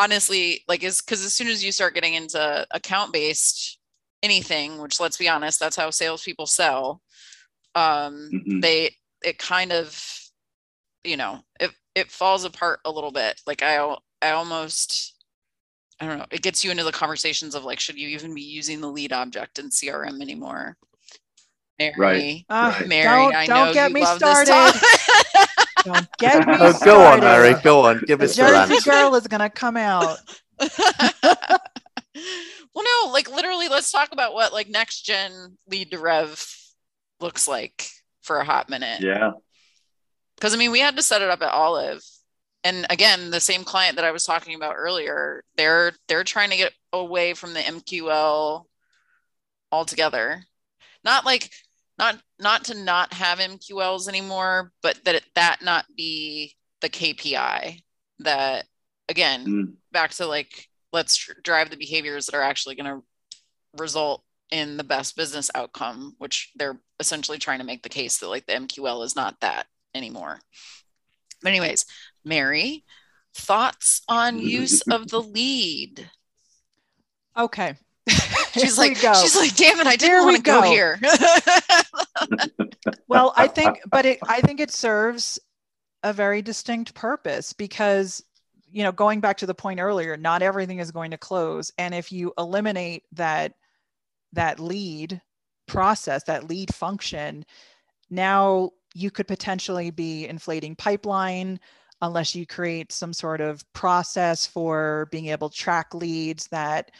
honestly 0.00 0.64
like 0.66 0.82
is 0.82 1.02
because 1.02 1.22
as 1.22 1.34
soon 1.34 1.46
as 1.48 1.62
you 1.62 1.70
start 1.70 1.94
getting 1.94 2.14
into 2.14 2.66
account 2.70 3.12
based 3.12 3.78
anything 4.22 4.78
which 4.78 4.98
let's 4.98 5.18
be 5.18 5.28
honest 5.28 5.60
that's 5.60 5.76
how 5.76 5.90
salespeople 5.90 6.46
sell 6.46 7.02
um 7.74 8.30
mm-hmm. 8.32 8.60
they 8.60 8.90
it 9.22 9.38
kind 9.38 9.72
of 9.72 10.02
you 11.04 11.18
know 11.18 11.40
it 11.60 11.70
it 11.94 12.10
falls 12.10 12.44
apart 12.44 12.80
a 12.86 12.90
little 12.90 13.12
bit 13.12 13.38
like 13.46 13.62
i 13.62 13.76
i 14.22 14.30
almost 14.30 15.22
i 16.00 16.06
don't 16.06 16.18
know 16.18 16.26
it 16.30 16.42
gets 16.42 16.64
you 16.64 16.70
into 16.70 16.84
the 16.84 16.92
conversations 16.92 17.54
of 17.54 17.64
like 17.64 17.78
should 17.78 17.98
you 17.98 18.08
even 18.08 18.34
be 18.34 18.40
using 18.40 18.80
the 18.80 18.90
lead 18.90 19.12
object 19.12 19.58
in 19.58 19.68
crm 19.68 20.22
anymore 20.22 20.78
mary 21.80 21.94
right, 21.96 22.44
uh, 22.48 22.74
right. 22.78 22.88
mary 22.88 23.04
don't, 23.04 23.34
I 23.34 23.46
don't 23.46 23.74
get 23.74 23.92
me 23.92 24.04
started 24.04 24.80
Don't 25.84 26.08
get 26.18 26.46
me 26.46 26.54
oh, 26.58 26.78
Go 26.84 27.02
on, 27.02 27.20
Mary. 27.20 27.54
Go 27.62 27.86
on. 27.86 28.02
Give 28.06 28.20
us 28.20 28.36
the 28.36 28.42
Jersey 28.42 28.90
girl 28.90 29.14
is 29.14 29.26
gonna 29.26 29.50
come 29.50 29.76
out. 29.76 30.18
well, 30.60 31.58
no, 32.74 33.12
like 33.12 33.30
literally, 33.30 33.68
let's 33.68 33.90
talk 33.90 34.12
about 34.12 34.34
what 34.34 34.52
like 34.52 34.68
next 34.68 35.02
gen 35.02 35.56
lead 35.68 35.90
to 35.92 35.98
rev 35.98 36.44
looks 37.20 37.48
like 37.48 37.86
for 38.22 38.38
a 38.38 38.44
hot 38.44 38.68
minute. 38.68 39.00
Yeah. 39.00 39.32
Because 40.36 40.54
I 40.54 40.56
mean, 40.56 40.70
we 40.70 40.80
had 40.80 40.96
to 40.96 41.02
set 41.02 41.22
it 41.22 41.30
up 41.30 41.42
at 41.42 41.52
Olive, 41.52 42.02
and 42.64 42.86
again, 42.88 43.30
the 43.30 43.40
same 43.40 43.64
client 43.64 43.96
that 43.96 44.04
I 44.04 44.10
was 44.10 44.24
talking 44.24 44.54
about 44.54 44.76
earlier, 44.76 45.44
they're 45.56 45.92
they're 46.08 46.24
trying 46.24 46.50
to 46.50 46.56
get 46.56 46.72
away 46.92 47.34
from 47.34 47.54
the 47.54 47.60
MQL 47.60 48.64
altogether. 49.70 50.44
Not 51.04 51.24
like 51.24 51.50
not 52.00 52.18
not 52.38 52.64
to 52.64 52.74
not 52.74 53.12
have 53.12 53.38
MQLs 53.38 54.08
anymore, 54.08 54.72
but 54.82 54.98
that 55.04 55.16
it, 55.16 55.24
that 55.34 55.58
not 55.62 55.84
be 55.94 56.56
the 56.80 56.88
KPI. 56.88 57.82
That 58.20 58.64
again, 59.08 59.46
mm. 59.46 59.72
back 59.92 60.12
to 60.12 60.26
like 60.26 60.66
let's 60.94 61.14
tr- 61.16 61.32
drive 61.44 61.70
the 61.70 61.76
behaviors 61.76 62.26
that 62.26 62.34
are 62.34 62.42
actually 62.42 62.74
going 62.74 62.86
to 62.86 63.04
result 63.78 64.24
in 64.50 64.78
the 64.78 64.84
best 64.84 65.14
business 65.14 65.50
outcome, 65.54 66.14
which 66.18 66.50
they're 66.56 66.80
essentially 66.98 67.38
trying 67.38 67.58
to 67.58 67.66
make 67.66 67.82
the 67.82 67.88
case 67.88 68.18
that 68.18 68.28
like 68.28 68.46
the 68.46 68.54
MQL 68.54 69.04
is 69.04 69.14
not 69.14 69.38
that 69.40 69.66
anymore. 69.94 70.40
But 71.42 71.50
anyways, 71.50 71.84
Mary, 72.24 72.84
thoughts 73.34 74.00
on 74.08 74.38
use 74.40 74.80
of 74.90 75.08
the 75.08 75.20
lead? 75.20 76.10
Okay. 77.36 77.74
she's 78.52 78.78
like, 78.78 78.96
she's 78.96 79.36
like, 79.36 79.54
damn 79.56 79.80
it, 79.80 79.86
I 79.86 79.96
didn't 79.96 80.24
want 80.24 80.36
to 80.36 80.42
go. 80.42 80.62
go 80.62 80.66
here. 80.66 80.98
well, 83.08 83.32
I 83.36 83.46
think, 83.46 83.80
but 83.90 84.06
it, 84.06 84.18
I 84.28 84.40
think 84.40 84.60
it 84.60 84.70
serves 84.70 85.38
a 86.02 86.12
very 86.12 86.42
distinct 86.42 86.94
purpose 86.94 87.52
because 87.52 88.22
you 88.70 88.82
know 88.82 88.92
going 88.92 89.20
back 89.20 89.36
to 89.36 89.46
the 89.46 89.54
point 89.54 89.80
earlier 89.80 90.16
not 90.16 90.42
everything 90.42 90.78
is 90.78 90.90
going 90.90 91.10
to 91.10 91.18
close 91.18 91.72
and 91.78 91.94
if 91.94 92.12
you 92.12 92.32
eliminate 92.38 93.04
that 93.12 93.52
that 94.32 94.60
lead 94.60 95.20
process 95.66 96.22
that 96.24 96.48
lead 96.48 96.72
function 96.74 97.44
now 98.08 98.70
you 98.94 99.10
could 99.10 99.28
potentially 99.28 99.90
be 99.90 100.26
inflating 100.26 100.74
pipeline 100.74 101.58
unless 102.02 102.34
you 102.34 102.46
create 102.46 102.92
some 102.92 103.12
sort 103.12 103.40
of 103.40 103.62
process 103.72 104.46
for 104.46 105.08
being 105.10 105.26
able 105.26 105.50
to 105.50 105.56
track 105.56 105.94
leads 105.94 106.46
that 106.48 106.90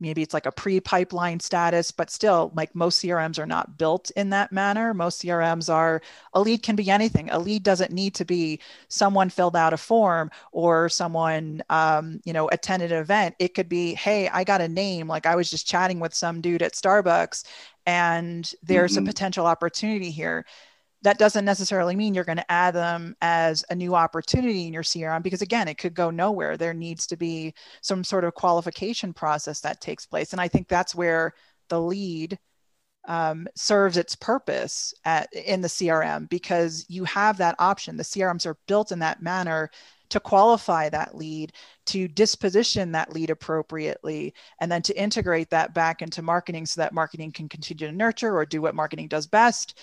maybe 0.00 0.22
it's 0.22 0.34
like 0.34 0.46
a 0.46 0.52
pre-pipeline 0.52 1.40
status 1.40 1.90
but 1.90 2.10
still 2.10 2.52
like 2.54 2.74
most 2.74 3.02
crms 3.02 3.38
are 3.38 3.46
not 3.46 3.78
built 3.78 4.10
in 4.16 4.30
that 4.30 4.52
manner. 4.52 4.92
Most 4.92 5.22
crms 5.22 5.72
are 5.72 6.02
a 6.34 6.40
lead 6.40 6.62
can 6.62 6.76
be 6.76 6.90
anything. 6.90 7.30
A 7.30 7.38
lead 7.38 7.62
doesn't 7.62 7.92
need 7.92 8.14
to 8.16 8.24
be 8.24 8.60
someone 8.88 9.30
filled 9.30 9.56
out 9.56 9.72
a 9.72 9.76
form 9.76 10.30
or 10.52 10.88
someone 10.88 11.62
um, 11.70 12.20
you 12.24 12.32
know 12.32 12.48
attended 12.48 12.92
an 12.92 12.98
event. 12.98 13.34
It 13.38 13.54
could 13.54 13.68
be 13.68 13.94
hey 13.94 14.28
i 14.28 14.44
got 14.44 14.60
a 14.60 14.68
name. 14.68 15.08
Like 15.08 15.26
i 15.26 15.36
was 15.36 15.50
just 15.50 15.66
chatting 15.66 16.00
with 16.00 16.14
some 16.14 16.40
dude 16.40 16.62
at 16.62 16.74
starbucks 16.74 17.44
and 17.86 18.52
there's 18.62 18.94
mm-hmm. 18.94 19.04
a 19.04 19.06
potential 19.06 19.46
opportunity 19.46 20.10
here 20.10 20.44
that 21.06 21.18
doesn't 21.18 21.44
necessarily 21.44 21.94
mean 21.94 22.14
you're 22.14 22.24
going 22.24 22.36
to 22.36 22.50
add 22.50 22.74
them 22.74 23.14
as 23.20 23.64
a 23.70 23.76
new 23.76 23.94
opportunity 23.94 24.66
in 24.66 24.72
your 24.72 24.82
CRM 24.82 25.22
because 25.22 25.40
again, 25.40 25.68
it 25.68 25.78
could 25.78 25.94
go 25.94 26.10
nowhere. 26.10 26.56
There 26.56 26.74
needs 26.74 27.06
to 27.06 27.16
be 27.16 27.54
some 27.80 28.02
sort 28.02 28.24
of 28.24 28.34
qualification 28.34 29.12
process 29.12 29.60
that 29.60 29.80
takes 29.80 30.04
place. 30.04 30.32
And 30.32 30.40
I 30.40 30.48
think 30.48 30.66
that's 30.66 30.96
where 30.96 31.34
the 31.68 31.80
lead 31.80 32.36
um, 33.06 33.46
serves 33.54 33.96
its 33.96 34.16
purpose 34.16 34.92
at, 35.04 35.32
in 35.32 35.60
the 35.60 35.68
CRM 35.68 36.28
because 36.28 36.84
you 36.88 37.04
have 37.04 37.36
that 37.36 37.54
option. 37.60 37.96
The 37.96 38.02
CRMs 38.02 38.44
are 38.44 38.58
built 38.66 38.90
in 38.90 38.98
that 38.98 39.22
manner 39.22 39.70
to 40.08 40.18
qualify 40.18 40.88
that 40.88 41.14
lead, 41.14 41.52
to 41.86 42.08
disposition 42.08 42.90
that 42.92 43.12
lead 43.12 43.30
appropriately, 43.30 44.34
and 44.60 44.72
then 44.72 44.82
to 44.82 45.00
integrate 45.00 45.50
that 45.50 45.72
back 45.72 46.02
into 46.02 46.20
marketing 46.20 46.66
so 46.66 46.80
that 46.80 46.92
marketing 46.92 47.30
can 47.30 47.48
continue 47.48 47.86
to 47.86 47.92
nurture 47.92 48.36
or 48.36 48.44
do 48.44 48.60
what 48.60 48.74
marketing 48.74 49.06
does 49.06 49.28
best 49.28 49.78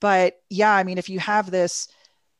but 0.00 0.40
yeah 0.50 0.72
i 0.72 0.84
mean 0.84 0.98
if 0.98 1.08
you 1.08 1.18
have 1.18 1.50
this 1.50 1.88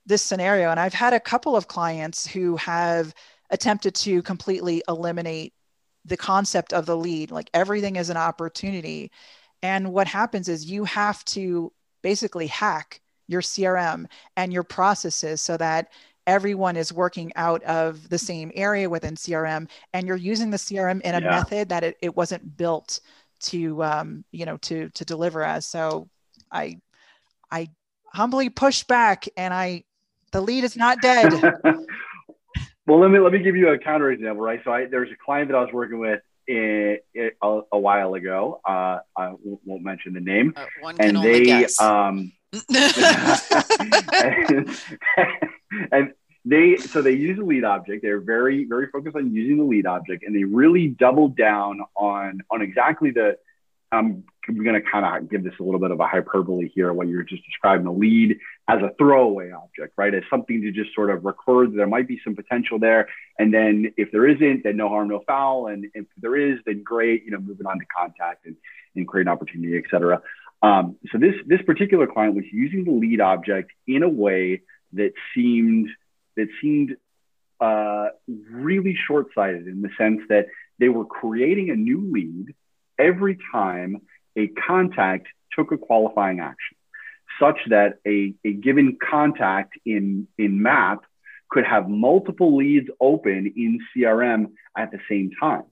this 0.07 0.22
scenario 0.22 0.70
and 0.70 0.80
i've 0.80 0.94
had 0.94 1.12
a 1.12 1.20
couple 1.20 1.57
of 1.57 1.68
clients 1.68 2.26
who 2.26 2.57
have 2.57 3.14
attempted 3.50 3.94
to 3.94 4.22
completely 4.22 4.82
eliminate 4.88 5.52
the 6.05 6.16
concept 6.16 6.72
of 6.72 6.86
the 6.86 6.96
lead 6.96 7.30
like 7.30 7.50
everything 7.55 7.96
is 7.96 8.11
an 8.11 8.16
opportunity 8.16 9.11
and 9.62 9.92
what 9.92 10.07
happens 10.07 10.48
is 10.48 10.70
you 10.70 10.84
have 10.84 11.24
to 11.24 11.72
basically 12.02 12.46
hack 12.46 13.00
your 13.28 13.40
crm 13.40 14.07
and 14.36 14.52
your 14.52 14.64
processes 14.64 15.40
so 15.40 15.57
that 15.57 15.88
everyone 16.26 16.76
is 16.76 16.92
working 16.92 17.30
out 17.36 17.62
of 17.64 18.09
the 18.09 18.18
same 18.18 18.50
area 18.55 18.88
within 18.88 19.14
crm 19.14 19.68
and 19.92 20.07
you're 20.07 20.16
using 20.16 20.50
the 20.50 20.57
crm 20.57 21.00
in 21.02 21.14
a 21.14 21.20
yeah. 21.20 21.30
method 21.30 21.68
that 21.68 21.84
it, 21.84 21.96
it 22.02 22.16
wasn't 22.16 22.57
built 22.57 23.00
to 23.40 23.82
um, 23.82 24.24
you 24.32 24.46
know 24.46 24.57
to 24.59 24.88
to 24.90 25.05
deliver 25.05 25.42
as 25.42 25.66
so 25.66 26.09
i 26.50 26.76
I 27.55 27.68
humbly 28.12 28.50
push 28.50 28.82
back 28.82 29.28
and 29.36 29.55
I 29.55 29.84
the 30.32 30.40
lead 30.40 30.64
is 30.64 30.76
not 30.76 31.00
dead. 31.00 31.32
well, 32.86 32.98
let 32.98 33.12
me 33.12 33.20
let 33.20 33.32
me 33.32 33.38
give 33.38 33.55
you 33.55 33.68
a 33.68 33.78
counter 33.78 34.11
example, 34.11 34.42
right? 34.42 34.61
So 34.64 34.72
I, 34.72 34.86
there's 34.86 35.11
a 35.12 35.16
client 35.24 35.48
that 35.50 35.57
I 35.57 35.61
was 35.61 35.72
working 35.72 36.00
with 36.00 36.20
in, 36.48 36.98
in, 37.14 37.30
a, 37.40 37.61
a, 37.72 37.78
while 37.78 38.14
ago. 38.14 38.61
Uh, 38.68 38.98
I 39.16 39.34
won't 39.64 39.84
mention 39.84 40.14
the 40.14 40.20
name, 40.20 40.52
uh, 40.57 40.66
and 40.98 41.16
they 41.22 41.66
um, 41.80 42.32
and, 42.74 44.68
and 45.92 46.12
they 46.44 46.76
so 46.78 47.02
they 47.02 47.12
use 47.12 47.38
a 47.38 47.42
lead 47.42 47.62
object. 47.62 48.02
They're 48.02 48.20
very 48.20 48.64
very 48.64 48.88
focused 48.88 49.14
on 49.14 49.32
using 49.32 49.59
the 49.59 49.64
lead 49.64 49.86
object, 49.86 50.24
and 50.26 50.34
they 50.34 50.42
really 50.42 50.88
doubled 50.88 51.36
down 51.36 51.82
on 51.94 52.40
on 52.50 52.62
exactly 52.62 53.12
the 53.12 53.38
I'm 53.92 54.24
going 54.47 54.80
to 54.80 54.90
kind 54.90 55.05
of 55.05 55.30
give 55.30 55.42
this 55.42 55.55
a 55.59 55.62
little 55.62 55.80
bit 55.80 55.90
of 55.90 56.01
a 56.01 56.07
hyperbole 56.07 56.68
here, 56.74 56.92
what 56.92 57.09
you're 57.09 57.22
just 57.22 57.45
describing 57.45 57.84
the 57.84 57.92
lead 57.92 58.38
as 58.68 58.80
a 58.82 58.92
throwaway 58.99 59.51
object, 59.51 59.95
right? 59.97 60.14
As 60.14 60.22
something 60.28 60.61
to 60.62 60.70
just 60.70 60.95
sort 60.95 61.11
of 61.11 61.24
record 61.24 61.74
there 61.74 61.86
might 61.86 62.09
be 62.09 62.20
some 62.24 62.34
potential 62.34 62.78
there. 62.78 63.09
And 63.38 63.53
then 63.53 63.92
if 63.97 64.12
there 64.12 64.26
isn't, 64.28 64.64
then 64.64 64.76
no 64.76 64.88
harm, 64.88 65.09
no 65.09 65.22
foul. 65.26 65.68
And 65.68 65.86
if 65.95 66.07
there 66.18 66.36
is, 66.36 66.59
then 66.66 66.82
great, 66.82 67.24
you 67.24 67.30
know, 67.30 67.38
moving 67.38 67.66
on 67.66 67.78
to 67.78 67.86
contact 67.86 68.47
and, 68.47 68.57
and 68.95 69.09
create 69.09 69.26
an 69.26 69.32
opportunity, 69.32 69.76
et 69.76 69.84
cetera. 69.90 70.20
Um, 70.62 70.97
so 71.11 71.18
this, 71.18 71.34
this 71.47 71.62
particular 71.62 72.07
client 72.07 72.34
was 72.34 72.45
using 72.53 72.84
the 72.84 72.92
lead 72.92 73.20
object 73.20 73.70
in 73.86 74.03
a 74.03 74.09
way 74.09 74.62
that 74.92 75.12
seemed, 75.34 75.88
that 76.36 76.49
seemed 76.61 76.97
uh, 77.61 78.09
really 78.51 78.97
short-sighted 79.07 79.66
in 79.66 79.82
the 79.82 79.90
sense 79.99 80.20
that 80.28 80.47
they 80.78 80.88
were 80.88 81.05
creating 81.05 81.70
a 81.70 81.76
new 81.76 82.11
lead 82.12 82.55
every 82.99 83.38
time 83.53 84.01
a 84.37 84.49
contact 84.49 85.28
took 85.53 85.72
a 85.72 85.78
qualifying 85.78 86.41
action, 86.41 86.76
such 87.41 87.59
that 87.68 87.99
a, 88.07 88.35
a 88.45 88.53
given 88.53 88.99
contact 89.01 89.74
in, 89.85 90.26
in 90.39 90.62
MAP 90.62 91.05
could 91.51 91.64
have 91.64 91.89
multiple 91.89 92.57
leads 92.57 92.89
open 93.01 93.53
in 93.57 93.78
CRM 93.95 94.53
at 94.76 94.91
the 94.91 94.99
same 95.09 95.30
time, 95.41 95.64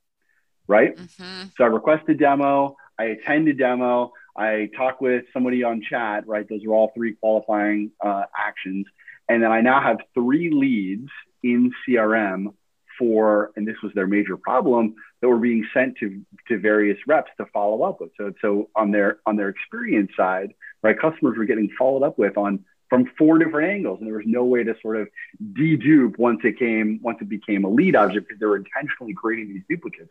right? 0.68 0.96
Mm-hmm. 0.96 1.48
So 1.56 1.64
I 1.64 1.66
request 1.66 2.08
a 2.08 2.14
demo, 2.14 2.76
I 2.98 3.04
attend 3.04 3.48
a 3.48 3.54
demo, 3.54 4.12
I 4.36 4.70
talk 4.76 5.00
with 5.00 5.24
somebody 5.32 5.62
on 5.64 5.82
chat, 5.82 6.26
right? 6.26 6.48
Those 6.48 6.64
are 6.64 6.72
all 6.72 6.92
three 6.94 7.14
qualifying 7.14 7.90
uh, 8.00 8.24
actions. 8.36 8.86
And 9.28 9.42
then 9.42 9.52
I 9.52 9.60
now 9.60 9.80
have 9.82 9.98
three 10.14 10.50
leads 10.50 11.10
in 11.42 11.72
CRM 11.86 12.54
for, 12.98 13.50
and 13.56 13.66
this 13.66 13.76
was 13.82 13.92
their 13.94 14.06
major 14.06 14.36
problem, 14.36 14.94
that 15.22 15.28
were 15.28 15.38
being 15.38 15.66
sent 15.72 15.96
to, 15.98 16.20
to 16.48 16.58
various 16.58 16.98
reps 17.06 17.30
to 17.38 17.46
follow 17.46 17.82
up 17.84 18.00
with. 18.00 18.10
So, 18.18 18.34
so 18.42 18.68
on 18.76 18.90
their 18.90 19.20
on 19.24 19.36
their 19.36 19.48
experience 19.48 20.10
side, 20.16 20.52
right, 20.82 20.98
customers 20.98 21.38
were 21.38 21.44
getting 21.44 21.70
followed 21.78 22.02
up 22.02 22.18
with 22.18 22.36
on 22.36 22.64
from 22.90 23.10
four 23.16 23.38
different 23.38 23.70
angles, 23.70 24.00
and 24.00 24.08
there 24.08 24.16
was 24.16 24.26
no 24.26 24.44
way 24.44 24.64
to 24.64 24.74
sort 24.82 24.96
of 24.96 25.08
dedupe 25.54 26.18
once 26.18 26.40
it 26.44 26.58
came 26.58 27.00
once 27.02 27.18
it 27.22 27.28
became 27.28 27.64
a 27.64 27.68
lead 27.68 27.96
object 27.96 28.28
because 28.28 28.40
they 28.40 28.46
were 28.46 28.56
intentionally 28.56 29.14
creating 29.14 29.54
these 29.54 29.62
duplicates. 29.68 30.10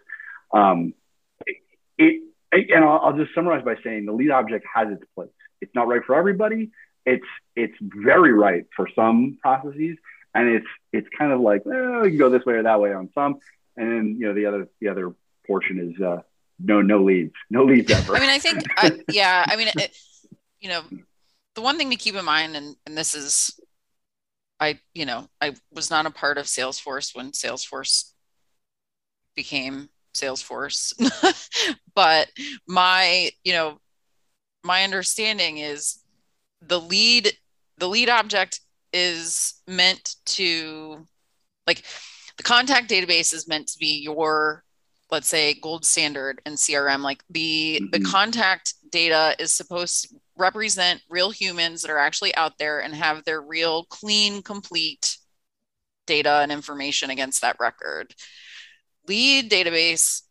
Um, 0.52 0.94
it, 1.46 1.58
it 2.00 2.72
and 2.72 2.84
I'll, 2.84 3.00
I'll 3.04 3.18
just 3.18 3.36
summarize 3.36 3.64
by 3.64 3.76
saying 3.84 4.06
the 4.06 4.14
lead 4.14 4.32
object 4.32 4.66
has 4.74 4.92
its 4.92 5.04
place. 5.14 5.30
It's 5.60 5.76
not 5.76 5.90
right 5.90 6.02
for 6.04 6.16
everybody. 6.16 6.72
It's 7.06 7.28
it's 7.56 7.76
very 7.82 8.32
right 8.32 8.66
for 8.76 8.88
some 8.96 9.38
processes, 9.42 9.98
and 10.34 10.48
it's 10.48 10.68
it's 10.94 11.08
kind 11.18 11.34
of 11.34 11.42
like 11.42 11.66
well, 11.66 12.06
you 12.06 12.12
can 12.12 12.18
go 12.18 12.30
this 12.30 12.46
way 12.46 12.54
or 12.54 12.64
that 12.64 12.80
way 12.80 12.94
on 12.94 13.10
some, 13.14 13.42
and 13.78 13.92
then 13.92 14.18
you 14.20 14.28
know 14.28 14.34
the 14.34 14.46
other 14.46 14.68
the 14.80 14.88
other 14.88 15.14
portion 15.46 15.80
is 15.80 16.02
uh, 16.02 16.22
no 16.60 16.82
no 16.82 17.04
leads, 17.04 17.34
no 17.50 17.64
leads 17.64 17.92
ever. 17.92 18.16
I 18.16 18.20
mean, 18.20 18.30
I 18.30 18.40
think 18.40 18.64
I, 18.78 19.00
yeah, 19.10 19.46
I 19.48 19.56
mean, 19.56 19.70
it, 19.76 19.96
you 20.60 20.70
know, 20.70 20.82
the 21.56 21.62
one 21.62 21.78
thing 21.78 21.90
to 21.90 21.96
keep 21.96 22.16
in 22.16 22.26
mind, 22.26 22.56
and 22.56 22.76
and 22.86 22.98
this 22.98 23.16
is, 23.16 23.60
I 24.60 24.80
you 24.94 25.06
know 25.06 25.28
I 25.40 25.56
was 25.72 25.90
not 25.90 26.06
a 26.06 26.12
part 26.12 26.38
of 26.38 26.46
Salesforce 26.46 27.16
when 27.16 27.32
Salesforce 27.32 28.12
became 29.36 29.90
Salesforce, 30.14 30.94
but 31.96 32.30
my 32.68 33.32
you 33.44 33.54
know 33.54 33.80
my 34.64 34.84
understanding 34.84 35.58
is 35.58 36.02
the 36.62 36.80
lead 36.80 37.32
the 37.78 37.88
lead 37.88 38.10
object 38.10 38.62
is 38.94 39.56
meant 39.68 40.16
to 40.26 41.08
like 41.66 41.84
the 42.42 42.48
contact 42.48 42.90
database 42.90 43.36
is 43.36 43.48
meant 43.48 43.68
to 43.68 43.78
be 43.78 44.02
your 44.02 44.64
let's 45.12 45.28
say 45.28 45.54
gold 45.62 45.86
standard 45.86 46.42
in 46.46 46.54
crm 46.54 47.02
like 47.02 47.24
the 47.30 47.80
mm-hmm. 47.80 47.92
the 47.92 48.00
contact 48.10 48.74
data 48.92 49.36
is 49.38 49.52
supposed 49.52 50.10
to 50.10 50.16
represent 50.38 51.02
real 51.08 51.30
humans 51.30 51.84
that 51.84 51.92
are 51.92 52.00
actually 52.00 52.34
out 52.36 52.58
there 52.58 52.80
and 52.80 52.96
have 52.96 53.24
their 53.24 53.42
real 53.42 53.86
clean 53.86 54.42
complete 54.42 55.18
data 56.08 56.40
and 56.42 56.52
information 56.52 57.12
against 57.12 57.42
that 57.42 57.56
record. 57.60 58.14
Lead 59.08 59.52
database 59.52 60.24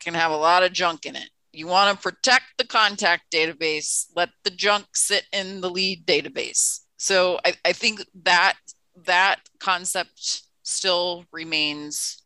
can 0.00 0.14
have 0.14 0.32
a 0.32 0.36
lot 0.36 0.64
of 0.64 0.72
junk 0.72 1.06
in 1.06 1.14
it. 1.14 1.30
You 1.52 1.68
want 1.68 1.96
to 1.96 2.02
protect 2.02 2.44
the 2.58 2.66
contact 2.66 3.30
database 3.32 4.06
let 4.16 4.30
the 4.42 4.50
junk 4.50 4.86
sit 4.94 5.24
in 5.32 5.60
the 5.60 5.70
lead 5.70 6.06
database. 6.06 6.80
So 6.96 7.38
I, 7.44 7.54
I 7.64 7.72
think 7.72 8.00
that 8.24 8.56
that 9.04 9.40
concept 9.60 10.42
still 10.72 11.24
remains 11.32 12.22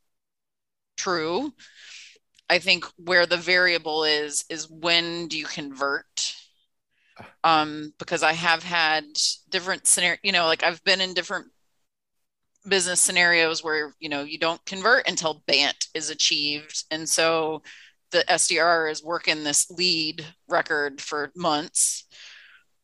true. 0.97 1.53
I 2.49 2.59
think 2.59 2.85
where 2.97 3.27
the 3.27 3.37
variable 3.37 4.05
is 4.05 4.45
is 4.49 4.71
when 4.71 5.29
do 5.29 5.39
you 5.39 5.47
convert? 5.47 6.35
Um, 7.45 7.93
because 7.99 8.23
I 8.23 8.33
have 8.35 8.63
had 8.63 9.05
different 9.51 9.87
scenario, 9.87 10.19
you 10.23 10.33
know, 10.33 10.47
like 10.47 10.63
I've 10.63 10.83
been 10.85 11.01
in 11.01 11.15
different 11.15 11.47
business 12.69 13.01
scenarios 13.01 13.63
where 13.63 13.95
you 14.01 14.09
know 14.09 14.23
you 14.23 14.39
don't 14.39 14.65
convert 14.67 15.09
until 15.09 15.43
BANT 15.47 15.87
is 15.95 16.11
achieved, 16.11 16.85
and 16.91 17.09
so 17.09 17.63
the 18.13 18.25
SDR 18.29 18.91
is 18.91 19.03
working 19.03 19.45
this 19.45 19.71
lead 19.71 20.25
record 20.49 21.01
for 21.01 21.33
months. 21.37 22.05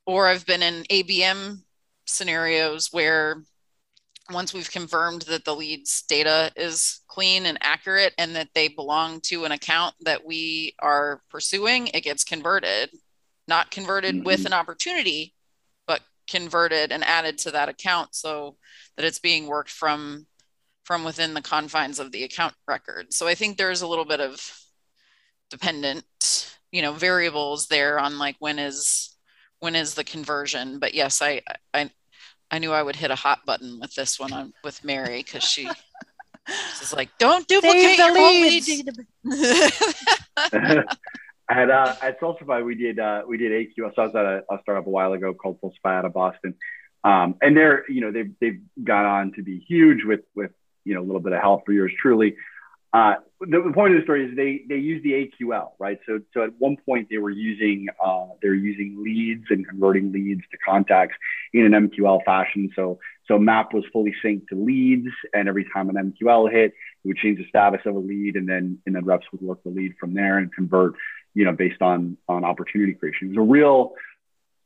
Or 0.06 0.26
I've 0.26 0.46
been 0.46 0.62
in 0.62 0.82
ABM 0.90 1.58
scenarios 2.06 2.88
where 2.92 3.42
once 4.32 4.52
we've 4.52 4.70
confirmed 4.70 5.22
that 5.22 5.44
the 5.44 5.54
leads 5.54 6.02
data 6.02 6.50
is 6.56 7.00
clean 7.06 7.46
and 7.46 7.58
accurate 7.60 8.14
and 8.18 8.34
that 8.36 8.48
they 8.54 8.68
belong 8.68 9.20
to 9.20 9.44
an 9.44 9.52
account 9.52 9.94
that 10.00 10.24
we 10.24 10.74
are 10.80 11.20
pursuing, 11.30 11.88
it 11.88 12.02
gets 12.02 12.24
converted. 12.24 12.90
Not 13.48 13.70
converted 13.70 14.16
mm-hmm. 14.16 14.24
with 14.24 14.46
an 14.46 14.52
opportunity, 14.52 15.34
but 15.86 16.00
converted 16.30 16.92
and 16.92 17.04
added 17.04 17.38
to 17.38 17.50
that 17.50 17.68
account 17.68 18.14
so 18.14 18.56
that 18.96 19.04
it's 19.04 19.18
being 19.18 19.46
worked 19.46 19.70
from 19.70 20.26
from 20.84 21.04
within 21.04 21.32
the 21.34 21.42
confines 21.42 21.98
of 21.98 22.10
the 22.10 22.24
account 22.24 22.54
record. 22.66 23.12
So 23.12 23.28
I 23.28 23.34
think 23.34 23.56
there's 23.56 23.82
a 23.82 23.86
little 23.86 24.04
bit 24.04 24.20
of 24.20 24.40
dependent, 25.48 26.56
you 26.72 26.82
know, 26.82 26.92
variables 26.92 27.68
there 27.68 27.98
on 27.98 28.18
like 28.18 28.36
when 28.40 28.58
is 28.58 29.16
when 29.60 29.76
is 29.76 29.94
the 29.94 30.04
conversion. 30.04 30.78
But 30.78 30.94
yes, 30.94 31.22
I 31.22 31.42
I 31.72 31.90
I 32.52 32.58
knew 32.58 32.70
I 32.70 32.82
would 32.82 32.96
hit 32.96 33.10
a 33.10 33.14
hot 33.14 33.46
button 33.46 33.80
with 33.80 33.94
this 33.94 34.20
one 34.20 34.32
on 34.32 34.52
with 34.62 34.84
Mary 34.84 35.22
because 35.22 35.42
she 35.42 35.66
is 36.82 36.92
like, 36.92 37.08
don't 37.18 37.48
duplicate 37.48 37.96
your 37.96 38.12
leads. 38.12 38.68
at 41.48 41.70
uh, 41.70 41.96
at 42.02 42.20
Salsify, 42.20 42.62
we 42.62 42.74
did 42.74 42.98
uh, 42.98 43.22
we 43.26 43.38
did 43.38 43.52
AQ. 43.52 43.94
So 43.96 44.02
I 44.02 44.04
was 44.04 44.14
at 44.14 44.26
a, 44.26 44.44
a 44.50 44.58
startup 44.60 44.86
a 44.86 44.90
while 44.90 45.14
ago 45.14 45.32
called 45.32 45.60
Salsify 45.62 45.96
out 45.98 46.04
of 46.04 46.12
Boston, 46.12 46.54
um, 47.04 47.36
and 47.40 47.56
they're 47.56 47.90
you 47.90 48.02
know 48.02 48.12
they've 48.12 48.34
they've 48.38 48.60
gone 48.84 49.06
on 49.06 49.32
to 49.32 49.42
be 49.42 49.58
huge 49.66 50.04
with 50.04 50.20
with 50.34 50.50
you 50.84 50.94
know 50.94 51.00
a 51.00 51.06
little 51.06 51.22
bit 51.22 51.32
of 51.32 51.40
help 51.40 51.64
for 51.64 51.72
yours 51.72 51.92
truly. 51.98 52.36
Uh, 52.92 53.14
the, 53.46 53.72
point 53.74 53.94
of 53.94 54.00
the 54.00 54.04
story 54.04 54.28
is 54.28 54.36
they 54.36 54.62
they 54.68 54.80
use 54.80 55.02
the 55.02 55.12
AQL, 55.12 55.72
right? 55.78 55.98
So 56.06 56.20
so 56.32 56.44
at 56.44 56.50
one 56.58 56.76
point 56.84 57.08
they 57.10 57.18
were 57.18 57.30
using 57.30 57.88
uh, 58.02 58.26
they 58.40 58.48
were 58.48 58.54
using 58.54 59.02
leads 59.02 59.44
and 59.50 59.66
converting 59.66 60.12
leads 60.12 60.42
to 60.50 60.58
contacts 60.58 61.16
in 61.52 61.72
an 61.72 61.88
MQL 61.88 62.24
fashion. 62.24 62.70
So 62.76 62.98
so 63.28 63.38
Map 63.38 63.72
was 63.72 63.84
fully 63.92 64.14
synced 64.24 64.48
to 64.48 64.54
leads, 64.54 65.08
and 65.32 65.48
every 65.48 65.66
time 65.72 65.88
an 65.88 66.12
MQL 66.12 66.50
hit, 66.50 66.72
it 66.72 66.74
would 67.08 67.16
change 67.16 67.38
the 67.38 67.48
status 67.48 67.80
of 67.86 67.94
a 67.94 67.98
lead, 67.98 68.36
and 68.36 68.48
then 68.48 68.78
and 68.86 68.94
then 68.94 69.04
reps 69.04 69.26
would 69.32 69.42
work 69.42 69.62
the 69.64 69.70
lead 69.70 69.94
from 69.98 70.14
there 70.14 70.38
and 70.38 70.52
convert, 70.52 70.94
you 71.34 71.44
know, 71.44 71.52
based 71.52 71.82
on 71.82 72.16
on 72.28 72.44
opportunity 72.44 72.94
creation. 72.94 73.28
It 73.28 73.38
was 73.38 73.48
a 73.48 73.50
real 73.50 73.92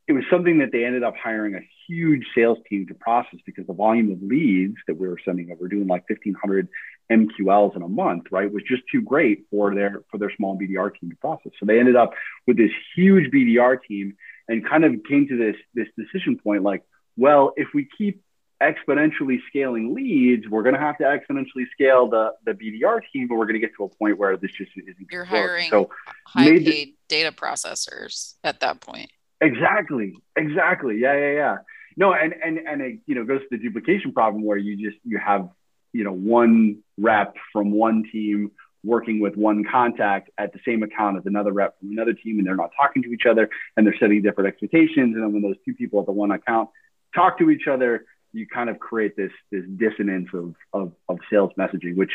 it 0.07 0.13
was 0.13 0.23
something 0.31 0.59
that 0.59 0.71
they 0.71 0.85
ended 0.85 1.03
up 1.03 1.15
hiring 1.21 1.55
a 1.55 1.59
huge 1.85 2.25
sales 2.33 2.57
team 2.69 2.87
to 2.87 2.93
process 2.93 3.39
because 3.45 3.67
the 3.67 3.73
volume 3.73 4.11
of 4.11 4.21
leads 4.21 4.77
that 4.87 4.97
we 4.97 5.07
were 5.07 5.19
sending 5.25 5.51
over, 5.51 5.67
doing 5.67 5.87
like 5.87 6.09
1500 6.09 6.69
MQLs 7.11 7.75
in 7.75 7.81
a 7.81 7.87
month, 7.87 8.25
right, 8.31 8.51
was 8.51 8.63
just 8.67 8.83
too 8.91 9.01
great 9.01 9.45
for 9.49 9.73
their 9.73 10.03
for 10.11 10.17
their 10.17 10.31
small 10.35 10.57
BDR 10.57 10.91
team 10.99 11.09
to 11.09 11.15
process. 11.17 11.53
So 11.59 11.65
they 11.65 11.79
ended 11.79 11.95
up 11.95 12.13
with 12.45 12.57
this 12.57 12.71
huge 12.95 13.31
BDR 13.31 13.77
team 13.81 14.17
and 14.47 14.67
kind 14.67 14.83
of 14.83 14.93
came 15.07 15.27
to 15.27 15.37
this 15.37 15.55
this 15.73 15.87
decision 15.97 16.37
point 16.37 16.63
like, 16.63 16.83
well, 17.15 17.53
if 17.55 17.69
we 17.73 17.87
keep 17.97 18.21
exponentially 18.61 19.37
scaling 19.47 19.93
leads, 19.93 20.47
we're 20.47 20.63
going 20.63 20.75
to 20.75 20.81
have 20.81 20.97
to 20.97 21.03
exponentially 21.03 21.65
scale 21.71 22.09
the 22.09 22.33
the 22.45 22.51
BDR 22.51 23.01
team, 23.13 23.27
but 23.27 23.35
we're 23.35 23.45
going 23.45 23.59
to 23.59 23.65
get 23.65 23.75
to 23.77 23.85
a 23.85 23.89
point 23.89 24.17
where 24.17 24.35
this 24.37 24.51
just 24.51 24.71
isn't. 24.75 25.07
You're 25.11 25.23
hiring 25.23 25.69
so 25.69 25.89
high 26.25 26.45
paid 26.45 26.95
data 27.07 27.31
processors 27.31 28.33
at 28.43 28.59
that 28.61 28.81
point. 28.81 29.11
Exactly. 29.39 30.15
Exactly. 30.35 30.99
Yeah. 30.99 31.13
Yeah. 31.13 31.33
Yeah. 31.33 31.57
No, 31.95 32.13
and 32.13 32.33
and 32.43 32.59
and 32.59 32.81
it 32.81 32.99
you 33.05 33.15
know 33.15 33.23
goes 33.23 33.41
to 33.41 33.47
the 33.51 33.57
duplication 33.57 34.11
problem 34.11 34.43
where 34.43 34.57
you 34.57 34.75
just 34.75 34.99
you 35.03 35.17
have 35.17 35.49
you 35.97 36.03
know 36.03 36.13
one 36.13 36.83
rep 36.99 37.35
from 37.51 37.71
one 37.71 38.03
team 38.11 38.51
working 38.83 39.19
with 39.19 39.35
one 39.35 39.63
contact 39.69 40.29
at 40.37 40.53
the 40.53 40.59
same 40.63 40.83
account 40.83 41.17
as 41.17 41.25
another 41.25 41.51
rep 41.51 41.79
from 41.79 41.91
another 41.91 42.13
team, 42.13 42.37
and 42.37 42.45
they're 42.45 42.55
not 42.55 42.69
talking 42.79 43.01
to 43.01 43.09
each 43.09 43.25
other, 43.29 43.49
and 43.75 43.85
they're 43.85 43.97
setting 43.99 44.21
different 44.21 44.47
expectations. 44.47 45.15
And 45.15 45.23
then 45.23 45.33
when 45.33 45.41
those 45.41 45.55
two 45.65 45.73
people 45.73 45.99
at 45.99 46.05
the 46.05 46.11
one 46.11 46.29
account 46.29 46.69
talk 47.15 47.39
to 47.39 47.49
each 47.49 47.67
other, 47.67 48.05
you 48.31 48.45
kind 48.45 48.69
of 48.69 48.77
create 48.77 49.17
this 49.17 49.31
this 49.51 49.63
dissonance 49.75 50.29
of 50.35 50.53
of, 50.71 50.93
of 51.09 51.17
sales 51.31 51.51
messaging, 51.57 51.95
which 51.95 52.11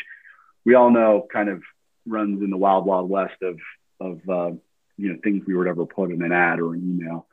we 0.65 0.75
all 0.75 0.91
know 0.91 1.27
kind 1.33 1.49
of 1.49 1.61
runs 2.07 2.41
in 2.41 2.51
the 2.51 2.57
wild 2.57 2.87
wild 2.87 3.11
west 3.11 3.43
of 3.43 3.59
of 4.01 4.21
uh, 4.29 4.57
you 4.97 5.13
know 5.13 5.19
things 5.25 5.43
we 5.45 5.57
would 5.57 5.67
ever 5.67 5.87
put 5.87 6.13
in 6.13 6.23
an 6.23 6.31
ad 6.31 6.61
or 6.61 6.75
an 6.75 6.81
email. 6.81 7.27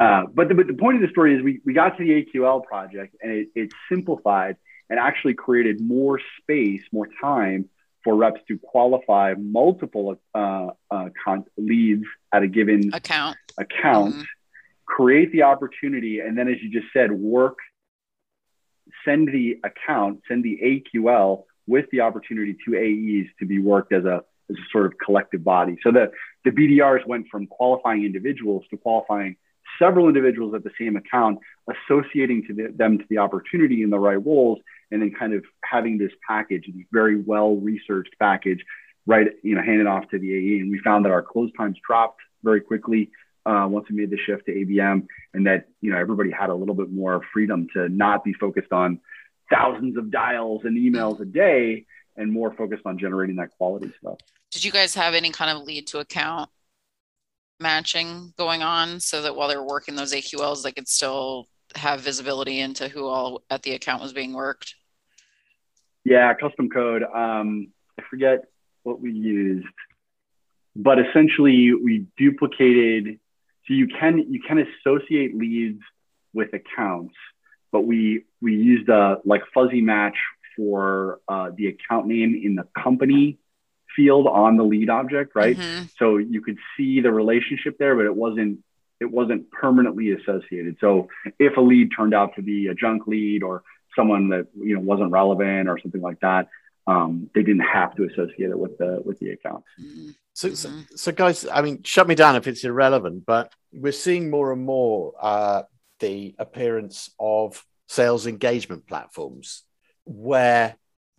Uh, 0.00 0.24
but, 0.34 0.48
the, 0.48 0.54
but 0.54 0.66
the 0.66 0.74
point 0.74 0.96
of 0.96 1.02
the 1.02 1.12
story 1.12 1.36
is 1.36 1.44
we, 1.44 1.60
we 1.64 1.72
got 1.72 1.96
to 1.96 2.02
the 2.02 2.24
AQL 2.24 2.64
project 2.64 3.14
and 3.22 3.30
it, 3.30 3.48
it 3.54 3.72
simplified 3.88 4.56
and 4.92 5.00
actually 5.00 5.32
created 5.32 5.80
more 5.80 6.20
space, 6.38 6.82
more 6.92 7.08
time 7.18 7.70
for 8.04 8.14
reps 8.14 8.42
to 8.46 8.58
qualify 8.58 9.32
multiple 9.38 10.20
uh, 10.34 10.68
uh, 10.90 11.08
con- 11.24 11.46
leads 11.56 12.04
at 12.30 12.42
a 12.42 12.46
given 12.46 12.92
account, 12.92 13.38
account 13.56 14.14
mm-hmm. 14.14 14.22
create 14.84 15.32
the 15.32 15.44
opportunity, 15.44 16.20
and 16.20 16.36
then, 16.36 16.46
as 16.46 16.56
you 16.60 16.70
just 16.70 16.92
said, 16.92 17.10
work, 17.10 17.56
send 19.02 19.28
the 19.28 19.58
account, 19.64 20.20
send 20.28 20.44
the 20.44 20.58
AQL 20.62 21.44
with 21.66 21.86
the 21.90 22.00
opportunity 22.00 22.54
to 22.66 22.76
AEs 22.76 23.30
to 23.38 23.46
be 23.46 23.58
worked 23.58 23.94
as 23.94 24.04
a 24.04 24.22
as 24.50 24.56
a 24.56 24.66
sort 24.72 24.84
of 24.84 24.92
collective 25.02 25.42
body. 25.42 25.78
So 25.82 25.90
the, 25.90 26.10
the 26.44 26.50
BDRs 26.50 27.06
went 27.06 27.28
from 27.30 27.46
qualifying 27.46 28.04
individuals 28.04 28.64
to 28.68 28.76
qualifying 28.76 29.36
several 29.78 30.08
individuals 30.08 30.54
at 30.54 30.64
the 30.64 30.70
same 30.78 30.96
account, 30.96 31.38
associating 31.70 32.44
to 32.46 32.54
the, 32.54 32.72
them 32.74 32.98
to 32.98 33.04
the 33.08 33.18
opportunity 33.18 33.82
in 33.82 33.90
the 33.90 33.98
right 33.98 34.22
roles, 34.24 34.58
and 34.92 35.02
then 35.02 35.12
kind 35.18 35.32
of 35.32 35.44
having 35.64 35.98
this 35.98 36.12
package, 36.28 36.66
this 36.66 36.86
very 36.92 37.16
well 37.20 37.56
researched 37.56 38.14
package, 38.20 38.64
right, 39.06 39.28
you 39.42 39.54
know, 39.54 39.62
handed 39.62 39.86
off 39.86 40.08
to 40.10 40.18
the 40.18 40.32
AE. 40.32 40.60
And 40.60 40.70
we 40.70 40.78
found 40.80 41.04
that 41.04 41.10
our 41.10 41.22
close 41.22 41.50
times 41.56 41.78
dropped 41.84 42.20
very 42.44 42.60
quickly 42.60 43.10
uh, 43.46 43.66
once 43.68 43.86
we 43.90 43.96
made 43.96 44.10
the 44.10 44.18
shift 44.18 44.46
to 44.46 44.52
ABM, 44.52 45.06
and 45.34 45.46
that 45.46 45.68
you 45.80 45.90
know 45.90 45.98
everybody 45.98 46.30
had 46.30 46.50
a 46.50 46.54
little 46.54 46.74
bit 46.74 46.92
more 46.92 47.22
freedom 47.32 47.66
to 47.74 47.88
not 47.88 48.22
be 48.22 48.32
focused 48.34 48.72
on 48.72 49.00
thousands 49.50 49.96
of 49.96 50.10
dials 50.10 50.62
and 50.64 50.78
emails 50.78 51.20
a 51.20 51.24
day 51.24 51.84
and 52.16 52.30
more 52.30 52.54
focused 52.54 52.82
on 52.86 52.98
generating 52.98 53.36
that 53.36 53.50
quality 53.56 53.92
stuff. 53.98 54.18
Did 54.50 54.62
you 54.62 54.70
guys 54.70 54.94
have 54.94 55.14
any 55.14 55.30
kind 55.30 55.56
of 55.56 55.64
lead 55.64 55.86
to 55.88 55.98
account 55.98 56.50
matching 57.58 58.32
going 58.36 58.62
on 58.62 59.00
so 59.00 59.22
that 59.22 59.34
while 59.34 59.48
they 59.48 59.56
were 59.56 59.66
working 59.66 59.96
those 59.96 60.12
AQLs, 60.12 60.62
they 60.62 60.72
could 60.72 60.88
still 60.88 61.48
have 61.74 62.00
visibility 62.00 62.60
into 62.60 62.88
who 62.88 63.06
all 63.06 63.42
at 63.50 63.62
the 63.62 63.72
account 63.72 64.02
was 64.02 64.12
being 64.12 64.32
worked? 64.32 64.74
Yeah, 66.04 66.32
custom 66.34 66.68
code. 66.68 67.02
Um, 67.02 67.68
I 67.98 68.02
forget 68.10 68.44
what 68.82 69.00
we 69.00 69.12
used, 69.12 69.66
but 70.74 70.98
essentially 70.98 71.72
we 71.74 72.06
duplicated. 72.16 73.18
So 73.66 73.74
you 73.74 73.88
can 73.88 74.32
you 74.32 74.40
can 74.40 74.58
associate 74.58 75.36
leads 75.36 75.80
with 76.32 76.52
accounts, 76.52 77.14
but 77.70 77.82
we 77.82 78.24
we 78.40 78.54
used 78.54 78.88
a 78.88 79.18
like 79.24 79.42
fuzzy 79.54 79.80
match 79.80 80.16
for 80.56 81.20
uh, 81.28 81.50
the 81.56 81.68
account 81.68 82.06
name 82.06 82.40
in 82.42 82.56
the 82.56 82.66
company 82.80 83.38
field 83.94 84.26
on 84.26 84.56
the 84.56 84.64
lead 84.64 84.90
object, 84.90 85.32
right? 85.34 85.56
Mm-hmm. 85.56 85.84
So 85.98 86.16
you 86.16 86.40
could 86.40 86.58
see 86.76 87.00
the 87.00 87.12
relationship 87.12 87.78
there, 87.78 87.94
but 87.94 88.06
it 88.06 88.14
wasn't 88.14 88.60
it 89.00 89.10
wasn't 89.10 89.50
permanently 89.50 90.12
associated. 90.12 90.76
So 90.80 91.08
if 91.38 91.56
a 91.56 91.60
lead 91.60 91.90
turned 91.96 92.14
out 92.14 92.36
to 92.36 92.42
be 92.42 92.68
a 92.68 92.74
junk 92.74 93.06
lead 93.06 93.42
or 93.42 93.62
someone 93.96 94.28
that 94.30 94.46
you 94.54 94.74
know 94.74 94.80
wasn't 94.80 95.10
relevant 95.10 95.68
or 95.68 95.78
something 95.78 96.00
like 96.00 96.20
that, 96.20 96.48
um, 96.86 97.30
they 97.34 97.42
didn't 97.42 97.60
have 97.60 97.94
to 97.96 98.04
associate 98.04 98.50
it 98.50 98.58
with 98.58 98.78
the 98.78 99.02
with 99.04 99.18
the 99.20 99.30
account. 99.30 99.64
Mm-hmm. 99.80 100.10
So, 100.34 100.54
so, 100.54 100.70
so, 100.96 101.12
guys, 101.12 101.46
I 101.46 101.60
mean, 101.60 101.82
shut 101.82 102.08
me 102.08 102.14
down 102.14 102.36
if 102.36 102.46
it's 102.46 102.64
irrelevant, 102.64 103.26
but 103.26 103.52
we're 103.70 103.92
seeing 103.92 104.30
more 104.30 104.52
and 104.52 104.64
more 104.64 105.12
uh, 105.20 105.64
the 106.00 106.34
appearance 106.38 107.10
of 107.20 107.62
sales 107.86 108.26
engagement 108.26 108.86
platforms 108.86 109.62
where 110.04 110.76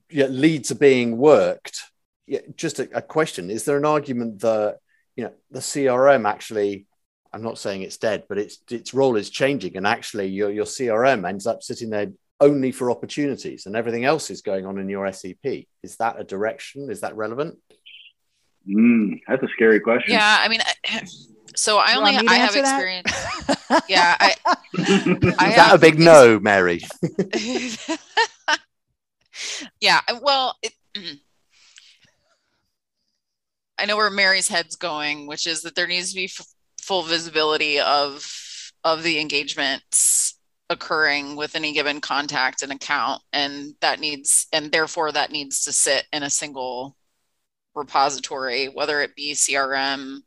yeah, 0.09 0.25
leads 0.25 0.71
are 0.71 0.75
being 0.75 1.17
worked. 1.17 1.83
Yeah, 2.25 2.39
just 2.55 2.79
a, 2.79 2.89
a 2.97 3.01
question: 3.01 3.49
Is 3.49 3.65
there 3.65 3.77
an 3.77 3.85
argument 3.85 4.41
that 4.41 4.79
you 5.15 5.25
know 5.25 5.33
the 5.51 5.59
CRM 5.59 6.27
actually? 6.27 6.87
I'm 7.31 7.43
not 7.43 7.57
saying 7.57 7.81
it's 7.81 7.97
dead, 7.97 8.25
but 8.27 8.37
its 8.37 8.59
its 8.69 8.93
role 8.93 9.15
is 9.15 9.29
changing, 9.29 9.77
and 9.77 9.87
actually 9.87 10.27
your 10.27 10.51
your 10.51 10.65
CRM 10.65 11.27
ends 11.27 11.47
up 11.47 11.63
sitting 11.63 11.89
there 11.89 12.11
only 12.39 12.71
for 12.71 12.91
opportunities, 12.91 13.65
and 13.65 13.75
everything 13.75 14.05
else 14.05 14.29
is 14.29 14.41
going 14.41 14.65
on 14.65 14.77
in 14.77 14.89
your 14.89 15.11
SEP. 15.11 15.65
Is 15.81 15.97
that 15.97 16.19
a 16.19 16.23
direction? 16.23 16.89
Is 16.89 17.01
that 17.01 17.15
relevant? 17.15 17.57
Mm, 18.67 19.21
that's 19.27 19.43
a 19.43 19.47
scary 19.53 19.79
question. 19.79 20.13
Yeah, 20.13 20.37
I 20.39 20.47
mean, 20.47 20.61
so 21.55 21.77
I 21.77 21.95
only 21.95 22.15
I 22.27 22.35
have 22.35 22.55
experience. 22.55 23.11
yeah, 23.87 24.15
I, 24.19 24.35
I 24.45 24.51
is 24.77 24.95
have, 25.03 25.55
that 25.55 25.71
a 25.75 25.77
big 25.77 25.99
no, 25.99 26.39
Mary? 26.39 26.81
yeah. 29.81 29.99
Well, 30.21 30.55
it, 30.61 30.73
I 33.77 33.85
know 33.85 33.97
where 33.97 34.09
Mary's 34.09 34.47
head's 34.47 34.75
going, 34.75 35.27
which 35.27 35.45
is 35.45 35.61
that 35.63 35.75
there 35.75 35.87
needs 35.87 36.09
to 36.11 36.15
be 36.15 36.25
f- 36.25 36.47
full 36.81 37.03
visibility 37.03 37.79
of 37.79 38.25
of 38.83 39.03
the 39.03 39.19
engagements 39.19 40.32
occurring 40.69 41.35
with 41.35 41.55
any 41.55 41.73
given 41.73 42.01
contact 42.01 42.61
and 42.61 42.71
account, 42.71 43.21
and 43.31 43.75
that 43.81 43.99
needs, 43.99 44.47
and 44.53 44.71
therefore 44.71 45.11
that 45.11 45.31
needs 45.31 45.63
to 45.65 45.71
sit 45.71 46.05
in 46.11 46.23
a 46.23 46.29
single 46.29 46.95
repository, 47.75 48.67
whether 48.67 49.01
it 49.01 49.15
be 49.15 49.33
CRM 49.33 50.19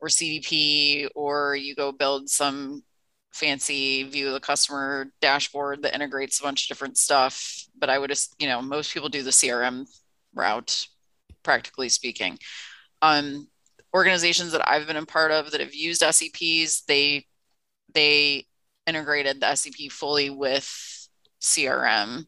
or 0.00 0.08
CDP, 0.08 1.08
or 1.14 1.56
you 1.56 1.74
go 1.74 1.92
build 1.92 2.28
some 2.28 2.82
fancy 3.32 4.02
view 4.04 4.28
of 4.28 4.32
the 4.32 4.40
customer 4.40 5.06
dashboard 5.20 5.82
that 5.82 5.94
integrates 5.94 6.40
a 6.40 6.42
bunch 6.42 6.64
of 6.64 6.68
different 6.68 6.96
stuff. 6.96 7.64
But 7.78 7.90
I 7.90 7.98
would 7.98 8.10
just, 8.10 8.34
you 8.40 8.48
know, 8.48 8.60
most 8.62 8.92
people 8.92 9.08
do 9.08 9.22
the 9.22 9.30
CRM 9.30 9.86
route, 10.34 10.86
practically 11.42 11.88
speaking. 11.88 12.38
Um, 13.02 13.48
organizations 13.94 14.52
that 14.52 14.68
I've 14.68 14.86
been 14.86 14.96
a 14.96 15.06
part 15.06 15.30
of 15.30 15.50
that 15.50 15.60
have 15.60 15.74
used 15.74 16.02
SEPs, 16.02 16.84
they 16.86 17.26
they 17.94 18.46
integrated 18.88 19.40
the 19.40 19.54
SEP 19.54 19.90
fully 19.90 20.30
with 20.30 20.66
CRM. 21.40 22.24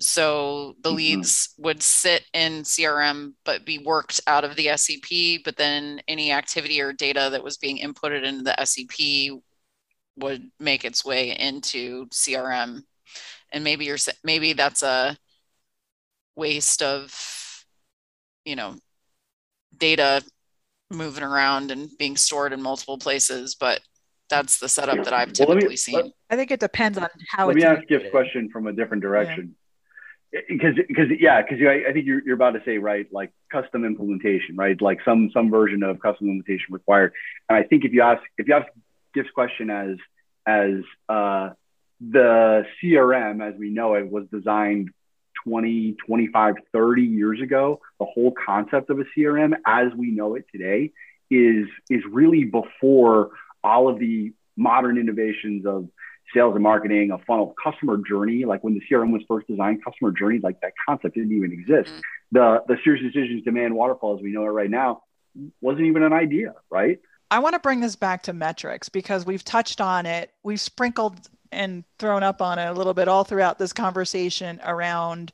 So 0.00 0.74
the 0.80 0.88
mm-hmm. 0.88 0.96
leads 0.96 1.54
would 1.58 1.82
sit 1.82 2.24
in 2.32 2.62
CRM 2.62 3.34
but 3.44 3.66
be 3.66 3.78
worked 3.78 4.20
out 4.26 4.44
of 4.44 4.56
the 4.56 4.76
SEP, 4.76 5.42
but 5.44 5.56
then 5.56 6.00
any 6.08 6.32
activity 6.32 6.80
or 6.80 6.92
data 6.94 7.28
that 7.30 7.44
was 7.44 7.58
being 7.58 7.78
inputted 7.78 8.24
into 8.24 8.42
the 8.42 8.64
SEP 8.64 9.40
would 10.16 10.50
make 10.58 10.84
its 10.84 11.04
way 11.04 11.36
into 11.38 12.06
CRM. 12.06 12.82
And 13.52 13.62
maybe 13.62 13.84
you're 13.84 13.98
maybe 14.24 14.54
that's 14.54 14.82
a 14.82 15.16
waste 16.36 16.82
of 16.82 17.66
you 18.44 18.56
know 18.56 18.76
data 19.76 20.22
moving 20.90 21.24
around 21.24 21.70
and 21.70 21.90
being 21.98 22.16
stored 22.16 22.52
in 22.52 22.62
multiple 22.62 22.98
places, 22.98 23.54
but 23.54 23.80
that's 24.30 24.58
the 24.58 24.68
setup 24.68 25.04
that 25.04 25.12
I've 25.12 25.32
typically 25.32 25.62
well, 25.62 25.70
me, 25.70 25.76
seen. 25.76 26.12
I 26.30 26.36
think 26.36 26.50
it 26.50 26.60
depends 26.60 26.96
on 26.96 27.08
how. 27.28 27.48
Let 27.48 27.56
me 27.56 27.64
ask 27.64 27.82
you 27.88 27.98
a 27.98 28.10
question 28.10 28.48
from 28.50 28.66
a 28.66 28.72
different 28.72 29.02
direction. 29.02 29.56
Because, 30.32 30.76
yeah. 30.76 30.82
because, 30.86 31.06
yeah, 31.18 31.42
because 31.42 31.58
I, 31.66 31.90
I 31.90 31.92
think 31.92 32.06
you're, 32.06 32.22
you're 32.24 32.36
about 32.36 32.52
to 32.52 32.62
say 32.64 32.78
right, 32.78 33.06
like 33.12 33.32
custom 33.50 33.84
implementation, 33.84 34.56
right? 34.56 34.80
Like 34.80 35.00
some 35.04 35.30
some 35.34 35.50
version 35.50 35.82
of 35.82 36.00
custom 36.00 36.28
implementation 36.28 36.72
required. 36.72 37.12
And 37.48 37.58
I 37.58 37.64
think 37.64 37.84
if 37.84 37.92
you 37.92 38.02
ask 38.02 38.22
if 38.38 38.46
you 38.46 38.54
ask 38.54 38.66
this 39.14 39.26
question 39.34 39.70
as 39.70 39.96
as 40.46 40.82
uh, 41.08 41.50
the 42.00 42.64
CRM 42.82 43.46
as 43.46 43.58
we 43.58 43.70
know 43.70 43.94
it 43.94 44.10
was 44.10 44.24
designed 44.32 44.90
20, 45.44 45.96
25, 46.06 46.54
30 46.72 47.02
years 47.02 47.40
ago, 47.40 47.80
the 47.98 48.04
whole 48.04 48.32
concept 48.32 48.90
of 48.90 48.98
a 49.00 49.04
CRM 49.16 49.54
as 49.66 49.92
we 49.96 50.10
know 50.10 50.34
it 50.34 50.44
today 50.52 50.92
is 51.30 51.66
is 51.88 52.02
really 52.10 52.44
before 52.44 53.30
all 53.62 53.88
of 53.88 53.98
the 53.98 54.32
modern 54.56 54.98
innovations 54.98 55.66
of 55.66 55.88
sales 56.34 56.54
and 56.54 56.62
marketing, 56.62 57.10
a 57.10 57.18
funnel 57.18 57.54
customer 57.62 57.98
journey. 58.08 58.44
Like 58.44 58.62
when 58.62 58.74
the 58.74 58.80
CRM 58.90 59.12
was 59.12 59.22
first 59.26 59.46
designed, 59.46 59.84
customer 59.84 60.12
journey, 60.12 60.38
like 60.42 60.60
that 60.60 60.72
concept 60.86 61.14
didn't 61.14 61.32
even 61.32 61.52
exist. 61.52 61.90
Mm-hmm. 61.90 62.00
The 62.32 62.62
the 62.68 62.74
SiriusDecisions 62.74 63.44
demand 63.44 63.74
waterfall 63.74 64.16
as 64.16 64.22
we 64.22 64.32
know 64.32 64.44
it 64.44 64.48
right 64.48 64.70
now 64.70 65.02
wasn't 65.60 65.86
even 65.86 66.02
an 66.02 66.12
idea, 66.12 66.54
right? 66.70 66.98
I 67.30 67.38
want 67.38 67.54
to 67.54 67.60
bring 67.60 67.80
this 67.80 67.96
back 67.96 68.24
to 68.24 68.32
metrics 68.32 68.88
because 68.88 69.24
we've 69.24 69.44
touched 69.44 69.80
on 69.80 70.06
it. 70.06 70.32
We've 70.42 70.60
sprinkled 70.60 71.28
and 71.52 71.84
thrown 71.98 72.22
up 72.22 72.42
on 72.42 72.58
it 72.58 72.66
a 72.66 72.72
little 72.72 72.94
bit 72.94 73.08
all 73.08 73.24
throughout 73.24 73.58
this 73.58 73.72
conversation 73.72 74.60
around 74.64 75.32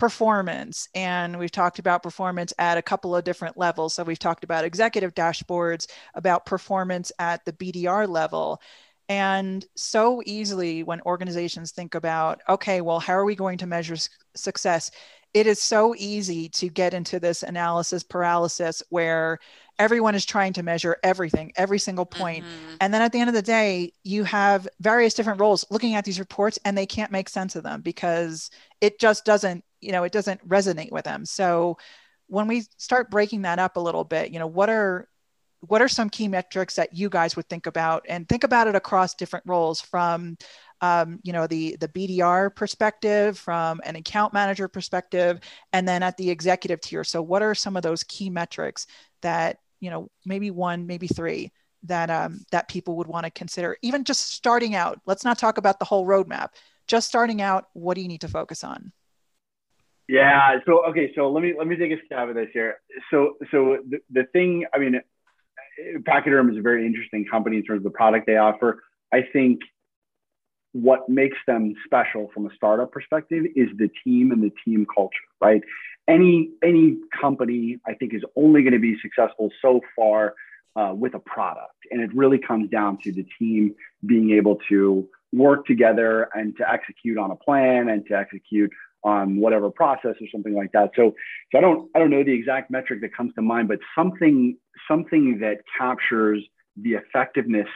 performance. 0.00 0.88
And 0.94 1.38
we've 1.38 1.52
talked 1.52 1.78
about 1.78 2.02
performance 2.02 2.54
at 2.58 2.78
a 2.78 2.82
couple 2.82 3.14
of 3.14 3.22
different 3.22 3.58
levels. 3.58 3.94
So 3.94 4.02
we've 4.02 4.18
talked 4.18 4.44
about 4.44 4.64
executive 4.64 5.14
dashboards, 5.14 5.86
about 6.14 6.46
performance 6.46 7.12
at 7.18 7.44
the 7.44 7.52
BDR 7.52 8.08
level. 8.08 8.62
And 9.10 9.62
so 9.76 10.22
easily 10.24 10.82
when 10.84 11.02
organizations 11.02 11.72
think 11.72 11.94
about, 11.94 12.40
okay, 12.48 12.80
well, 12.80 12.98
how 12.98 13.12
are 13.12 13.26
we 13.26 13.34
going 13.34 13.58
to 13.58 13.66
measure 13.66 13.96
success? 14.34 14.90
It 15.34 15.46
is 15.46 15.60
so 15.60 15.94
easy 15.98 16.48
to 16.48 16.70
get 16.70 16.94
into 16.94 17.20
this 17.20 17.42
analysis 17.42 18.02
paralysis 18.02 18.82
where 18.88 19.38
everyone 19.78 20.14
is 20.14 20.24
trying 20.24 20.54
to 20.54 20.62
measure 20.62 20.96
everything, 21.02 21.52
every 21.56 21.78
single 21.78 22.06
point. 22.06 22.44
Mm-hmm. 22.44 22.76
And 22.80 22.94
then 22.94 23.02
at 23.02 23.12
the 23.12 23.20
end 23.20 23.28
of 23.28 23.34
the 23.34 23.42
day, 23.42 23.92
you 24.02 24.24
have 24.24 24.66
various 24.80 25.12
different 25.12 25.40
roles 25.40 25.66
looking 25.70 25.94
at 25.94 26.06
these 26.06 26.18
reports 26.18 26.58
and 26.64 26.76
they 26.76 26.86
can't 26.86 27.12
make 27.12 27.28
sense 27.28 27.54
of 27.54 27.64
them 27.64 27.82
because 27.82 28.50
it 28.80 28.98
just 28.98 29.26
doesn't, 29.26 29.62
you 29.80 29.92
know, 29.92 30.04
it 30.04 30.12
doesn't 30.12 30.46
resonate 30.48 30.92
with 30.92 31.04
them. 31.04 31.24
So 31.24 31.78
when 32.26 32.46
we 32.46 32.64
start 32.76 33.10
breaking 33.10 33.42
that 33.42 33.58
up 33.58 33.76
a 33.76 33.80
little 33.80 34.04
bit, 34.04 34.30
you 34.30 34.38
know, 34.38 34.46
what 34.46 34.70
are 34.70 35.08
what 35.60 35.82
are 35.82 35.88
some 35.88 36.08
key 36.08 36.26
metrics 36.26 36.76
that 36.76 36.96
you 36.96 37.10
guys 37.10 37.36
would 37.36 37.48
think 37.48 37.66
about? 37.66 38.04
And 38.08 38.28
think 38.28 38.44
about 38.44 38.66
it 38.66 38.74
across 38.74 39.14
different 39.14 39.44
roles 39.46 39.80
from 39.80 40.38
um, 40.80 41.20
you 41.22 41.32
know 41.32 41.46
the 41.46 41.76
the 41.78 41.88
bdr 41.88 42.54
perspective 42.54 43.38
from 43.38 43.82
an 43.84 43.96
account 43.96 44.32
manager 44.32 44.66
perspective 44.66 45.40
and 45.74 45.86
then 45.86 46.02
at 46.02 46.16
the 46.16 46.30
executive 46.30 46.80
tier. 46.80 47.04
So 47.04 47.20
what 47.20 47.42
are 47.42 47.54
some 47.54 47.76
of 47.76 47.82
those 47.82 48.02
key 48.04 48.30
metrics 48.30 48.86
that 49.22 49.58
you 49.80 49.90
know 49.90 50.10
maybe 50.24 50.50
one 50.50 50.86
maybe 50.86 51.06
three 51.06 51.52
that 51.82 52.10
um, 52.10 52.40
that 52.50 52.68
people 52.68 52.96
would 52.96 53.06
want 53.06 53.24
to 53.24 53.30
consider? 53.30 53.76
Even 53.82 54.04
just 54.04 54.32
starting 54.32 54.74
out 54.74 55.00
let's 55.06 55.24
not 55.24 55.38
talk 55.38 55.58
about 55.58 55.78
the 55.78 55.84
whole 55.84 56.06
roadmap. 56.06 56.50
Just 56.86 57.08
starting 57.08 57.42
out 57.42 57.68
what 57.74 57.94
do 57.94 58.00
you 58.00 58.08
need 58.08 58.22
to 58.22 58.28
focus 58.28 58.64
on 58.64 58.92
yeah 60.10 60.58
so 60.66 60.84
okay 60.86 61.12
so 61.14 61.30
let 61.30 61.42
me 61.42 61.54
let 61.56 61.66
me 61.66 61.76
take 61.76 61.92
a 61.92 62.04
stab 62.06 62.28
at 62.28 62.34
this 62.34 62.48
here. 62.52 62.80
So 63.10 63.36
so 63.50 63.78
the, 63.88 63.98
the 64.10 64.24
thing 64.32 64.66
i 64.74 64.78
mean 64.78 65.00
pachyderm 66.04 66.50
is 66.50 66.58
a 66.58 66.62
very 66.62 66.86
interesting 66.86 67.24
company 67.30 67.56
in 67.56 67.64
terms 67.64 67.78
of 67.78 67.84
the 67.84 67.90
product 67.90 68.26
they 68.26 68.36
offer. 68.36 68.82
I 69.12 69.22
think 69.32 69.60
what 70.72 71.08
makes 71.08 71.38
them 71.46 71.74
special 71.84 72.30
from 72.32 72.46
a 72.46 72.50
startup 72.54 72.92
perspective 72.92 73.44
is 73.56 73.68
the 73.76 73.88
team 74.04 74.30
and 74.30 74.42
the 74.42 74.52
team 74.64 74.86
culture 74.94 75.26
right? 75.40 75.62
Any 76.08 76.50
any 76.62 76.96
company 77.20 77.78
I 77.86 77.94
think 77.94 78.14
is 78.14 78.22
only 78.36 78.62
going 78.62 78.72
to 78.72 78.78
be 78.78 78.96
successful 79.00 79.50
so 79.62 79.80
far 79.96 80.34
uh, 80.76 80.92
with 80.94 81.14
a 81.14 81.18
product, 81.18 81.74
and 81.90 82.00
it 82.00 82.14
really 82.14 82.38
comes 82.38 82.70
down 82.70 82.98
to 83.04 83.12
the 83.12 83.26
team 83.38 83.74
being 84.06 84.30
able 84.32 84.56
to 84.68 85.08
work 85.32 85.66
together 85.66 86.28
and 86.34 86.56
to 86.56 86.68
execute 86.68 87.16
on 87.16 87.30
a 87.30 87.36
plan 87.36 87.88
and 87.88 88.04
to 88.06 88.14
execute 88.14 88.70
on 89.02 89.36
whatever 89.38 89.70
process 89.70 90.14
or 90.20 90.26
something 90.30 90.54
like 90.54 90.72
that. 90.72 90.90
So, 90.96 91.14
so 91.50 91.58
I 91.58 91.60
don't 91.60 91.90
I 91.94 91.98
don't 91.98 92.10
know 92.10 92.22
the 92.22 92.32
exact 92.32 92.70
metric 92.70 93.00
that 93.02 93.14
comes 93.14 93.34
to 93.34 93.42
mind, 93.42 93.68
but 93.68 93.78
something 93.94 94.56
something 94.88 95.38
that 95.40 95.58
captures 95.78 96.42
the 96.76 96.94
effectiveness 96.94 97.68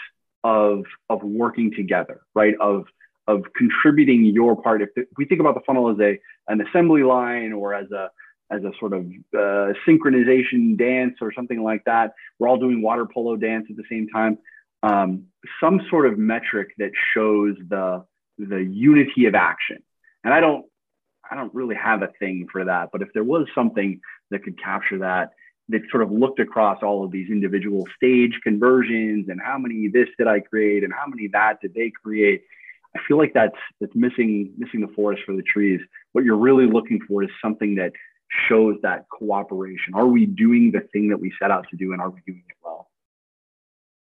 of 0.43 0.85
of 1.09 1.23
working 1.23 1.73
together, 1.75 2.21
right? 2.35 2.55
Of 2.61 2.87
of 3.27 3.43
contributing 3.57 4.27
your 4.27 4.61
part. 4.61 4.83
If, 4.83 4.91
the, 4.95 5.03
if 5.03 5.09
we 5.17 5.25
think 5.25 5.41
about 5.41 5.55
the 5.55 5.63
funnel 5.67 5.91
as 5.91 5.99
a 6.01 6.19
an 6.49 6.61
assembly 6.61 7.03
line 7.03 7.53
or 7.53 7.75
as 7.75 7.91
a 7.91 8.11
as 8.51 8.63
a 8.63 8.71
sort 8.79 8.93
of 8.93 9.07
uh, 9.37 9.73
synchronization 9.89 10.77
dance 10.79 11.15
or 11.21 11.33
something 11.33 11.63
like 11.63 11.83
that. 11.85 12.13
We're 12.39 12.49
all 12.49 12.59
doing 12.59 12.83
water 12.83 13.07
polo 13.07 13.37
dance 13.37 13.67
at 13.71 13.77
the 13.77 13.85
same 13.91 14.09
time. 14.09 14.39
Um, 14.83 15.25
some 15.61 15.81
sort 15.89 16.07
of 16.07 16.19
metric 16.19 16.69
that 16.79 16.91
shows 17.15 17.57
the 17.69 18.05
the 18.39 18.63
unity 18.63 19.27
of 19.27 19.35
action. 19.35 19.79
And 20.25 20.35
I 20.35 20.41
don't 20.41 20.67
I 21.31 21.35
don't 21.37 21.55
really 21.55 21.77
have 21.77 22.03
a 22.03 22.09
thing 22.19 22.47
for 22.51 22.65
that, 22.65 22.91
but 22.93 23.03
if 23.03 23.09
there 23.15 23.25
was 23.25 23.47
something 23.55 24.01
that 24.31 24.45
could 24.45 24.63
capture 24.63 24.99
that, 24.99 25.31
that 25.69 25.83
sort 25.91 26.03
of 26.03 26.13
looked 26.13 26.41
across 26.41 26.83
all 26.83 27.05
of 27.05 27.11
these 27.11 27.31
individual 27.31 27.87
stage 27.97 28.39
conversions 28.43 29.29
and 29.29 29.41
how 29.41 29.59
many 29.59 29.89
this 29.89 30.09
did 30.19 30.27
I 30.27 30.41
create 30.41 30.85
and 30.85 30.93
how 30.93 31.07
many 31.07 31.29
that 31.29 31.61
did 31.61 31.75
they 31.75 31.91
create, 31.91 32.43
I 32.95 33.01
feel 33.09 33.19
like 33.19 33.33
that's 33.35 33.57
that's 33.81 33.95
missing 33.95 34.53
missing 34.57 34.81
the 34.81 34.93
forest 34.95 35.23
for 35.25 35.35
the 35.35 35.43
trees. 35.43 35.81
What 36.13 36.25
you're 36.25 36.37
really 36.37 36.67
looking 36.67 37.01
for 37.09 37.23
is 37.25 37.31
something 37.43 37.75
that 37.77 37.93
shows 38.49 38.77
that 38.83 39.07
cooperation. 39.09 39.95
Are 39.95 40.07
we 40.07 40.27
doing 40.27 40.71
the 40.73 40.81
thing 40.93 41.09
that 41.09 41.19
we 41.19 41.33
set 41.41 41.51
out 41.51 41.67
to 41.71 41.77
do 41.77 41.93
and 41.93 42.01
are 42.01 42.11
we 42.11 42.21
doing 42.27 42.43
it 42.49 42.57
well? 42.63 42.89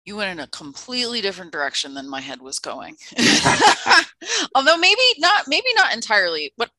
You 0.09 0.15
went 0.15 0.31
in 0.31 0.43
a 0.43 0.47
completely 0.47 1.21
different 1.21 1.51
direction 1.51 1.93
than 1.93 2.09
my 2.09 2.19
head 2.19 2.41
was 2.41 2.57
going. 2.57 2.95
Although 4.55 4.77
maybe 4.77 5.03
not, 5.19 5.43
maybe 5.47 5.67
not 5.75 5.93
entirely. 5.93 6.51
But 6.57 6.71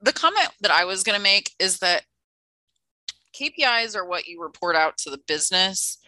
the 0.00 0.12
comment 0.12 0.48
that 0.62 0.72
I 0.72 0.84
was 0.84 1.04
going 1.04 1.16
to 1.16 1.22
make 1.22 1.52
is 1.60 1.78
that 1.78 2.02
KPIs 3.40 3.94
are 3.94 4.04
what 4.04 4.26
you 4.26 4.42
report 4.42 4.74
out 4.74 4.98
to 4.98 5.10
the 5.10 5.20
business, 5.28 5.98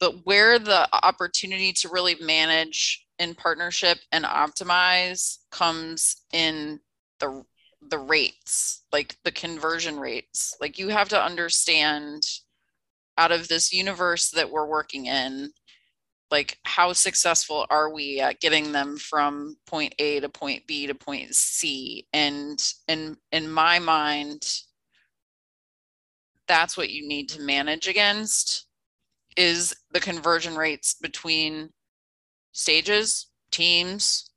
but 0.00 0.26
where 0.26 0.58
the 0.58 0.88
opportunity 1.04 1.72
to 1.74 1.88
really 1.88 2.16
manage 2.20 3.06
in 3.20 3.36
partnership 3.36 3.98
and 4.10 4.24
optimize 4.24 5.38
comes 5.52 6.24
in 6.32 6.80
the 7.20 7.44
the 7.80 7.98
rates, 7.98 8.82
like 8.92 9.16
the 9.22 9.30
conversion 9.30 10.00
rates. 10.00 10.56
Like 10.60 10.80
you 10.80 10.88
have 10.88 11.10
to 11.10 11.22
understand 11.22 12.24
out 13.16 13.30
of 13.30 13.46
this 13.46 13.72
universe 13.72 14.30
that 14.30 14.50
we're 14.50 14.66
working 14.66 15.06
in, 15.06 15.50
like 16.30 16.58
how 16.64 16.92
successful 16.92 17.66
are 17.70 17.92
we 17.92 18.20
at 18.20 18.40
getting 18.40 18.72
them 18.72 18.96
from 18.96 19.56
point 19.66 19.94
A 19.98 20.20
to 20.20 20.28
point 20.28 20.66
B 20.66 20.86
to 20.86 20.94
point 20.94 21.34
C? 21.34 22.06
And 22.12 22.60
in 22.86 23.16
in 23.32 23.50
my 23.50 23.78
mind, 23.78 24.46
that's 26.46 26.76
what 26.76 26.90
you 26.90 27.06
need 27.06 27.28
to 27.30 27.42
manage 27.42 27.88
against 27.88 28.66
is 29.36 29.74
the 29.92 30.00
conversion 30.00 30.56
rates 30.56 30.94
between 30.94 31.70
stages, 32.52 33.28
teams, 33.50 34.30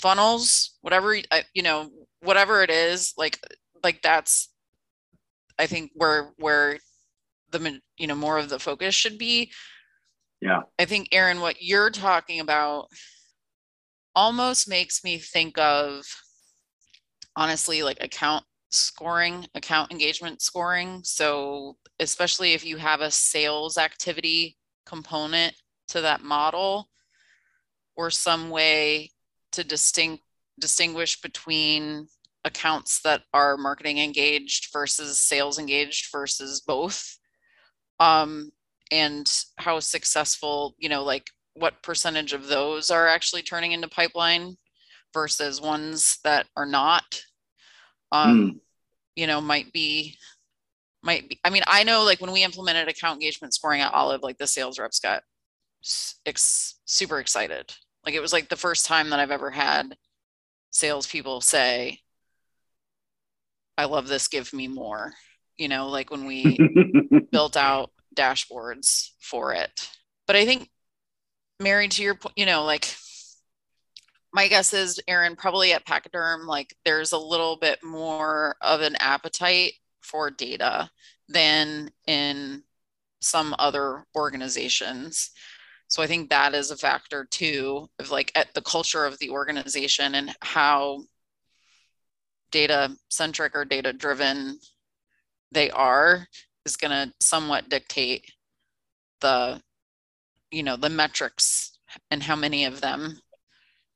funnels, 0.00 0.76
whatever 0.82 1.16
uh, 1.30 1.42
you 1.54 1.62
know, 1.62 1.90
whatever 2.20 2.62
it 2.62 2.70
is 2.70 3.14
like 3.16 3.38
like 3.82 4.02
that's 4.02 4.48
i 5.58 5.66
think 5.66 5.90
where 5.94 6.32
where 6.38 6.78
the 7.52 7.80
you 7.96 8.06
know 8.06 8.14
more 8.14 8.38
of 8.38 8.48
the 8.48 8.58
focus 8.58 8.94
should 8.94 9.18
be 9.18 9.50
yeah 10.46 10.62
i 10.78 10.84
think 10.84 11.08
aaron 11.12 11.40
what 11.40 11.60
you're 11.60 11.90
talking 11.90 12.40
about 12.40 12.86
almost 14.14 14.68
makes 14.68 15.04
me 15.04 15.18
think 15.18 15.58
of 15.58 16.04
honestly 17.36 17.82
like 17.82 17.98
account 18.00 18.44
scoring, 18.70 19.46
account 19.54 19.92
engagement 19.92 20.42
scoring. 20.42 21.00
So, 21.02 21.76
especially 22.00 22.52
if 22.52 22.64
you 22.64 22.76
have 22.76 23.00
a 23.00 23.10
sales 23.10 23.78
activity 23.78 24.56
component 24.84 25.54
to 25.88 26.00
that 26.02 26.22
model 26.22 26.88
or 27.96 28.10
some 28.10 28.50
way 28.50 29.10
to 29.52 29.64
distinct 29.64 30.22
distinguish 30.58 31.20
between 31.20 32.08
accounts 32.44 33.00
that 33.02 33.22
are 33.34 33.56
marketing 33.56 33.98
engaged 33.98 34.68
versus 34.72 35.22
sales 35.22 35.58
engaged 35.58 36.08
versus 36.10 36.60
both 36.60 37.18
um, 38.00 38.50
and 38.90 39.44
how 39.58 39.80
successful 39.80 40.74
you 40.78 40.88
know 40.88 41.02
like 41.02 41.30
what 41.54 41.82
percentage 41.82 42.32
of 42.32 42.48
those 42.48 42.90
are 42.90 43.08
actually 43.08 43.42
turning 43.42 43.72
into 43.72 43.88
pipeline 43.88 44.56
versus 45.12 45.60
ones 45.60 46.18
that 46.24 46.46
are 46.56 46.66
not 46.66 47.22
um, 48.12 48.52
mm. 48.52 48.60
you 49.14 49.26
know 49.26 49.40
might 49.40 49.72
be 49.72 50.16
might 51.02 51.28
be 51.28 51.38
i 51.44 51.50
mean 51.50 51.62
i 51.66 51.82
know 51.82 52.02
like 52.02 52.20
when 52.20 52.32
we 52.32 52.44
implemented 52.44 52.88
account 52.88 53.14
engagement 53.14 53.54
scoring 53.54 53.80
at 53.80 53.92
olive 53.94 54.22
like 54.22 54.38
the 54.38 54.46
sales 54.46 54.78
reps 54.78 55.00
got 55.00 55.22
ex- 56.26 56.78
super 56.84 57.18
excited 57.18 57.72
like 58.04 58.14
it 58.14 58.20
was 58.20 58.32
like 58.32 58.48
the 58.48 58.56
first 58.56 58.86
time 58.86 59.10
that 59.10 59.20
i've 59.20 59.30
ever 59.30 59.50
had 59.50 59.96
salespeople 60.70 61.40
say 61.40 61.98
i 63.78 63.84
love 63.84 64.08
this 64.08 64.28
give 64.28 64.52
me 64.52 64.68
more 64.68 65.12
you 65.56 65.68
know 65.68 65.88
like 65.88 66.10
when 66.10 66.26
we 66.26 66.58
built 67.32 67.56
out 67.56 67.90
dashboards 68.16 69.10
for 69.20 69.52
it 69.52 69.88
but 70.26 70.36
i 70.36 70.44
think 70.44 70.68
Mary 71.60 71.88
to 71.88 72.02
your 72.02 72.14
point 72.14 72.34
you 72.36 72.46
know 72.46 72.64
like 72.64 72.96
my 74.36 74.48
guess 74.48 74.74
is 74.74 75.00
Aaron 75.08 75.34
probably 75.34 75.72
at 75.72 75.86
Pachyderm, 75.86 76.46
like 76.46 76.76
there's 76.84 77.12
a 77.12 77.18
little 77.18 77.56
bit 77.56 77.82
more 77.82 78.54
of 78.60 78.82
an 78.82 78.94
appetite 79.00 79.72
for 80.02 80.30
data 80.30 80.90
than 81.26 81.90
in 82.06 82.62
some 83.22 83.54
other 83.58 84.04
organizations. 84.14 85.30
So 85.88 86.02
I 86.02 86.06
think 86.06 86.28
that 86.28 86.54
is 86.54 86.70
a 86.70 86.76
factor 86.76 87.26
too 87.30 87.88
of 87.98 88.10
like 88.10 88.30
at 88.34 88.52
the 88.52 88.60
culture 88.60 89.06
of 89.06 89.18
the 89.20 89.30
organization 89.30 90.14
and 90.14 90.36
how 90.42 91.04
data 92.50 92.94
centric 93.08 93.56
or 93.56 93.64
data 93.64 93.94
driven 93.94 94.58
they 95.50 95.70
are 95.70 96.26
is 96.66 96.76
going 96.76 96.90
to 96.90 97.14
somewhat 97.20 97.68
dictate 97.70 98.32
the 99.20 99.62
you 100.50 100.62
know 100.62 100.76
the 100.76 100.90
metrics 100.90 101.78
and 102.10 102.22
how 102.22 102.36
many 102.36 102.64
of 102.64 102.80
them 102.80 103.18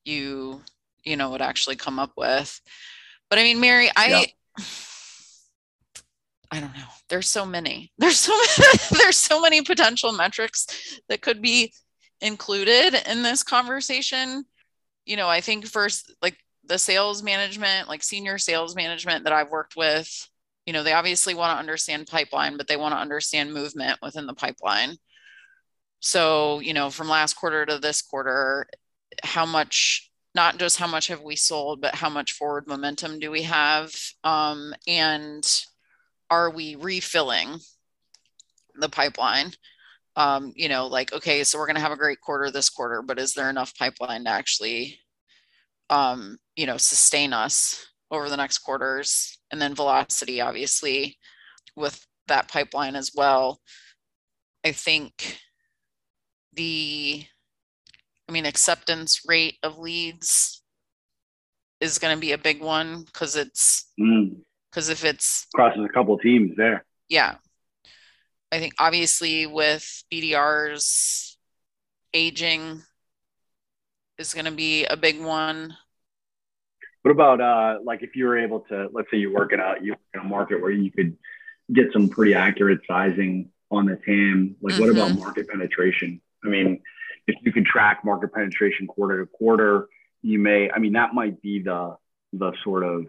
you 0.05 0.63
you 1.05 1.17
know 1.17 1.31
would 1.31 1.43
actually 1.43 1.77
come 1.77 1.99
up 1.99 2.13
with. 2.17 2.61
But 3.29 3.39
i 3.39 3.43
mean 3.43 3.61
mary 3.61 3.91
i 3.97 4.09
yeah. 4.09 4.65
i 6.51 6.61
don't 6.61 6.75
know. 6.75 6.85
There's 7.09 7.29
so 7.29 7.45
many. 7.45 7.93
There's 7.99 8.19
so 8.19 8.33
many, 8.33 8.79
there's 9.03 9.17
so 9.17 9.41
many 9.41 9.63
potential 9.63 10.13
metrics 10.13 11.01
that 11.09 11.23
could 11.23 11.43
be 11.43 11.73
included 12.21 12.95
in 13.11 13.23
this 13.23 13.43
conversation. 13.43 14.45
You 15.05 15.17
know 15.17 15.29
i 15.29 15.41
think 15.41 15.67
first 15.67 16.15
like 16.23 16.37
the 16.65 16.79
sales 16.79 17.23
management 17.23 17.89
like 17.89 18.03
senior 18.03 18.39
sales 18.39 18.77
management 18.77 19.25
that 19.25 19.33
i've 19.33 19.51
worked 19.51 19.75
with 19.77 20.30
you 20.71 20.73
know 20.73 20.85
they 20.85 20.93
obviously 20.93 21.35
want 21.35 21.53
to 21.53 21.59
understand 21.59 22.07
pipeline 22.07 22.57
but 22.57 22.69
they 22.69 22.77
want 22.77 22.95
to 22.95 23.01
understand 23.01 23.53
movement 23.53 23.99
within 24.03 24.25
the 24.25 24.35
pipeline. 24.35 24.97
So 25.99 26.61
you 26.61 26.73
know 26.73 26.91
from 26.91 27.09
last 27.09 27.35
quarter 27.35 27.67
to 27.67 27.79
this 27.81 28.01
quarter 28.01 28.69
how 29.25 29.45
much 29.45 30.13
not 30.33 30.59
just 30.59 30.79
how 30.79 30.87
much 30.87 31.09
have 31.09 31.23
we 31.23 31.35
sold 31.35 31.81
but 31.81 31.97
how 31.97 32.09
much 32.09 32.35
forward 32.35 32.69
momentum 32.69 33.19
do 33.19 33.33
we 33.33 33.43
have? 33.43 33.93
Um, 34.23 34.73
and 34.87 35.45
are 36.31 36.51
we 36.51 36.77
refilling 36.77 37.59
the 38.77 38.89
pipeline? 38.89 39.51
Um, 40.15 40.53
you 40.55 40.69
know 40.69 40.87
like 40.87 41.13
okay 41.13 41.43
so 41.43 41.59
we're 41.59 41.67
going 41.67 41.75
to 41.75 41.83
have 41.83 41.91
a 41.91 41.97
great 41.97 42.21
quarter 42.21 42.49
this 42.53 42.71
quarter 42.71 43.03
but 43.03 43.19
is 43.19 43.35
there 43.35 43.51
enough 43.51 43.77
pipeline 43.77 44.23
to 44.23 44.31
actually 44.31 45.01
um, 45.89 46.39
you 46.55 46.67
know 46.67 46.77
sustain 46.77 47.33
us 47.33 47.89
over 48.13 48.29
the 48.29 48.37
next 48.37 48.59
quarters 48.59 49.40
and 49.51 49.61
then 49.61 49.75
velocity 49.75 50.41
obviously 50.41 51.17
with 51.77 52.07
that 52.29 52.49
pipeline 52.49 52.97
as 52.97 53.13
well 53.15 53.61
i 54.65 54.73
think 54.73 55.39
the 56.55 57.25
I 58.31 58.33
mean, 58.33 58.47
acceptance 58.47 59.23
rate 59.27 59.57
of 59.65 59.77
leads 59.77 60.63
is 61.81 61.99
going 61.99 62.15
to 62.17 62.21
be 62.21 62.31
a 62.31 62.39
big 62.39 62.63
one 62.63 63.03
because 63.03 63.35
it's 63.35 63.91
because 63.97 64.89
mm. 64.89 64.93
if 64.93 65.05
it's 65.05 65.49
crosses 65.53 65.85
a 65.85 65.93
couple 65.93 66.17
teams 66.17 66.53
there. 66.57 66.85
Yeah. 67.09 67.35
I 68.53 68.61
think 68.61 68.75
obviously 68.79 69.49
with 69.49 70.05
BDRs, 70.13 71.35
aging 72.15 72.83
is 74.17 74.33
going 74.33 74.45
to 74.45 74.53
be 74.53 74.85
a 74.85 74.97
big 74.97 75.21
one. 75.21 75.77
What 77.03 77.13
about 77.13 77.41
uh, 77.41 77.79
like 77.85 78.03
if 78.03 78.15
you 78.15 78.27
were 78.27 78.39
able 78.39 78.61
to, 78.69 78.89
let's 78.93 79.11
say 79.11 79.17
you're 79.17 79.33
working 79.33 79.59
out, 79.59 79.83
you 79.83 79.95
in 80.15 80.21
a 80.21 80.25
market 80.25 80.61
where 80.61 80.71
you 80.71 80.91
could 80.91 81.17
get 81.73 81.93
some 81.93 82.09
pretty 82.09 82.35
accurate 82.35 82.81
sizing 82.87 83.51
on 83.71 83.87
the 83.87 83.97
TAM. 83.97 84.57
Like, 84.61 84.75
mm-hmm. 84.75 84.83
what 84.83 84.91
about 84.91 85.11
mm-hmm. 85.11 85.21
market 85.21 85.49
penetration? 85.49 86.21
I 86.45 86.49
mean, 86.49 86.83
if 87.27 87.37
you 87.43 87.53
could 87.53 87.67
track 87.67 88.05
market 88.05 88.33
penetration 88.33 88.87
quarter 88.87 89.21
to 89.21 89.27
quarter, 89.27 89.89
you 90.23 90.39
may, 90.39 90.71
I 90.71 90.79
mean, 90.79 90.95
that 90.95 91.15
might 91.15 91.41
be 91.41 91.61
the, 91.61 91.97
the 92.33 92.53
sort 92.65 92.85
of, 92.85 93.07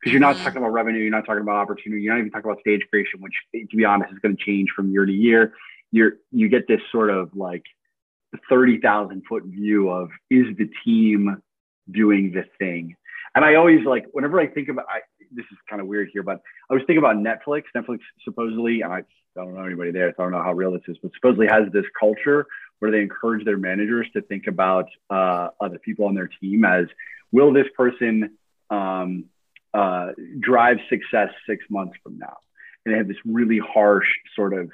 because 0.00 0.12
you're 0.12 0.20
not 0.20 0.34
mm-hmm. 0.34 0.44
talking 0.44 0.58
about 0.58 0.72
revenue, 0.72 1.00
you're 1.00 1.10
not 1.10 1.26
talking 1.26 1.42
about 1.42 1.56
opportunity, 1.56 2.02
you're 2.02 2.12
not 2.12 2.20
even 2.20 2.30
talking 2.30 2.50
about 2.50 2.60
stage 2.60 2.82
creation, 2.90 3.20
which 3.20 3.34
to 3.54 3.76
be 3.76 3.84
honest 3.84 4.12
is 4.12 4.18
going 4.18 4.36
to 4.36 4.42
change 4.42 4.70
from 4.74 4.90
year 4.90 5.06
to 5.06 5.12
year. 5.12 5.54
You're, 5.92 6.14
you 6.30 6.48
get 6.48 6.66
this 6.68 6.80
sort 6.90 7.10
of 7.10 7.30
like 7.34 7.64
30,000 8.48 9.22
foot 9.28 9.44
view 9.44 9.90
of 9.90 10.10
is 10.30 10.46
the 10.56 10.70
team 10.84 11.42
doing 11.90 12.32
the 12.32 12.44
thing? 12.58 12.96
And 13.34 13.44
I 13.44 13.54
always 13.54 13.84
like, 13.84 14.06
whenever 14.12 14.40
I 14.40 14.48
think 14.48 14.68
about, 14.68 14.86
I, 14.88 15.00
this 15.32 15.46
is 15.52 15.58
kind 15.68 15.80
of 15.80 15.86
weird 15.86 16.10
here, 16.12 16.22
but 16.22 16.40
I 16.68 16.74
was 16.74 16.82
thinking 16.86 16.98
about 16.98 17.16
Netflix. 17.16 17.64
Netflix 17.76 18.00
supposedly, 18.24 18.82
and 18.82 18.92
I 18.92 19.02
don't 19.36 19.54
know 19.54 19.64
anybody 19.64 19.92
there, 19.92 20.12
so 20.16 20.22
I 20.22 20.26
don't 20.26 20.32
know 20.32 20.42
how 20.42 20.52
real 20.52 20.72
this 20.72 20.82
is, 20.88 20.96
but 21.02 21.12
supposedly 21.14 21.46
has 21.46 21.70
this 21.72 21.84
culture 21.98 22.46
where 22.80 22.90
they 22.90 23.00
encourage 23.00 23.44
their 23.44 23.58
managers 23.58 24.08
to 24.14 24.22
think 24.22 24.46
about 24.46 24.86
uh, 25.10 25.48
other 25.60 25.78
people 25.78 26.06
on 26.06 26.14
their 26.14 26.28
team 26.40 26.64
as 26.64 26.86
will 27.30 27.52
this 27.52 27.66
person 27.76 28.36
um, 28.70 29.26
uh, 29.72 30.08
drive 30.40 30.78
success 30.88 31.28
six 31.48 31.64
months 31.70 31.94
from 32.02 32.18
now? 32.18 32.38
And 32.84 32.94
they 32.94 32.98
have 32.98 33.08
this 33.08 33.18
really 33.24 33.58
harsh 33.58 34.08
sort 34.34 34.54
of 34.54 34.70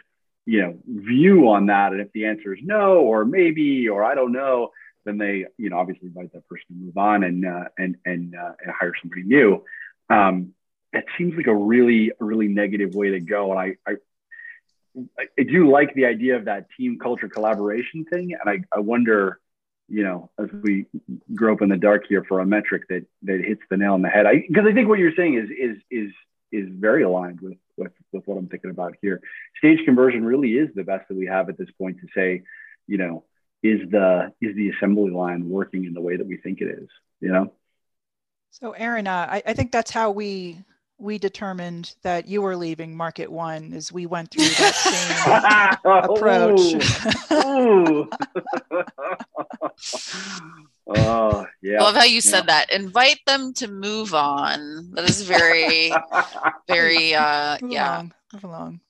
you 0.46 0.62
know 0.62 0.78
view 0.86 1.48
on 1.48 1.66
that. 1.66 1.92
And 1.92 2.00
if 2.00 2.12
the 2.12 2.26
answer 2.26 2.54
is 2.54 2.60
no 2.62 3.00
or 3.00 3.24
maybe 3.24 3.88
or 3.88 4.04
I 4.04 4.14
don't 4.14 4.32
know, 4.32 4.70
then 5.06 5.18
they 5.18 5.46
you 5.56 5.70
know 5.70 5.78
obviously 5.78 6.08
invite 6.08 6.32
that 6.32 6.46
person 6.48 6.66
to 6.68 6.74
move 6.74 6.98
on 6.98 7.24
and 7.24 7.46
uh, 7.46 7.64
and 7.78 7.96
and, 8.04 8.34
uh, 8.34 8.52
and 8.62 8.74
hire 8.78 8.92
somebody 9.00 9.22
new. 9.22 9.64
Um, 10.10 10.52
that 10.92 11.04
seems 11.16 11.34
like 11.36 11.46
a 11.46 11.54
really 11.54 12.12
really 12.20 12.48
negative 12.48 12.94
way 12.94 13.10
to 13.10 13.20
go. 13.20 13.52
And 13.52 13.60
I, 13.60 13.76
I 13.86 13.96
I 15.38 15.42
do 15.42 15.70
like 15.70 15.94
the 15.94 16.06
idea 16.06 16.36
of 16.36 16.46
that 16.46 16.68
team 16.76 16.98
culture 16.98 17.28
collaboration 17.28 18.04
thing, 18.04 18.32
and 18.32 18.48
I, 18.48 18.76
I 18.76 18.80
wonder, 18.80 19.40
you 19.88 20.02
know, 20.02 20.30
as 20.38 20.48
we 20.62 20.86
grow 21.34 21.52
up 21.54 21.62
in 21.62 21.68
the 21.68 21.76
dark 21.76 22.04
here 22.08 22.24
for 22.24 22.40
a 22.40 22.46
metric 22.46 22.84
that 22.88 23.06
that 23.22 23.40
hits 23.44 23.62
the 23.70 23.76
nail 23.76 23.94
on 23.94 24.02
the 24.02 24.08
head. 24.08 24.26
I 24.26 24.44
because 24.48 24.64
I 24.66 24.72
think 24.72 24.88
what 24.88 24.98
you're 24.98 25.14
saying 25.14 25.34
is 25.34 25.50
is 25.50 25.82
is 25.90 26.12
is 26.52 26.68
very 26.70 27.02
aligned 27.02 27.40
with 27.40 27.58
with 27.76 27.92
with 28.12 28.26
what 28.26 28.38
I'm 28.38 28.48
thinking 28.48 28.70
about 28.70 28.96
here. 29.02 29.20
Stage 29.58 29.84
conversion 29.84 30.24
really 30.24 30.52
is 30.52 30.70
the 30.74 30.84
best 30.84 31.08
that 31.08 31.16
we 31.16 31.26
have 31.26 31.48
at 31.48 31.58
this 31.58 31.70
point 31.78 31.98
to 32.00 32.06
say, 32.14 32.42
you 32.86 32.96
know, 32.96 33.24
is 33.62 33.80
the 33.90 34.32
is 34.40 34.54
the 34.54 34.70
assembly 34.70 35.10
line 35.10 35.48
working 35.48 35.84
in 35.84 35.94
the 35.94 36.00
way 36.00 36.16
that 36.16 36.26
we 36.26 36.36
think 36.36 36.60
it 36.60 36.68
is, 36.68 36.88
you 37.20 37.32
know? 37.32 37.52
So 38.50 38.72
Aaron, 38.72 39.06
uh, 39.06 39.26
I, 39.30 39.42
I 39.46 39.52
think 39.54 39.72
that's 39.72 39.90
how 39.90 40.10
we 40.10 40.64
we 40.98 41.18
determined 41.18 41.94
that 42.02 42.26
you 42.26 42.40
were 42.40 42.56
leaving 42.56 42.96
Market 42.96 43.30
One 43.30 43.72
as 43.74 43.92
we 43.92 44.06
went 44.06 44.30
through 44.30 44.44
that 44.44 45.78
same 45.84 46.10
approach. 46.10 46.74
Ooh. 47.44 48.08
oh, 50.96 51.46
yeah. 51.60 51.80
I 51.80 51.82
love 51.82 51.96
how 51.96 52.04
you 52.04 52.14
yeah. 52.14 52.20
said 52.20 52.46
that. 52.46 52.72
Invite 52.72 53.20
them 53.26 53.52
to 53.54 53.68
move 53.68 54.14
on. 54.14 54.92
That 54.92 55.04
is 55.04 55.20
very, 55.22 55.92
very, 56.68 57.14
uh, 57.14 57.58
move 57.60 57.72
yeah. 57.72 57.96
Along. 57.96 58.12
Move 58.32 58.44
along. 58.44 58.80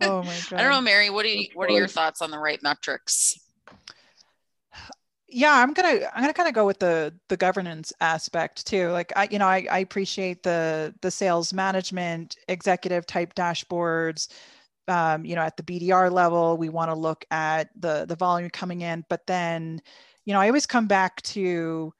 Oh 0.00 0.22
my 0.22 0.38
god. 0.50 0.58
I 0.58 0.62
don't 0.62 0.70
know, 0.70 0.80
Mary. 0.80 1.10
What 1.10 1.24
are 1.24 1.28
you, 1.28 1.48
what 1.54 1.70
are 1.70 1.74
your 1.74 1.88
thoughts 1.88 2.22
on 2.22 2.30
the 2.30 2.38
right 2.38 2.62
metrics? 2.62 3.38
Yeah 5.36 5.52
i'm 5.60 5.72
gonna 5.74 6.00
i'm 6.14 6.22
gonna 6.22 6.32
kind 6.32 6.48
of 6.48 6.54
go 6.54 6.64
with 6.64 6.78
the 6.78 7.12
the 7.28 7.36
governance 7.36 7.92
aspect 8.00 8.66
too 8.66 8.88
like 8.90 9.12
i 9.16 9.28
you 9.30 9.38
know 9.38 9.46
I, 9.46 9.66
I 9.70 9.78
appreciate 9.80 10.42
the 10.42 10.94
the 11.02 11.10
sales 11.10 11.52
management 11.52 12.36
executive 12.48 13.04
type 13.06 13.34
dashboards 13.34 14.28
um, 14.88 15.24
you 15.24 15.34
know 15.34 15.42
at 15.42 15.56
the 15.56 15.62
bdr 15.62 16.10
level 16.10 16.56
we 16.56 16.70
want 16.70 16.90
to 16.90 16.94
look 16.94 17.24
at 17.30 17.68
the 17.78 18.06
the 18.06 18.16
volume 18.16 18.50
coming 18.50 18.80
in 18.80 19.04
but 19.08 19.26
then 19.26 19.82
you 20.26 20.32
know, 20.34 20.40
I 20.40 20.48
always 20.48 20.66
come 20.66 20.86
back 20.86 21.22
to 21.22 21.92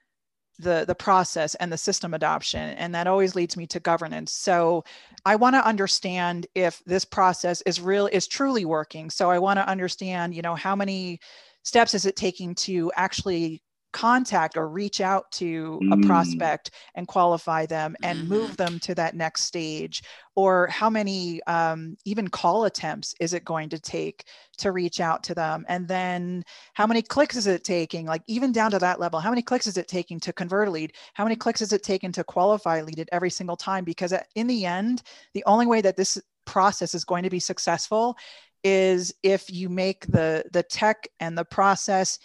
the 0.58 0.84
the 0.86 0.94
process 0.94 1.54
and 1.56 1.70
the 1.70 1.76
system 1.78 2.14
adoption 2.14 2.70
and 2.78 2.94
that 2.94 3.06
always 3.06 3.34
leads 3.34 3.56
me 3.58 3.66
to 3.68 3.78
governance. 3.78 4.32
So 4.32 4.84
i 5.26 5.36
want 5.36 5.54
to 5.54 5.66
understand 5.66 6.46
if 6.54 6.82
this 6.86 7.04
process 7.04 7.60
is 7.62 7.80
real 7.80 8.06
is 8.06 8.26
truly 8.26 8.64
working. 8.64 9.10
So 9.10 9.30
i 9.30 9.38
want 9.38 9.58
to 9.58 9.68
understand 9.68 10.34
you 10.34 10.42
know 10.42 10.54
how 10.54 10.74
many 10.74 11.20
steps 11.66 11.94
is 11.94 12.06
it 12.06 12.16
taking 12.16 12.54
to 12.54 12.92
actually 12.94 13.60
contact 13.92 14.58
or 14.58 14.68
reach 14.68 15.00
out 15.00 15.24
to 15.32 15.82
a 15.90 15.96
Mm. 15.96 16.02
prospect 16.02 16.70
and 16.94 17.08
qualify 17.08 17.64
them 17.66 17.96
and 18.02 18.20
Mhm. 18.20 18.28
move 18.28 18.56
them 18.56 18.78
to 18.80 18.94
that 18.94 19.14
next 19.16 19.44
stage? 19.44 20.02
Or 20.34 20.66
how 20.68 20.90
many 20.90 21.42
um, 21.44 21.96
even 22.04 22.28
call 22.28 22.66
attempts 22.66 23.14
is 23.20 23.32
it 23.32 23.44
going 23.44 23.70
to 23.70 23.78
take 23.78 24.24
to 24.58 24.70
reach 24.72 25.00
out 25.00 25.22
to 25.24 25.34
them? 25.34 25.64
And 25.68 25.88
then 25.88 26.44
how 26.74 26.86
many 26.86 27.00
clicks 27.02 27.36
is 27.36 27.46
it 27.46 27.64
taking? 27.64 28.06
Like 28.06 28.22
even 28.26 28.52
down 28.52 28.70
to 28.72 28.78
that 28.80 29.00
level 29.00 29.18
how 29.20 29.30
many 29.30 29.42
clicks 29.42 29.66
is 29.66 29.78
it 29.78 29.88
taking 29.88 30.20
to 30.20 30.32
convert 30.32 30.68
a 30.68 30.70
lead? 30.70 30.92
How 31.14 31.24
many 31.24 31.36
clicks 31.36 31.62
is 31.62 31.72
it 31.72 31.82
taking 31.82 32.12
to 32.12 32.24
qualify 32.24 32.78
a 32.78 32.84
lead 32.84 33.00
at 33.00 33.08
every 33.12 33.30
single 33.30 33.56
time? 33.56 33.84
Because 33.84 34.12
in 34.34 34.46
the 34.46 34.66
end 34.66 35.02
the 35.32 35.44
only 35.46 35.66
way 35.66 35.80
that 35.80 35.96
this 35.96 36.20
process 36.44 36.94
is 36.94 37.04
going 37.04 37.24
to 37.24 37.30
be 37.30 37.40
successful 37.40 38.16
is 38.64 39.12
if 39.22 39.50
you 39.52 39.68
make 39.68 40.06
the 40.06 40.44
the 40.52 40.62
tech 40.62 41.08
and 41.20 41.36
the 41.36 41.44
process 41.44 42.18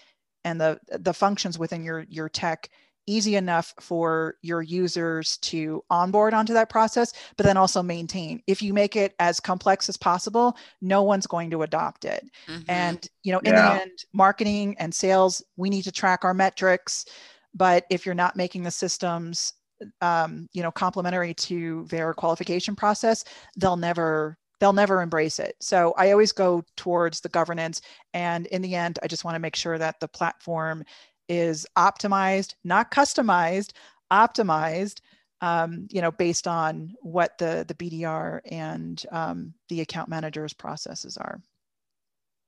and 0.44 0.60
the 0.60 0.80
the 1.00 1.14
functions 1.14 1.60
within 1.60 1.84
your 1.84 2.06
your 2.10 2.30
tech 2.30 2.70
easy 3.08 3.36
enough 3.36 3.74
for 3.80 4.36
your 4.44 4.62
users 4.62 5.38
to 5.38 5.84
onboard 5.90 6.34
onto 6.34 6.54
that 6.54 6.70
process 6.70 7.14
but 7.36 7.46
then 7.46 7.58
also 7.58 7.82
maintain 7.82 8.42
if 8.48 8.62
you 8.62 8.74
make 8.74 8.96
it 8.96 9.16
as 9.20 9.40
complex 9.40 9.90
as 9.90 9.98
possible 9.98 10.56
no 10.82 11.02
one's 11.02 11.26
going 11.28 11.50
to 11.50 11.64
adopt 11.64 12.06
it 12.06 12.24
Mhm. 12.48 12.64
and 12.68 13.08
you 13.24 13.32
know 13.32 13.40
in 13.40 13.56
Yeah. 13.56 13.62
the 13.74 13.82
end 13.82 13.92
marketing 14.14 14.76
and 14.78 14.94
sales 14.94 15.44
we 15.58 15.70
need 15.70 15.82
to 15.84 15.92
track 15.92 16.24
our 16.24 16.34
metrics 16.34 17.06
but 17.54 17.86
if 17.90 18.06
you're 18.06 18.16
not 18.16 18.36
making 18.36 18.64
the 18.64 18.72
systems 18.72 19.54
um, 20.02 20.48
you 20.54 20.62
know 20.62 20.72
complementary 20.72 21.34
to 21.34 21.86
their 21.90 22.14
qualification 22.14 22.76
process 22.76 23.24
they'll 23.58 23.78
never 23.78 24.38
they'll 24.62 24.72
never 24.72 25.02
embrace 25.02 25.40
it 25.40 25.56
so 25.60 25.94
i 25.98 26.12
always 26.12 26.32
go 26.32 26.64
towards 26.78 27.20
the 27.20 27.30
governance 27.30 27.82
and 28.14 28.46
in 28.48 28.62
the 28.62 28.76
end 28.76 28.98
i 29.04 29.08
just 29.08 29.26
want 29.26 29.36
to 29.36 29.40
make 29.40 29.58
sure 29.58 29.78
that 29.78 30.00
the 30.00 30.08
platform 30.08 30.84
is 31.28 31.68
optimized 31.78 32.56
not 32.64 32.92
customized 32.92 33.74
optimized 34.14 35.02
um, 35.42 35.88
you 35.90 36.02
know 36.02 36.12
based 36.12 36.48
on 36.48 36.94
what 37.02 37.38
the 37.38 37.66
the 37.68 37.74
bdr 37.74 38.40
and 38.50 39.06
um, 39.12 39.54
the 39.68 39.82
account 39.82 40.08
managers 40.08 40.54
processes 40.54 41.18
are 41.18 41.42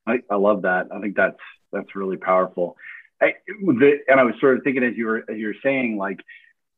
I, 0.05 0.20
I 0.30 0.36
love 0.36 0.64
that. 0.64 0.88
I 0.91 0.99
think 0.99 1.16
that's 1.16 1.39
that's 1.72 1.95
really 1.95 2.18
powerful. 2.18 2.76
I, 3.22 3.34
the, 3.47 3.99
and 4.07 4.20
I 4.20 4.24
was 4.24 4.36
sort 4.39 4.57
of 4.57 4.64
thinking 4.64 4.84
as 4.84 4.95
you 4.97 5.05
were 5.05 5.24
as 5.30 5.38
you 5.38 5.47
were 5.47 5.55
saying, 5.64 5.97
like, 5.97 6.20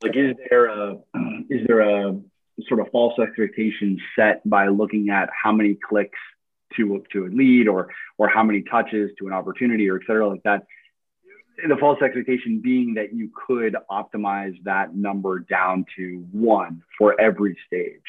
like 0.03 0.15
is 0.15 0.35
there 0.49 0.65
a 0.65 0.97
is 1.49 1.65
there 1.67 1.81
a 1.81 2.19
sort 2.67 2.79
of 2.79 2.87
false 2.91 3.17
expectation 3.19 3.99
set 4.15 4.47
by 4.47 4.67
looking 4.67 5.09
at 5.09 5.29
how 5.31 5.51
many 5.51 5.75
clicks 5.75 6.19
to 6.75 7.03
to 7.11 7.25
a 7.25 7.29
lead 7.29 7.67
or 7.67 7.89
or 8.17 8.27
how 8.27 8.43
many 8.43 8.61
touches 8.61 9.11
to 9.19 9.27
an 9.27 9.33
opportunity 9.33 9.89
or 9.89 9.97
et 9.97 10.03
cetera 10.07 10.27
like 10.27 10.43
that? 10.43 10.63
The 11.67 11.77
false 11.77 12.01
expectation 12.01 12.59
being 12.59 12.95
that 12.95 13.13
you 13.13 13.31
could 13.47 13.77
optimize 13.89 14.61
that 14.63 14.93
number 14.95 15.39
down 15.39 15.85
to 15.95 16.25
one 16.31 16.83
for 16.97 17.19
every 17.19 17.57
stage. 17.65 18.01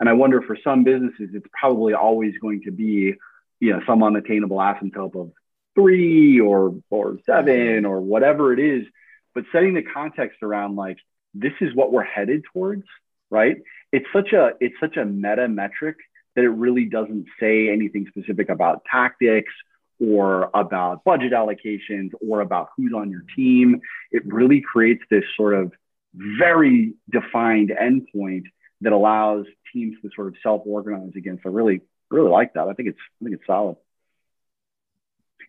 And 0.00 0.08
I 0.08 0.14
wonder 0.14 0.40
for 0.42 0.56
some 0.62 0.82
businesses, 0.84 1.30
it's 1.34 1.46
probably 1.58 1.92
always 1.94 2.34
going 2.40 2.62
to 2.62 2.70
be 2.70 3.14
you 3.60 3.72
know 3.72 3.80
some 3.86 4.02
unattainable 4.02 4.58
asymptote 4.58 5.14
of 5.14 5.32
three 5.74 6.40
or 6.40 6.74
or 6.90 7.18
seven 7.26 7.84
or 7.84 8.00
whatever 8.00 8.52
it 8.52 8.58
is 8.58 8.86
but 9.34 9.44
setting 9.52 9.74
the 9.74 9.82
context 9.82 10.42
around 10.42 10.76
like 10.76 10.98
this 11.34 11.52
is 11.60 11.74
what 11.74 11.92
we're 11.92 12.02
headed 12.02 12.42
towards 12.52 12.84
right 13.30 13.58
it's 13.96 14.06
such 14.12 14.32
a 14.32 14.52
it's 14.60 14.74
such 14.80 14.96
a 14.96 15.04
meta 15.04 15.48
metric 15.48 15.96
that 16.34 16.44
it 16.44 16.50
really 16.50 16.84
doesn't 16.84 17.26
say 17.40 17.70
anything 17.70 18.06
specific 18.08 18.48
about 18.48 18.82
tactics 18.90 19.52
or 19.98 20.50
about 20.52 21.02
budget 21.04 21.32
allocations 21.32 22.10
or 22.26 22.40
about 22.40 22.68
who's 22.76 22.92
on 22.92 23.10
your 23.10 23.24
team 23.34 23.80
it 24.10 24.22
really 24.26 24.60
creates 24.60 25.02
this 25.10 25.24
sort 25.36 25.54
of 25.54 25.72
very 26.14 26.94
defined 27.10 27.70
endpoint 27.70 28.44
that 28.82 28.92
allows 28.92 29.46
teams 29.72 29.96
to 30.02 30.10
sort 30.14 30.28
of 30.28 30.34
self-organize 30.42 31.12
against 31.16 31.44
i 31.46 31.48
really 31.48 31.80
really 32.10 32.30
like 32.30 32.54
that. 32.54 32.68
I 32.68 32.72
think 32.74 32.88
it's 32.90 32.98
I 33.20 33.24
think 33.24 33.36
it's 33.36 33.46
solid. 33.46 33.76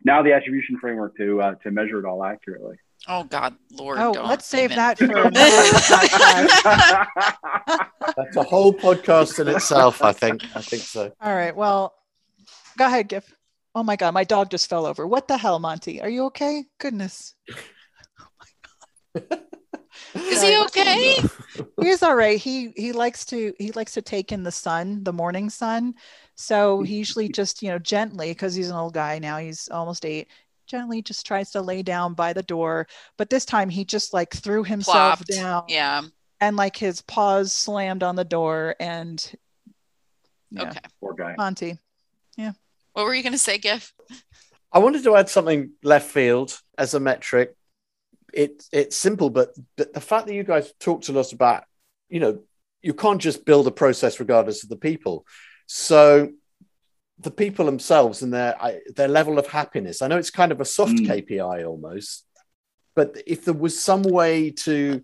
Now 0.04 0.24
the 0.24 0.34
attribution 0.34 0.80
framework 0.80 1.18
to 1.18 1.42
uh, 1.42 1.56
to 1.64 1.72
measure 1.72 2.00
it 2.00 2.06
all 2.06 2.24
accurately. 2.24 2.78
Oh 3.08 3.24
God, 3.24 3.56
Lord. 3.72 3.98
oh 4.00 4.14
don't 4.14 4.28
let's 4.28 4.46
save 4.46 4.72
even. 4.72 4.78
that 4.78 4.98
for 4.98 5.06
another 5.06 5.32
podcast. 5.40 7.08
That's 8.18 8.36
a 8.36 8.44
whole 8.44 8.74
podcast 8.74 9.40
in 9.40 9.48
itself, 9.48 10.02
I 10.02 10.12
think. 10.14 10.44
I 10.56 10.62
think 10.62 10.82
so. 10.84 11.12
all 11.22 11.36
right 11.36 11.56
well 11.56 11.94
go 12.78 12.86
ahead 12.86 13.08
gif 13.10 13.34
oh 13.76 13.84
my 13.84 13.96
god 13.96 14.14
my 14.14 14.24
dog 14.24 14.50
just 14.50 14.70
fell 14.70 14.86
over 14.86 15.06
what 15.08 15.28
the 15.28 15.38
hell 15.38 15.60
monty 15.60 16.02
are 16.02 16.10
you 16.10 16.26
okay 16.26 16.64
goodness 16.80 17.34
Is 20.16 20.42
he 20.42 20.58
okay? 20.66 21.18
he's 21.82 22.04
all 22.04 22.16
right 22.16 22.40
he 22.40 22.72
he 22.76 22.92
likes 22.92 23.26
to 23.28 23.54
he 23.58 23.72
likes 23.72 23.94
to 23.94 24.02
take 24.02 24.32
in 24.32 24.44
the 24.44 24.52
sun 24.52 25.04
the 25.04 25.14
morning 25.14 25.50
sun 25.50 25.96
so 26.36 26.82
he 26.82 26.98
usually 26.98 27.30
just 27.30 27.62
you 27.64 27.70
know 27.70 27.80
gently 27.80 28.30
because 28.30 28.54
he's 28.54 28.70
an 28.70 28.76
old 28.76 28.94
guy 28.94 29.18
now 29.20 29.38
he's 29.38 29.68
almost 29.70 30.06
eight 30.06 30.28
gently 30.68 31.02
just 31.02 31.26
tries 31.26 31.52
to 31.52 31.62
lay 31.62 31.82
down 31.82 32.14
by 32.14 32.34
the 32.34 32.44
door 32.44 32.88
but 33.18 33.30
this 33.30 33.46
time 33.46 33.70
he 33.70 33.84
just 33.86 34.14
like 34.14 34.34
threw 34.34 34.64
himself 34.64 35.20
Plopped. 35.20 35.28
down 35.28 35.64
Yeah. 35.68 36.02
and 36.42 36.56
like 36.56 36.76
his 36.76 37.02
paws 37.02 37.54
slammed 37.54 38.04
on 38.04 38.16
the 38.16 38.26
door 38.26 38.76
and 38.80 39.34
yeah. 40.52 40.70
Okay. 40.70 40.80
Poor 41.02 41.14
guy. 41.14 41.36
monty 41.38 41.78
Yeah. 42.38 42.52
What 42.94 43.06
were 43.06 43.14
you 43.14 43.22
going 43.24 43.34
to 43.34 43.38
say, 43.40 43.58
Gif? 43.58 43.94
I 44.72 44.80
wanted 44.80 45.04
to 45.04 45.16
add 45.16 45.30
something 45.30 45.72
left 45.84 46.10
field 46.10 46.60
as 46.78 46.94
a 46.94 47.00
metric. 47.00 47.56
It, 48.34 48.64
it's 48.72 48.96
simple, 48.98 49.30
but, 49.30 49.50
but 49.76 49.94
the 49.94 50.02
fact 50.02 50.28
that 50.28 50.34
you 50.34 50.44
guys 50.44 50.74
talk 50.80 51.04
to 51.04 51.20
us 51.20 51.32
about, 51.32 51.64
you 52.10 52.20
know, 52.20 52.40
you 52.82 52.94
can't 52.94 53.22
just 53.22 53.46
build 53.46 53.68
a 53.68 53.72
process 53.72 54.20
regardless 54.20 54.64
of 54.64 54.70
the 54.70 54.78
people. 54.78 55.26
So 55.68 56.32
the 57.20 57.32
people 57.32 57.66
themselves 57.66 58.22
and 58.22 58.32
their 58.34 58.62
I, 58.62 58.80
their 58.96 59.08
level 59.08 59.40
of 59.40 59.48
happiness. 59.48 60.02
I 60.02 60.08
know 60.08 60.18
it's 60.18 60.30
kind 60.30 60.52
of 60.52 60.62
a 60.62 60.66
soft 60.66 60.94
Mm. 60.94 61.08
KPI 61.08 61.68
almost, 61.68 62.26
but 62.96 63.18
if 63.26 63.46
there 63.46 63.54
was 63.54 63.80
some 63.80 64.04
way 64.04 64.52
to, 64.52 65.02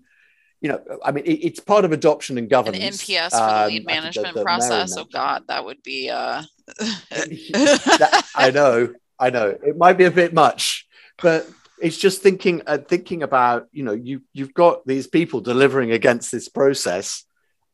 you 0.61 0.70
know, 0.70 0.82
I 1.03 1.11
mean, 1.11 1.26
it, 1.26 1.39
it's 1.47 1.59
part 1.59 1.86
of 1.86 1.91
adoption 1.91 2.38
and 2.38 2.49
governance. 2.49 2.78
An 2.84 2.89
governance. 2.89 3.03
NPS 3.03 3.30
for 3.32 3.38
the 3.38 3.43
Um, 3.43 3.68
lead 3.68 3.74
I 3.74 3.76
think 3.78 3.86
management 3.88 4.28
that- 4.28 4.34
that 4.36 4.45
Mary 4.45 4.59
process. 4.59 4.97
Oh. 4.97 5.05
God, 5.11 5.43
that 5.47 5.66
would 5.66 5.82
be 5.84 6.09
uh 6.09 6.43
That- 7.09 8.26
I 8.36 8.51
know, 8.51 8.93
I 9.20 9.30
know. 9.30 9.49
It 9.64 9.78
might 9.78 9.97
be 9.97 10.05
a 10.05 10.11
bit 10.11 10.34
much, 10.34 10.88
but 11.22 11.47
it's 11.82 11.97
just 11.97 12.22
thinking, 12.22 12.61
uh, 12.68 12.78
thinking 12.78 13.24
about 13.24 13.68
you 13.72 13.84
know, 13.84 13.93
you 13.93 14.22
you've 14.34 14.53
got 14.53 14.86
these 14.86 15.07
people 15.07 15.41
delivering 15.41 15.91
against 15.91 16.32
this 16.32 16.47
process. 16.49 17.24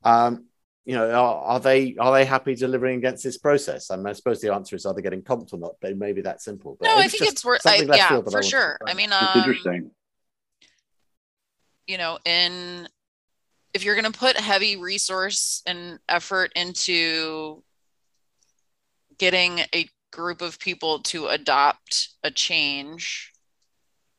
Um, 0.04 0.46
you 0.86 0.96
know, 0.96 1.10
are, 1.10 1.36
are 1.44 1.60
they 1.60 1.96
are 2.00 2.12
they 2.14 2.26
happy 2.26 2.56
delivering 2.56 2.98
against 2.98 3.24
this 3.24 3.38
process? 3.38 3.92
I, 3.92 3.98
mean, 3.98 4.08
I 4.08 4.14
suppose 4.14 4.42
the 4.42 4.54
answer 4.54 4.76
is 4.76 4.86
are 4.86 4.94
they 4.94 5.02
getting 5.02 5.22
comped 5.22 5.54
or 5.54 5.58
not? 5.58 5.76
But 5.82 5.98
maybe 5.98 6.22
that 6.22 6.42
simple. 6.42 6.78
But 6.80 6.88
No, 6.88 6.98
I 6.98 7.08
think 7.08 7.24
it's 7.24 7.46
worth 7.46 7.66
I, 7.66 7.72
something 7.72 7.90
left 7.90 8.00
yeah, 8.00 8.10
field 8.10 8.26
that 8.26 8.36
I 8.36 8.40
for 8.40 8.44
sure. 8.44 8.78
I 8.88 8.92
in. 8.92 8.98
mean 8.98 9.10
It's 9.12 9.36
um, 9.36 9.40
interesting. 9.40 9.92
you 11.88 11.98
know, 11.98 12.18
in 12.26 12.88
if 13.74 13.84
you're 13.84 13.96
going 13.96 14.12
to 14.12 14.18
put 14.18 14.38
heavy 14.38 14.78
resource 14.78 15.62
and 15.66 16.00
effort 16.10 16.52
into 16.56 17.64
getting 19.18 19.60
a 19.76 19.88
group 20.12 20.42
of 20.42 20.60
people 20.60 21.00
to 21.00 21.28
adopt 21.28 22.10
a 22.24 22.32
change, 22.32 23.32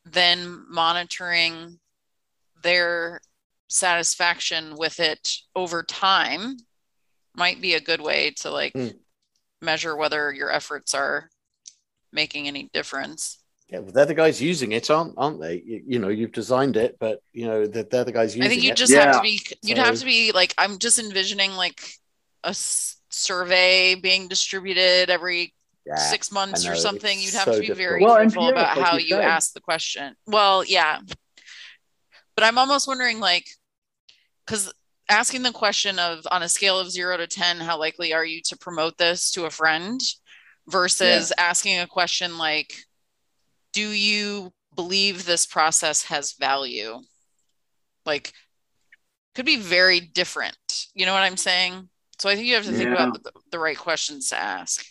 then 0.05 0.65
monitoring 0.69 1.79
their 2.63 3.21
satisfaction 3.71 4.75
with 4.77 5.01
it 5.01 5.37
over 5.55 5.83
time 5.83 6.57
might 7.35 7.61
be 7.61 7.75
a 7.75 7.81
good 7.81 8.01
way 8.01 8.33
to 8.33 8.51
like 8.51 8.73
Mm. 8.75 8.99
measure 9.63 9.97
whether 9.97 10.33
your 10.33 10.51
efforts 10.51 10.93
are 10.95 11.31
making 12.13 12.49
any 12.49 12.69
difference. 12.73 13.39
Yeah, 13.69 13.79
well, 13.79 13.93
they're 13.93 14.05
the 14.07 14.15
guys 14.15 14.43
using 14.43 14.73
it, 14.73 14.91
aren't 14.91 15.15
aren't 15.17 15.41
they? 15.41 15.63
You, 15.65 15.83
you 15.87 15.99
know, 16.01 16.09
you've 16.09 16.33
designed 16.33 16.77
it, 16.77 16.97
but 16.99 17.23
you 17.33 17.47
know 17.47 17.67
they're, 17.69 17.85
they're 17.85 18.05
the 18.05 18.13
guys 18.13 18.35
using 18.37 18.43
I 18.47 18.49
think 18.49 18.65
you 18.65 18.73
it. 18.73 18.77
just 18.77 18.93
have 18.93 19.15
to 19.15 19.23
be 19.23 19.41
you'd 19.63 19.79
have 19.79 19.97
to 20.01 20.05
be 20.05 20.33
like 20.33 20.53
I'm 20.59 20.79
just 20.79 20.99
envisioning 20.99 21.53
like 21.53 21.81
a 22.43 22.49
s- 22.49 22.97
survey 23.11 23.95
being 23.95 24.27
distributed 24.27 25.09
every 25.11 25.55
Yeah. 25.87 25.95
six 25.95 26.33
months 26.33 26.67
or 26.67 26.75
something. 26.75 27.17
it's 27.17 27.27
You'd 27.27 27.39
have 27.39 27.45
so 27.45 27.61
to 27.61 27.61
be 27.61 27.73
very. 27.73 28.03
Well, 28.03 28.17
careful 28.17 28.49
about 28.49 28.77
how 28.77 28.97
you 28.97 29.17
you 29.17 29.23
ask 29.23 29.53
the 29.53 29.61
question. 29.61 30.17
Well, 30.27 30.65
yeah. 30.65 30.99
But 32.35 32.45
I'm 32.45 32.59
almost 32.59 32.89
wondering 32.89 33.21
like 33.21 33.47
because 34.51 34.73
asking 35.09 35.43
the 35.43 35.53
question 35.53 36.01
of 36.01 36.27
on 36.33 36.43
a 36.43 36.49
scale 36.49 36.79
of 36.79 36.91
zero 36.91 37.17
to 37.17 37.29
ten, 37.29 37.59
how 37.59 37.79
likely 37.79 38.13
are 38.13 38.25
you 38.25 38.41
to 38.47 38.59
promote 38.59 38.99
this 38.99 39.31
to 39.31 39.45
a 39.45 39.51
friend 39.51 40.01
versus 40.69 41.33
asking 41.39 41.79
a 41.79 41.87
question 41.87 42.37
like 42.37 42.75
do 43.73 43.89
you 43.89 44.53
believe 44.75 45.25
this 45.25 45.47
process 45.47 46.03
has 46.05 46.33
value? 46.33 46.99
Like 48.05 48.33
could 49.37 49.47
be 49.47 49.57
very 49.57 50.01
different. 50.01 50.57
You 50.95 51.07
know 51.07 51.13
what 51.13 51.23
i'm 51.23 51.37
saying? 51.37 51.89
So 52.19 52.29
i 52.29 52.35
think 52.35 52.49
you 52.49 52.57
have 52.57 52.65
to 52.65 52.73
think 52.73 52.89
yeah. 52.89 52.95
about 52.95 53.23
the, 53.23 53.33
the, 53.53 53.59
right 53.61 53.79
questions 53.79 54.31
to 54.31 54.37
ask. 54.37 54.85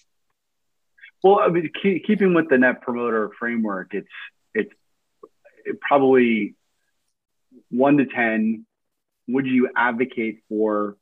Well 1.21 1.39
I 1.39 1.49
mean, 1.49 1.69
keep, 1.81 2.05
keeping 2.05 2.33
with 2.33 2.47
the 2.49 2.57
net 2.57 2.81
promoter 2.81 3.31
framework 3.37 3.93
it's 3.93 4.07
it's 4.53 4.71
it 5.65 5.81
probably 5.81 6.55
one 7.69 7.97
to 7.97 8.05
ten 8.05 8.65
would 9.33 9.45
you 9.45 9.69
advocate 9.75 10.41
for 10.49 10.97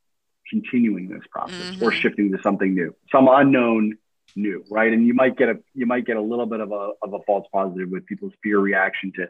continuing 0.50 1.10
this 1.10 1.24
process 1.30 1.76
mm-hmm. 1.76 1.84
or 1.84 1.92
shifting 1.92 2.32
to 2.32 2.42
something 2.42 2.74
new 2.74 2.96
some 3.12 3.28
unknown 3.28 3.98
new, 4.36 4.64
right? 4.70 4.92
And 4.92 5.06
you 5.06 5.14
might 5.14 5.38
get 5.38 5.50
a 5.50 5.56
you 5.74 5.86
might 5.86 6.06
get 6.06 6.18
a 6.18 6.22
little 6.22 6.46
bit 6.46 6.60
of 6.60 6.72
a 6.72 6.92
of 7.02 7.14
a 7.14 7.20
false 7.26 7.48
positive 7.52 7.90
with 7.90 8.06
people's 8.06 8.34
fear 8.44 8.60
reaction 8.60 9.12
to 9.16 9.28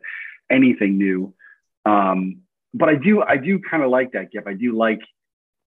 anything 0.49 0.97
new. 0.97 1.33
Um, 1.85 2.41
but 2.73 2.89
I 2.89 2.95
do 2.95 3.21
I 3.21 3.37
do 3.37 3.59
kind 3.59 3.83
of 3.83 3.89
like 3.89 4.11
that, 4.11 4.31
Gip. 4.31 4.47
I 4.47 4.53
do 4.53 4.77
like, 4.77 4.99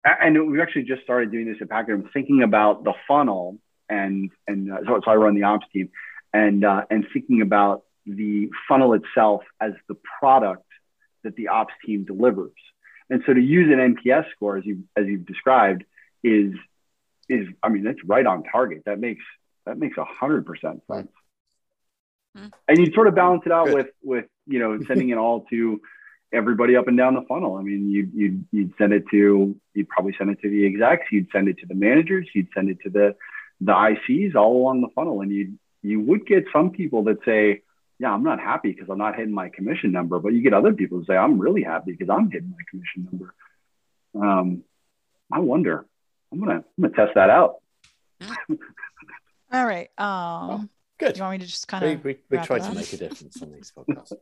and 0.05 0.51
we 0.51 0.61
actually 0.61 0.85
just 0.85 1.03
started 1.03 1.33
doing 1.33 1.47
this 1.47 1.57
at 1.61 1.68
Packer. 1.68 1.95
I'm 1.95 2.09
thinking 2.12 2.43
about 2.43 2.85
the 2.85 2.93
funnel 3.09 3.59
and 3.89 4.31
and 4.47 4.72
uh, 4.72 4.78
so, 4.87 5.01
so 5.05 5.11
I 5.11 5.14
run 5.14 5.35
the 5.35 5.45
ops 5.45 5.66
team, 5.72 5.91
and 6.33 6.64
uh, 6.64 6.83
and 6.91 7.07
thinking 7.12 7.41
about 7.41 7.85
the 8.07 8.51
funnel 8.68 8.95
itself 8.95 9.43
as 9.61 9.72
the 9.89 9.97
product 10.20 10.64
that 11.24 11.37
the 11.37 11.49
ops 11.49 11.74
team 11.85 12.05
delivers. 12.05 12.53
And 13.11 13.23
so 13.27 13.35
to 13.35 13.41
use 13.41 13.71
an 13.73 13.95
NPS 13.95 14.31
score 14.33 14.57
as 14.57 14.65
you 14.65 14.85
as 14.97 15.07
you've 15.07 15.27
described 15.27 15.85
is 16.23 16.55
is 17.29 17.49
I 17.63 17.69
mean 17.69 17.85
that's 17.85 18.03
right 18.05 18.25
on 18.25 18.45
target. 18.45 18.83
That 18.87 18.99
makes 18.99 19.25
that 19.67 19.79
makes 19.79 19.99
a 19.99 20.05
hundred 20.05 20.47
percent 20.47 20.83
sense. 20.91 21.11
Hmm. 22.37 22.47
And 22.69 22.79
you 22.79 22.93
sort 22.93 23.09
of 23.09 23.15
balance 23.15 23.43
it 23.47 23.53
out 23.53 23.67
Good. 23.67 23.75
with 23.75 23.87
with 24.03 24.25
you 24.47 24.59
know 24.61 24.79
sending 24.87 25.11
it 25.11 25.19
all 25.19 25.45
to 25.51 25.81
everybody 26.33 26.77
up 26.77 26.89
and 26.89 26.97
down 26.97 27.15
the 27.15 27.23
funnel. 27.23 27.57
I 27.57 27.63
mean, 27.63 27.91
you'd, 27.91 28.13
you'd, 28.15 28.45
you'd 28.53 28.73
send 28.79 28.93
it 28.93 29.05
to, 29.11 29.57
you'd 29.75 29.89
probably 29.89 30.15
send 30.17 30.31
it 30.31 30.41
to 30.43 30.49
the 30.49 30.65
execs, 30.65 31.07
you'd 31.11 31.29
send 31.33 31.49
it 31.49 31.59
to 31.59 31.67
the 31.67 31.75
managers, 31.75 32.29
you'd 32.35 32.49
send 32.55 32.71
it 32.71 32.79
to 32.85 32.91
the, 32.91 33.17
the 33.61 33.73
ICs 33.73 34.35
all 34.35 34.57
along 34.57 34.81
the 34.81 34.89
funnel. 34.95 35.21
And 35.23 35.33
you 35.33 35.59
you 35.83 36.01
would 36.01 36.27
get 36.27 36.45
some 36.53 36.71
people 36.71 37.05
that 37.05 37.19
say, 37.25 37.63
yeah, 38.01 38.11
I'm 38.11 38.23
not 38.23 38.41
happy 38.41 38.73
because 38.73 38.89
I'm 38.89 38.97
not 38.97 39.15
hitting 39.15 39.35
my 39.35 39.51
commission 39.51 39.93
number. 39.93 40.19
But 40.19 40.33
you 40.33 40.43
get 40.43 40.55
other 40.55 40.73
people 40.73 40.99
who 40.99 41.05
say, 41.05 41.17
I'm 41.17 41.39
really 41.39 41.63
happy 41.63 41.93
because 41.93 42.09
I'm 42.09 42.31
hitting 42.31 42.51
my 42.51 42.65
commission 42.71 43.07
number. 43.11 43.35
Um, 44.15 44.65
I 45.31 45.39
wonder, 45.41 45.85
I'm 46.33 46.41
gonna 46.41 46.65
I'm 46.65 46.65
gonna 46.81 46.95
test 46.95 47.13
that 47.15 47.29
out. 47.29 47.57
All 49.53 49.67
right. 49.67 49.91
Um, 49.99 50.71
good. 51.01 51.17
You 51.17 51.23
want 51.23 51.33
me 51.33 51.39
to 51.39 51.51
just 51.51 51.67
kind 51.67 51.85
of 51.85 52.05
we, 52.05 52.13
we, 52.13 52.39
we 52.39 52.45
try 52.45 52.59
to 52.59 52.75
make 52.75 52.93
a 52.93 52.97
difference 52.97 53.43
on 53.43 53.53
these 53.53 53.73
podcasts. 53.77 54.13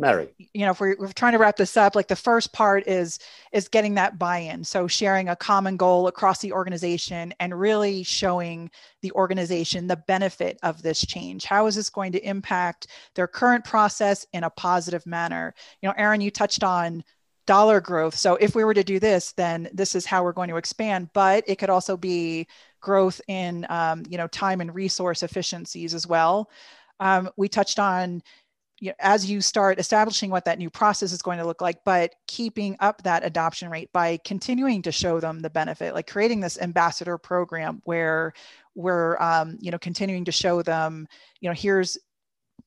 Mary. 0.00 0.28
You 0.54 0.64
know, 0.64 0.70
if 0.70 0.80
we're, 0.80 0.96
we're 0.98 1.12
trying 1.12 1.32
to 1.32 1.38
wrap 1.38 1.56
this 1.56 1.76
up, 1.76 1.94
like 1.94 2.08
the 2.08 2.16
first 2.16 2.52
part 2.52 2.86
is 2.88 3.18
is 3.52 3.68
getting 3.68 3.94
that 3.94 4.18
buy-in. 4.18 4.64
So 4.64 4.88
sharing 4.88 5.28
a 5.28 5.36
common 5.36 5.76
goal 5.76 6.06
across 6.06 6.40
the 6.40 6.52
organization 6.52 7.34
and 7.38 7.58
really 7.58 8.02
showing 8.02 8.70
the 9.02 9.12
organization 9.12 9.86
the 9.86 9.96
benefit 9.96 10.58
of 10.62 10.82
this 10.82 11.04
change. 11.04 11.44
How 11.44 11.66
is 11.66 11.74
this 11.74 11.90
going 11.90 12.12
to 12.12 12.26
impact 12.26 12.86
their 13.14 13.28
current 13.28 13.64
process 13.64 14.26
in 14.32 14.44
a 14.44 14.50
positive 14.50 15.06
manner? 15.06 15.54
You 15.82 15.90
know, 15.90 15.94
Aaron, 15.98 16.22
you 16.22 16.30
touched 16.30 16.64
on 16.64 17.04
dollar 17.46 17.80
growth. 17.80 18.16
So 18.16 18.36
if 18.36 18.54
we 18.54 18.64
were 18.64 18.74
to 18.74 18.84
do 18.84 18.98
this, 18.98 19.32
then 19.32 19.68
this 19.72 19.94
is 19.94 20.06
how 20.06 20.22
we're 20.22 20.32
going 20.32 20.50
to 20.50 20.56
expand. 20.56 21.10
But 21.12 21.44
it 21.46 21.56
could 21.56 21.70
also 21.70 21.96
be 21.96 22.46
growth 22.80 23.20
in 23.28 23.66
um, 23.68 24.02
you 24.08 24.18
know 24.18 24.26
time 24.28 24.60
and 24.60 24.74
resource 24.74 25.22
efficiencies 25.22 25.94
as 25.94 26.06
well. 26.06 26.50
Um, 27.00 27.30
we 27.36 27.48
touched 27.48 27.78
on 27.78 28.22
you 28.80 28.88
know, 28.88 28.94
as 28.98 29.30
you 29.30 29.42
start 29.42 29.78
establishing 29.78 30.30
what 30.30 30.46
that 30.46 30.58
new 30.58 30.70
process 30.70 31.12
is 31.12 31.20
going 31.20 31.36
to 31.38 31.46
look 31.46 31.60
like, 31.60 31.84
but 31.84 32.14
keeping 32.26 32.76
up 32.80 33.02
that 33.02 33.24
adoption 33.24 33.68
rate 33.70 33.92
by 33.92 34.18
continuing 34.24 34.80
to 34.80 34.90
show 34.90 35.20
them 35.20 35.40
the 35.40 35.50
benefit, 35.50 35.92
like 35.94 36.10
creating 36.10 36.40
this 36.40 36.58
ambassador 36.58 37.18
program 37.18 37.82
where 37.84 38.32
we're 38.74 39.18
um, 39.20 39.58
you 39.60 39.70
know 39.70 39.78
continuing 39.78 40.24
to 40.24 40.32
show 40.32 40.62
them 40.62 41.06
you 41.40 41.48
know 41.48 41.54
here's 41.54 41.98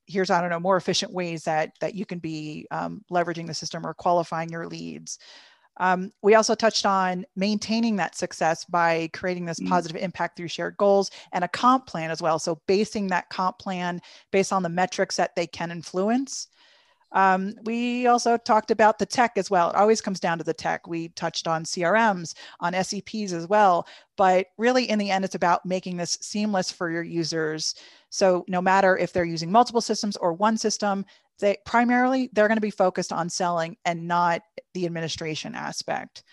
here's 0.06 0.30
i 0.30 0.42
don't 0.42 0.50
know 0.50 0.60
more 0.60 0.78
efficient 0.78 1.14
ways 1.14 1.44
that 1.44 1.72
that 1.80 1.96
you 1.96 2.06
can 2.06 2.20
be 2.20 2.68
um, 2.72 3.02
leveraging 3.12 3.48
the 3.48 3.54
system 3.54 3.86
or 3.86 3.94
qualifying 3.94 4.50
your 4.50 4.68
leads 4.68 5.18
um, 5.78 6.12
we 6.22 6.36
also 6.36 6.56
touched 6.56 6.86
on 6.86 7.26
maintaining 7.36 7.96
that 7.96 8.16
success 8.16 8.64
by 8.66 9.10
creating 9.14 9.46
this 9.46 9.60
mm. 9.60 9.68
positive 9.68 10.02
impact 10.02 10.38
through 10.38 10.48
shared 10.48 10.78
goals 10.78 11.10
and 11.32 11.44
a 11.44 11.48
comp 11.48 11.88
plan 11.88 12.12
as 12.12 12.22
well 12.22 12.40
so 12.40 12.62
basing 12.68 13.08
that 13.08 13.30
comp 13.30 13.58
plan 13.60 14.00
based 14.32 14.54
on 14.54 14.64
the 14.64 14.70
metrics 14.70 15.16
that 15.16 15.36
they 15.36 15.48
can 15.48 15.72
influence 15.72 16.48
um, 17.14 17.54
we 17.64 18.08
also 18.08 18.38
talked 18.38 18.72
about 18.72 18.98
the 18.98 19.06
tech 19.06 19.34
as 19.38 19.50
well. 19.50 19.70
It 19.70 19.76
always 19.76 20.02
comes 20.02 20.20
down 20.20 20.40
to 20.40 20.44
the 20.44 20.54
tech. 20.54 20.88
We 20.88 21.10
touched 21.10 21.48
on 21.48 21.64
CRMs, 21.64 22.34
on 22.60 22.74
SEPs 22.74 23.34
as 23.34 23.48
well. 23.48 23.88
But 24.18 24.48
really, 24.58 24.90
in 24.90 25.00
the 25.00 25.12
end, 25.12 25.24
it's 25.24 25.36
about 25.36 25.66
making 25.66 25.98
this 25.98 26.18
seamless 26.22 26.72
for 26.72 26.90
your 26.90 27.04
users. 27.04 27.76
So 28.10 28.44
no 28.48 28.62
matter 28.62 28.98
if 28.98 29.14
they're 29.14 29.26
using 29.26 29.52
multiple 29.52 29.82
systems 29.82 30.18
or 30.18 30.34
one 30.34 30.58
system, 30.58 31.06
they 31.40 31.58
primarily 31.66 32.30
they're 32.34 32.48
going 32.48 32.58
to 32.58 32.62
be 32.62 32.72
focused 32.72 33.12
on 33.12 33.30
selling 33.30 33.78
and 33.86 34.08
not 34.08 34.42
the 34.74 34.86
administration 34.86 35.56
aspect 35.56 36.24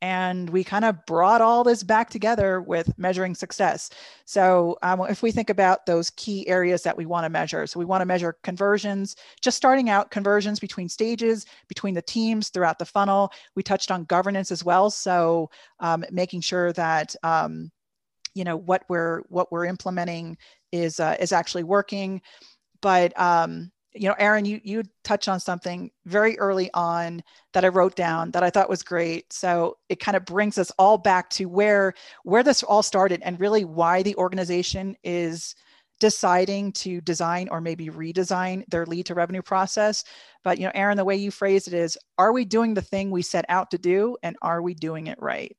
and 0.00 0.48
we 0.50 0.62
kind 0.62 0.84
of 0.84 1.04
brought 1.06 1.40
all 1.40 1.64
this 1.64 1.82
back 1.82 2.10
together 2.10 2.60
with 2.60 2.96
measuring 2.98 3.34
success. 3.34 3.90
So, 4.24 4.78
um, 4.82 5.00
if 5.08 5.22
we 5.22 5.32
think 5.32 5.50
about 5.50 5.86
those 5.86 6.10
key 6.10 6.46
areas 6.48 6.82
that 6.84 6.96
we 6.96 7.06
want 7.06 7.24
to 7.24 7.30
measure, 7.30 7.66
so 7.66 7.78
we 7.78 7.84
want 7.84 8.02
to 8.02 8.06
measure 8.06 8.36
conversions, 8.44 9.16
just 9.42 9.56
starting 9.56 9.90
out 9.90 10.10
conversions 10.10 10.60
between 10.60 10.88
stages, 10.88 11.46
between 11.68 11.94
the 11.94 12.02
teams 12.02 12.48
throughout 12.50 12.78
the 12.78 12.84
funnel. 12.84 13.32
We 13.56 13.62
touched 13.62 13.90
on 13.90 14.04
governance 14.04 14.52
as 14.52 14.64
well, 14.64 14.90
so 14.90 15.50
um, 15.80 16.04
making 16.10 16.42
sure 16.42 16.72
that 16.74 17.14
um, 17.22 17.70
you 18.34 18.44
know 18.44 18.56
what 18.56 18.84
we're 18.88 19.22
what 19.28 19.50
we're 19.50 19.66
implementing 19.66 20.38
is 20.70 21.00
uh, 21.00 21.16
is 21.18 21.32
actually 21.32 21.64
working. 21.64 22.22
But 22.80 23.18
um, 23.20 23.72
you 23.94 24.08
know, 24.08 24.14
Aaron, 24.18 24.44
you 24.44 24.60
you 24.62 24.82
touched 25.02 25.28
on 25.28 25.40
something 25.40 25.90
very 26.04 26.38
early 26.38 26.70
on 26.74 27.22
that 27.52 27.64
I 27.64 27.68
wrote 27.68 27.96
down 27.96 28.30
that 28.32 28.42
I 28.42 28.50
thought 28.50 28.68
was 28.68 28.82
great. 28.82 29.32
So 29.32 29.78
it 29.88 30.00
kind 30.00 30.16
of 30.16 30.24
brings 30.24 30.58
us 30.58 30.70
all 30.78 30.98
back 30.98 31.30
to 31.30 31.46
where 31.46 31.94
where 32.24 32.42
this 32.42 32.62
all 32.62 32.82
started 32.82 33.22
and 33.24 33.40
really 33.40 33.64
why 33.64 34.02
the 34.02 34.16
organization 34.16 34.96
is 35.02 35.54
deciding 36.00 36.72
to 36.72 37.00
design 37.00 37.48
or 37.50 37.60
maybe 37.60 37.88
redesign 37.88 38.64
their 38.70 38.86
lead 38.86 39.06
to 39.06 39.14
revenue 39.14 39.42
process. 39.42 40.04
But 40.44 40.58
you 40.58 40.66
know, 40.66 40.72
Aaron, 40.74 40.96
the 40.96 41.04
way 41.04 41.16
you 41.16 41.30
phrased 41.30 41.68
it 41.68 41.74
is, 41.74 41.98
are 42.18 42.32
we 42.32 42.44
doing 42.44 42.74
the 42.74 42.82
thing 42.82 43.10
we 43.10 43.22
set 43.22 43.44
out 43.48 43.70
to 43.72 43.78
do, 43.78 44.16
and 44.22 44.36
are 44.42 44.62
we 44.62 44.74
doing 44.74 45.06
it 45.08 45.20
right? 45.20 45.56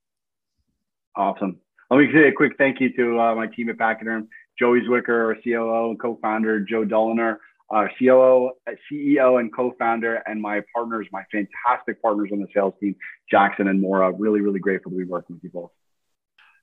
Awesome. 1.16 1.60
Let 1.90 1.98
me 1.98 2.10
say 2.14 2.28
a 2.28 2.32
quick 2.32 2.54
thank 2.58 2.80
you 2.80 2.94
to 2.94 3.20
uh, 3.20 3.36
my 3.36 3.48
team 3.48 3.70
at 3.70 3.78
Pachyderm, 3.78 4.28
Joey 4.58 4.82
Zwicker, 4.82 5.10
our 5.10 5.38
COO 5.44 5.90
and 5.90 6.00
co-founder, 6.00 6.60
Joe 6.62 6.86
Doliner, 6.86 7.40
uh, 7.72 7.88
COO, 8.00 8.52
CEO, 8.92 9.40
and 9.40 9.54
co-founder, 9.54 10.16
and 10.26 10.42
my 10.42 10.62
partners, 10.74 11.08
my 11.12 11.24
fantastic 11.32 12.02
partners 12.02 12.30
on 12.32 12.40
the 12.40 12.48
sales 12.54 12.74
team, 12.80 12.96
Jackson 13.30 13.68
and 13.68 13.82
Mora. 13.82 14.12
Really, 14.12 14.42
really 14.42 14.60
grateful 14.60 14.92
to 14.92 14.98
be 14.98 15.04
working 15.04 15.36
with 15.36 15.44
you 15.44 15.50
both. 15.52 15.72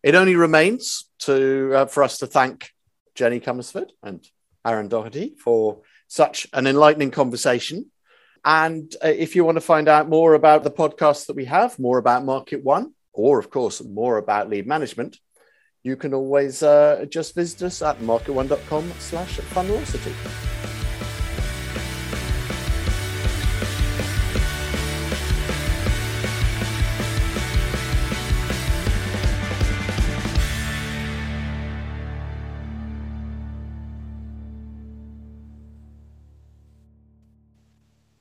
It 0.03 0.15
only 0.15 0.37
remains 0.37 1.09
to 1.21 1.73
uh, 1.75 1.87
for 1.87 2.03
us 2.03 2.19
to 2.19 2.27
thank 2.27 2.71
Jenny 3.15 3.41
Cummersford 3.41 3.93
and 4.03 4.25
Aaron 4.65 4.89
Doherty 4.89 5.35
for 5.43 5.83
such 6.09 6.47
an 6.53 6.67
enlightening 6.67 7.11
conversation. 7.11 7.91
And 8.45 8.95
uh, 9.05 9.09
if 9.09 9.35
you 9.35 9.45
want 9.45 9.57
to 9.57 9.61
find 9.63 9.89
out 9.89 10.09
more 10.09 10.35
about 10.35 10.63
the 10.63 10.71
podcast 10.71 11.27
that 11.27 11.37
we 11.37 11.47
have, 11.47 11.79
more 11.79 11.99
about 11.99 12.25
Market 12.25 12.63
One, 12.63 12.95
or 13.13 13.39
of 13.39 13.51
course 13.51 13.83
more 13.83 14.19
about 14.19 14.51
lead 14.51 14.67
management, 14.67 15.19
you 15.83 15.97
can 15.97 16.15
always 16.15 16.63
uh, 16.63 17.07
just 17.09 17.35
visit 17.35 17.63
us 17.63 17.83
at 17.83 17.99
marketone.com 18.01 18.93
slash 18.99 19.39
funnelocity. 19.39 20.66